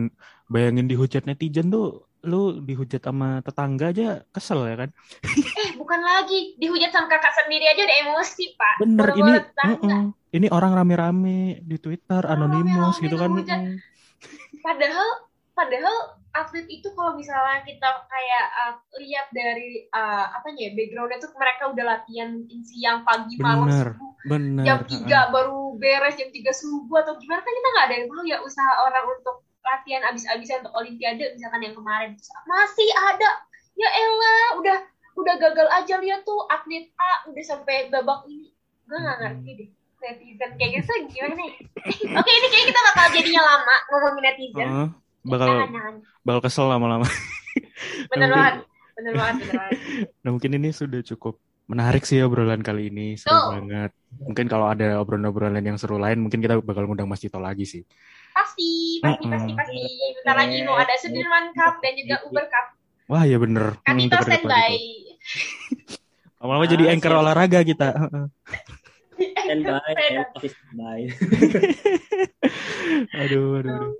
bayangin 0.55 0.87
dihujat 0.91 1.23
netizen 1.29 1.67
tuh, 1.75 1.85
lu 2.27 2.59
dihujat 2.63 3.03
sama 3.03 3.39
tetangga 3.47 3.95
aja 3.95 4.09
kesel 4.35 4.67
ya 4.67 4.77
kan? 4.87 4.91
Eh, 5.59 5.71
bukan 5.79 6.01
lagi. 6.03 6.59
Dihujat 6.59 6.91
sama 6.91 7.07
kakak 7.07 7.35
sendiri 7.45 7.67
aja 7.67 7.83
udah 7.87 7.99
emosi, 8.09 8.45
Pak. 8.59 8.75
Bener 8.83 9.09
ini, 9.15 9.33
tetangga. 9.39 9.79
mm-mm. 9.79 10.03
ini 10.35 10.47
orang 10.51 10.73
rame-rame 10.75 11.63
di 11.63 11.77
Twitter, 11.79 12.23
anonimus 12.27 12.99
rame-rame 12.99 13.05
gitu 13.07 13.17
kan? 13.19 13.31
ngehujat. 13.31 13.61
Mm. 13.63 13.77
Padahal, 14.59 15.09
padahal 15.55 15.97
atlet 16.39 16.67
itu 16.71 16.89
kalau 16.95 17.19
misalnya 17.19 17.65
kita 17.67 17.89
kayak 18.07 18.47
uh, 18.63 18.75
lihat 19.01 19.27
dari 19.35 19.89
uh, 19.91 20.27
apa 20.39 20.55
ya 20.55 20.71
backgroundnya 20.77 21.19
tuh 21.19 21.33
mereka 21.35 21.73
udah 21.73 21.85
latihan 21.97 22.31
siang 22.63 23.03
pagi 23.03 23.35
malam 23.41 23.67
Bener, 23.67 23.89
subuh 23.97 24.13
bener. 24.29 24.65
jam 24.65 24.79
ha-ha. 24.85 25.29
3 25.33 25.35
baru 25.35 25.61
beres 25.81 26.15
jam 26.15 26.31
3 26.31 26.39
subuh 26.53 27.03
atau 27.03 27.19
gimana 27.19 27.41
kan 27.43 27.53
kita 27.53 27.69
nggak 27.75 27.87
ada 27.91 27.95
yang 27.97 28.07
tahu 28.07 28.25
ya 28.29 28.39
usaha 28.45 28.73
orang 28.87 29.05
untuk 29.19 29.37
latihan 29.71 30.03
abis-abisan 30.07 30.61
untuk 30.61 30.75
olimpiade 30.75 31.25
misalkan 31.33 31.63
yang 31.63 31.75
kemarin 31.75 32.17
masih 32.45 32.89
ada 33.07 33.31
ya 33.75 33.89
elah 33.89 34.47
udah 34.57 34.79
udah 35.15 35.35
gagal 35.37 35.69
aja 35.73 35.95
lihat 35.97 36.23
tuh 36.23 36.47
atlet 36.47 36.89
A 36.95 37.27
udah 37.27 37.45
sampai 37.45 37.89
babak 37.89 38.25
ini 38.25 38.51
gue 38.85 38.97
nggak 38.97 39.15
Hmm. 39.15 39.25
ngerti 39.37 39.51
deh 39.55 39.69
netizen 39.99 40.51
kayak 40.55 40.71
gitu 40.79 40.93
gimana 41.11 41.35
nih? 41.35 41.51
Oke 42.19 42.31
ini 42.31 42.47
kayak 42.49 42.67
kita 42.67 42.81
bakal 42.85 43.05
jadinya 43.13 43.43
lama 43.45 43.77
ngomongin 43.89 44.23
netizen. 44.25 44.67
Uh, 44.67 44.89
bakal 45.27 45.47
Jangan, 45.49 45.69
jangan. 45.69 45.95
bakal 46.23 46.41
kesel 46.41 46.67
lama-lama. 46.67 47.07
Bener 48.11 48.29
Nah, 48.29 48.37
banget. 48.37 48.55
Bener 48.95 49.13
banget, 49.15 49.35
bener 49.43 49.55
banget. 49.57 49.79
Nah 50.23 50.31
mungkin 50.31 50.51
ini 50.55 50.69
sudah 50.71 51.01
cukup 51.05 51.35
menarik 51.67 52.03
sih 52.03 52.23
obrolan 52.23 52.63
kali 52.63 52.89
ini 52.89 53.15
seru 53.15 53.35
Betul. 53.35 53.51
banget. 53.59 53.91
Mungkin 54.23 54.47
kalau 54.47 54.67
ada 54.67 54.87
obrolan-obrolan 54.97 55.61
yang 55.61 55.77
seru 55.77 55.99
lain 55.99 56.19
mungkin 56.19 56.39
kita 56.39 56.63
bakal 56.63 56.87
ngundang 56.87 57.11
Mas 57.11 57.19
Tito 57.19 57.37
lagi 57.37 57.67
sih. 57.67 57.83
Pasti, 58.39 59.03
pasti, 59.03 59.25
Mm-mm. 59.25 59.33
pasti, 59.35 59.51
pasti. 59.53 59.83
Bentar 60.15 60.37
lagi 60.37 60.57
mau 60.63 60.79
ada 60.79 60.95
Sudirman 60.95 61.51
Cup 61.51 61.83
dan 61.83 61.93
juga 61.93 62.17
Uber 62.23 62.47
Cup. 62.47 62.67
Wah 63.09 63.25
ya 63.25 63.35
bener. 63.37 63.75
Kan 63.83 63.99
Hmm, 63.99 64.15
standby. 64.15 64.73
Lama-lama 66.39 66.65
jadi 66.65 66.85
Ah, 66.87 66.93
anchor 66.95 67.11
siap. 67.11 67.21
olahraga 67.21 67.61
kita. 67.63 67.89
Heeh. 67.91 68.27
Standby, 69.49 69.93
pasti 70.31 70.49
standby. 70.49 71.01
aduh, 73.19 73.59
aduh, 73.59 73.75
aduh. 73.75 73.93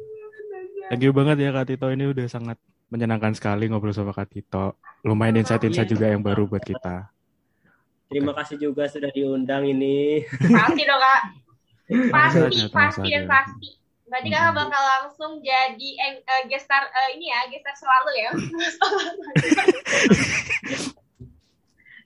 Thank 0.89 1.03
you 1.03 1.11
banget 1.11 1.37
ya 1.41 1.51
Kak 1.51 1.67
Tito. 1.67 1.87
Ini 1.89 2.05
udah 2.07 2.27
sangat 2.31 2.57
menyenangkan 2.89 3.35
sekali 3.35 3.67
ngobrol 3.67 3.91
sama 3.91 4.13
Kak 4.13 4.31
Tito. 4.31 4.79
Lumayan 5.03 5.43
insight-insight 5.43 5.85
Iya. 5.85 5.93
juga 5.93 6.07
yang 6.09 6.23
baru 6.23 6.47
buat 6.47 6.63
kita. 6.63 7.11
Terima 8.07 8.33
kasih 8.33 8.57
juga 8.57 8.87
sudah 8.87 9.11
diundang 9.11 9.67
ini. 9.67 10.23
Pasti 10.25 10.83
dong 10.83 10.97
kak. 10.97 11.21
Pasti, 12.13 12.39
tenang 12.39 12.69
pasti 12.71 13.09
dan 13.09 13.25
pasti. 13.27 13.69
Berarti 14.09 14.29
kakak 14.29 14.53
Hmm. 14.53 14.61
bakal 14.65 14.83
langsung 14.83 15.33
jadi 15.41 15.89
eh, 16.01 16.43
gestar 16.49 16.89
eh, 16.89 17.09
ini 17.17 17.29
ya, 17.29 17.41
gestar 17.49 17.75
selalu 17.77 18.11
ya. 18.17 18.31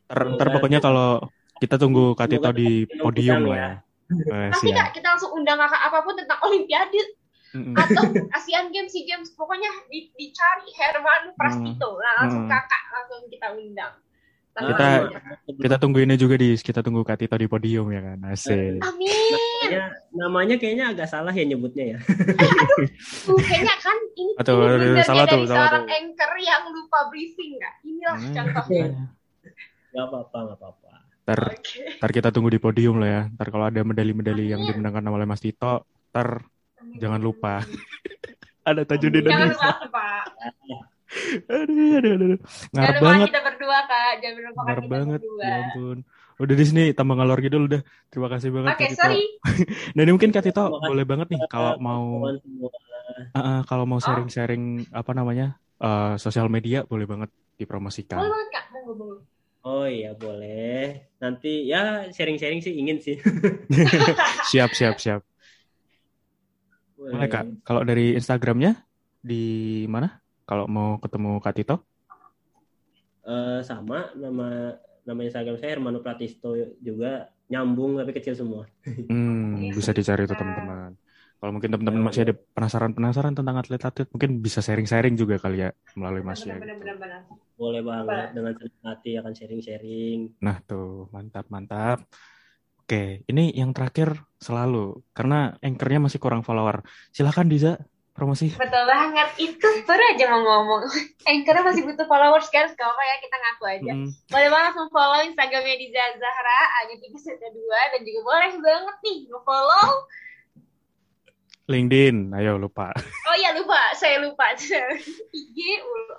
Ntar, 0.07 0.19
ntar 0.37 0.47
pokoknya 0.53 0.81
kalau 0.83 1.23
kita 1.57 1.79
tunggu 1.79 2.13
Kak 2.13 2.29
Tito 2.29 2.51
di 2.51 2.85
podium 2.99 3.49
lah 3.49 3.57
ya. 3.57 3.73
Pasti 4.53 4.69
siap. 4.69 4.77
kak, 4.77 4.89
kita 4.99 5.07
langsung 5.17 5.33
undang 5.33 5.57
kakak 5.57 5.83
apa 5.89 5.99
pun 6.05 6.15
tentang 6.19 6.37
Olimpiade 6.45 7.01
atau 7.53 8.03
Asian 8.33 8.73
Games, 8.73 8.93
SEA 8.93 9.05
Games, 9.05 9.29
pokoknya 9.33 9.69
di- 9.89 10.09
dicari 10.17 10.69
Herman 10.73 11.33
Prastito, 11.37 11.97
nah, 11.97 12.25
langsung 12.25 12.45
kakak 12.45 12.83
langsung 12.93 13.29
kita 13.29 13.53
undang. 13.53 13.93
Kita-. 14.53 15.09
Kita 15.49 15.77
tunggu 15.81 16.05
ini 16.05 16.21
juga 16.21 16.37
di 16.37 16.57
kita 16.57 16.85
tunggu 16.85 17.01
Kak 17.05 17.25
Tito 17.25 17.37
di 17.41 17.49
podium 17.49 17.89
ya 17.89 18.05
kan. 18.05 18.19
Asik. 18.29 18.85
Amin. 18.85 19.52
Namanya, 19.75 19.87
namanya 20.13 20.55
kayaknya 20.57 20.85
agak 20.91 21.09
salah 21.09 21.31
ya 21.31 21.45
nyebutnya 21.45 21.85
ya. 21.95 21.99
Tuh, 23.23 23.39
kayaknya 23.39 23.75
kan 23.79 23.97
ini, 24.13 24.33
Aduh, 24.37 24.55
ini 24.55 24.67
aduh, 24.69 24.91
bener 24.93 25.05
salah 25.05 25.25
tuh, 25.25 25.37
dari 25.39 25.47
salah 25.47 25.59
seorang 25.63 25.85
tuh. 25.85 25.95
anchor 25.95 26.33
yang 26.39 26.63
lupa 26.69 26.99
briefing 27.09 27.51
nggak? 27.57 27.75
Inilah 27.83 28.15
Hmm, 28.15 28.33
contohnya. 28.33 28.87
Gak 29.91 30.05
apa-apa, 30.05 30.39
gak 30.45 30.59
apa-apa. 30.59 30.91
Ntar, 31.23 31.41
Oke. 31.53 31.83
ntar 31.97 32.11
kita 32.11 32.29
tunggu 32.29 32.49
di 32.49 32.59
podium 32.59 32.99
lah 32.99 33.09
ya. 33.09 33.23
Ntar 33.31 33.47
kalau 33.49 33.65
ada 33.65 33.81
medali-medali 33.81 34.49
yang 34.49 34.61
Amin. 34.61 34.75
dimenangkan 34.75 35.07
oleh 35.07 35.23
Mas 35.23 35.39
Tito, 35.39 35.85
ntar 36.11 36.43
Jangan 36.93 37.19
lupa. 37.19 37.63
ada 38.69 38.83
Tajudin 38.83 39.23
Jangan 39.23 39.49
Indonesia. 39.49 39.71
lupa, 39.71 39.89
Pak. 39.89 40.25
Aduh, 41.53 41.93
aduh, 41.95 42.13
aduh. 42.17 42.39
Jangan 42.41 42.73
Ngarep 42.73 42.95
lupa 42.95 43.05
banget. 43.05 43.27
kita 43.29 43.41
berdua, 43.45 43.79
Kak. 43.85 44.13
Jangan 44.19 44.41
lupa 44.43 44.63
kita 44.65 44.83
banget. 44.89 45.21
berdua. 45.21 45.45
Ya 45.45 45.57
ampun. 45.63 45.99
Udah 46.43 46.55
di 46.59 46.65
sini 46.67 46.83
tambah 46.91 47.15
ngalor 47.15 47.39
gitu 47.39 47.63
udah. 47.63 47.83
Terima 48.11 48.27
kasih 48.27 48.51
banget 48.51 48.75
Oke, 48.75 48.87
Tito. 48.91 48.99
sorry. 48.99 49.23
Nah, 49.95 50.01
ini 50.03 50.11
mungkin 50.11 50.35
Kak 50.35 50.43
Tito 50.43 50.65
boleh 50.75 51.07
banget 51.07 51.31
nih 51.31 51.41
kalau 51.47 51.79
mau 51.79 52.27
uh, 52.27 53.39
uh, 53.39 53.59
kalau 53.63 53.85
Oh. 53.85 53.89
mau 53.89 54.01
sharing-sharing 54.03 54.91
apa 54.91 55.15
namanya? 55.15 55.55
uh, 55.79 56.15
sosial 56.15 56.47
media 56.47 56.83
boleh 56.83 57.07
banget 57.07 57.31
dipromosikan. 57.59 58.19
Boleh 58.19 58.33
banget, 58.35 58.49
Kak. 58.51 58.65
Monggo, 58.75 58.93
monggo. 58.95 59.17
Oh 59.63 59.87
iya 59.87 60.11
boleh. 60.15 61.07
Nanti 61.23 61.71
ya 61.71 62.11
sharing-sharing 62.11 62.59
sih 62.59 62.75
ingin 62.75 62.99
sih. 62.99 63.19
siap, 64.51 64.75
siap, 64.75 64.99
siap. 64.99 65.23
Boleh 66.99 67.31
Kak. 67.31 67.63
Kalau 67.63 67.83
dari 67.83 68.15
Instagramnya 68.15 68.83
di 69.23 69.43
mana? 69.87 70.19
Kalau 70.43 70.67
mau 70.67 70.99
ketemu 70.99 71.39
Kak 71.39 71.55
Tito? 71.55 71.77
Eh, 73.23 73.63
sama 73.63 74.11
nama 74.19 74.75
nama 75.07 75.21
Instagram 75.27 75.57
saya 75.59 75.71
Hermano 75.79 75.99
Pratisto 76.05 76.55
juga 76.81 77.31
nyambung 77.51 78.01
tapi 78.01 78.11
kecil 78.17 78.35
semua. 78.39 78.63
Hmm, 79.11 79.59
Iya, 79.61 79.71
bisa 79.79 79.91
dicari 79.99 80.23
tuh 80.31 80.37
teman-teman. 80.41 80.91
Kalau 81.43 81.51
mungkin 81.55 81.71
teman-teman 81.75 82.03
masih 82.07 82.23
ada 82.23 82.35
penasaran-penasaran 82.55 83.35
tentang 83.35 83.57
atlet-atlet, 83.59 84.07
mungkin 84.15 84.31
bisa 84.47 84.63
sharing-sharing 84.63 85.15
juga 85.19 85.35
kali 85.43 85.57
ya 85.67 85.69
melalui 85.99 86.23
Mas 86.23 86.41
ya. 86.47 86.55
Benar. 86.55 87.27
Boleh 87.59 87.83
banget 87.83 88.27
dengan 88.35 88.53
senang 88.59 88.85
hati 88.87 89.11
akan 89.19 89.33
sharing-sharing. 89.35 90.19
Nah 90.47 90.57
tuh, 90.63 91.11
mantap, 91.15 91.45
mantap. 91.51 91.99
Oke, 92.83 93.23
ini 93.31 93.55
yang 93.61 93.71
terakhir 93.77 94.09
selalu, 94.47 95.03
karena 95.17 95.55
anchornya 95.67 96.01
masih 96.07 96.21
kurang 96.23 96.43
follower. 96.47 96.83
Silakan 97.15 97.47
Diza, 97.51 97.79
promosi. 98.13 98.53
Betul 98.55 98.85
banget. 98.85 99.29
Itu 99.41 99.67
baru 99.89 100.03
aja 100.15 100.25
mau 100.31 100.41
ngomong. 100.45 100.83
Anchornya 101.29 101.63
masih 101.65 101.83
butuh 101.89 102.07
followers 102.07 102.49
kan? 102.53 102.69
Gak 102.73 102.89
apa 102.89 103.03
ya, 103.03 103.17
kita 103.19 103.37
ngaku 103.37 103.65
aja. 103.67 103.93
Mm, 103.93 104.09
Boleh 104.29 104.49
banget 104.53 104.65
langsung 104.73 104.89
follow 104.93 105.21
Instagramnya 105.25 105.77
di 105.81 105.87
Zahra, 105.93 106.61
hanya 106.81 106.95
tiga 107.01 107.19
satu 107.19 107.49
dua 107.51 107.81
dan 107.93 108.01
juga 108.05 108.21
boleh 108.25 108.53
banget 108.61 108.97
nih 109.03 109.19
nge-follow. 109.33 109.87
LinkedIn, 111.71 112.17
ayo 112.37 112.59
lupa. 112.61 112.93
Oh 113.31 113.37
iya 113.39 113.57
lupa, 113.57 113.81
saya 113.97 114.21
lupa. 114.21 114.53
IG, 115.39 115.59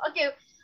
oke. 0.09 0.23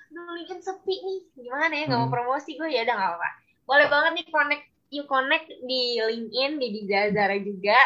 Duh, 0.09 0.29
LinkedIn 0.33 0.61
sepi 0.65 0.95
nih. 0.97 1.19
Gimana 1.37 1.73
ya? 1.73 1.85
Gak 1.85 1.99
mau 1.99 2.09
promosi 2.09 2.57
gue 2.57 2.67
ya 2.73 2.87
udah 2.87 2.95
gak 2.97 3.09
apa-apa. 3.13 3.29
Boleh 3.69 3.85
banget 3.85 4.11
nih 4.17 4.25
connect, 4.33 4.65
you 4.89 5.03
connect 5.05 5.45
di 5.45 6.01
LinkedIn, 6.01 6.57
di 6.57 6.67
di 6.73 6.81
Zahra 6.89 7.37
juga. 7.37 7.77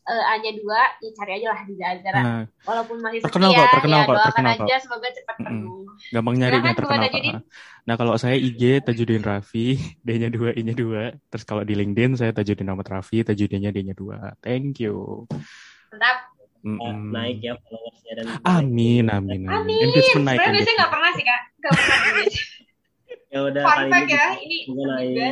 Eh, 0.00 0.24
hanya 0.32 0.50
dua, 0.56 0.80
ya 0.98 1.10
cari 1.12 1.32
aja 1.38 1.46
lah 1.52 1.60
di 1.68 1.74
Zahra. 1.76 2.20
Nah, 2.24 2.42
Walaupun 2.64 2.96
masih 3.04 3.20
sepi 3.20 3.26
terkenal 3.28 3.50
ya, 3.52 3.58
kok, 3.60 3.72
terkenal 3.76 3.98
ya 4.00 4.02
kok, 4.02 4.14
doakan 4.16 4.26
terkenal 4.32 4.52
aja 4.56 4.76
semoga 4.80 5.08
cepat 5.12 5.36
penuh. 5.38 5.80
gampang 6.10 6.36
nyarinya 6.40 6.72
terkenal 6.74 7.08
kok. 7.08 7.22
Nah, 7.80 7.94
kalau 7.96 8.14
saya 8.20 8.36
IG 8.36 8.84
Tajudin 8.84 9.24
Raffi, 9.24 9.76
D-nya 10.06 10.28
2, 10.28 10.52
I-nya 10.56 10.74
2. 10.76 11.32
Terus 11.32 11.44
kalau 11.48 11.62
di 11.64 11.74
LinkedIn 11.76 12.16
saya 12.16 12.30
Tajudin 12.32 12.68
Ahmad 12.68 12.86
Raffi, 12.88 13.24
Tajudinnya 13.24 13.72
D-nya 13.72 13.96
2. 13.96 14.40
Thank 14.44 14.80
you. 14.80 15.24
Mantap. 15.90 16.16
Eh, 16.60 16.68
Mm-mm. 16.68 17.08
naik 17.08 17.40
ya 17.40 17.56
followersnya 17.56 18.12
dan 18.20 18.24
Amin, 18.44 19.08
amin, 19.08 19.48
amin. 19.48 19.64
Amin. 19.64 19.80
Engagement 19.80 20.24
naik, 20.28 20.38
Sebenarnya 20.44 20.60
biasanya 20.60 20.60
engagement. 20.60 20.76
nggak 20.76 20.92
pernah 20.92 21.10
sih 21.16 21.24
kak. 21.24 21.40
Nggak 21.56 21.72
pernah. 21.72 21.98
ya 23.32 23.38
udah 23.46 23.62
Fun 23.62 23.70
kali 23.70 23.88
fact 23.88 24.04
ini 24.04 24.12
ya, 24.12 24.26
ini. 25.08 25.28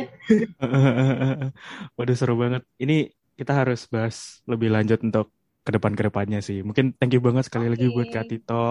Waduh 1.99 2.15
seru 2.17 2.33
banget. 2.33 2.63
Ini 2.79 2.97
kita 3.39 3.53
harus 3.63 3.87
bahas 3.87 4.43
lebih 4.43 4.69
lanjut 4.75 4.99
untuk 4.99 5.31
ke 5.63 5.71
depan 5.75 5.93
ke 5.95 6.03
depannya 6.07 6.39
sih. 6.43 6.59
Mungkin 6.65 6.99
thank 6.99 7.15
you 7.15 7.21
banget 7.23 7.47
sekali 7.47 7.71
lagi 7.71 7.87
Oke. 7.87 7.95
buat 7.95 8.07
Kak 8.11 8.25
Tito. 8.27 8.65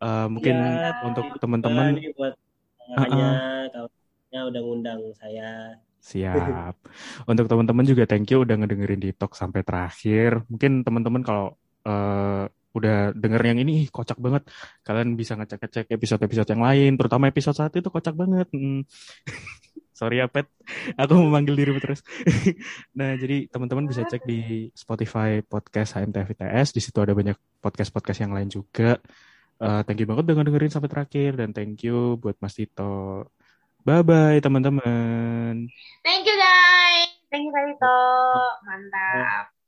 Eh, 0.00 0.26
mungkin 0.32 0.56
Ya, 0.56 0.96
untuk 1.06 1.26
teman-teman 1.38 1.94
buat 2.16 2.34
udah 4.30 4.60
ngundang 4.62 5.00
saya. 5.14 5.76
siap. 6.00 6.74
Untuk 7.28 7.44
teman-teman 7.44 7.84
juga 7.84 8.08
thank 8.08 8.32
you 8.32 8.40
udah 8.40 8.56
ngedengerin 8.56 8.98
di 8.98 9.10
talk 9.12 9.36
sampai 9.36 9.60
terakhir. 9.62 10.42
Mungkin 10.48 10.80
teman-teman 10.82 11.22
kalau 11.22 11.54
eh, 11.84 12.48
udah 12.70 13.10
denger 13.18 13.42
yang 13.50 13.58
ini 13.60 13.90
kocak 13.90 14.16
banget, 14.22 14.46
kalian 14.86 15.18
bisa 15.18 15.34
ngecek-ngecek 15.34 15.90
episode-episode 15.90 16.48
yang 16.54 16.62
lain, 16.62 16.90
terutama 16.94 17.26
episode 17.26 17.58
satu 17.58 17.82
itu 17.82 17.90
kocak 17.90 18.14
banget. 18.14 18.46
Hmm. 18.54 18.86
Sorry 20.00 20.16
ya 20.16 20.32
Pet, 20.32 20.48
aku 20.96 21.12
memanggil 21.20 21.60
dirimu 21.60 21.76
terus. 21.76 22.00
nah 22.98 23.12
jadi 23.20 23.52
teman-teman 23.52 23.84
bisa 23.84 24.00
cek 24.08 24.24
di 24.24 24.72
Spotify 24.72 25.44
podcast 25.44 25.92
HMTF 25.92 26.40
ITS, 26.40 26.72
di 26.72 26.80
situ 26.80 27.04
ada 27.04 27.12
banyak 27.12 27.36
podcast-podcast 27.60 28.24
yang 28.24 28.32
lain 28.32 28.48
juga. 28.48 28.96
Eh, 29.60 29.80
thank 29.84 30.00
you 30.00 30.08
banget 30.08 30.24
udah 30.24 30.36
ngedengerin 30.40 30.72
sampai 30.72 30.88
terakhir 30.88 31.36
dan 31.36 31.52
thank 31.52 31.84
you 31.84 32.16
buat 32.16 32.40
Mas 32.40 32.56
Tito. 32.56 33.28
Bye 33.84 34.00
bye 34.00 34.40
teman-teman. 34.40 35.68
Thank 36.00 36.24
you 36.24 36.36
guys. 36.40 37.12
Thank 37.28 37.52
you 37.52 37.52
Tito. 37.52 38.00
Mantap. 38.64 39.59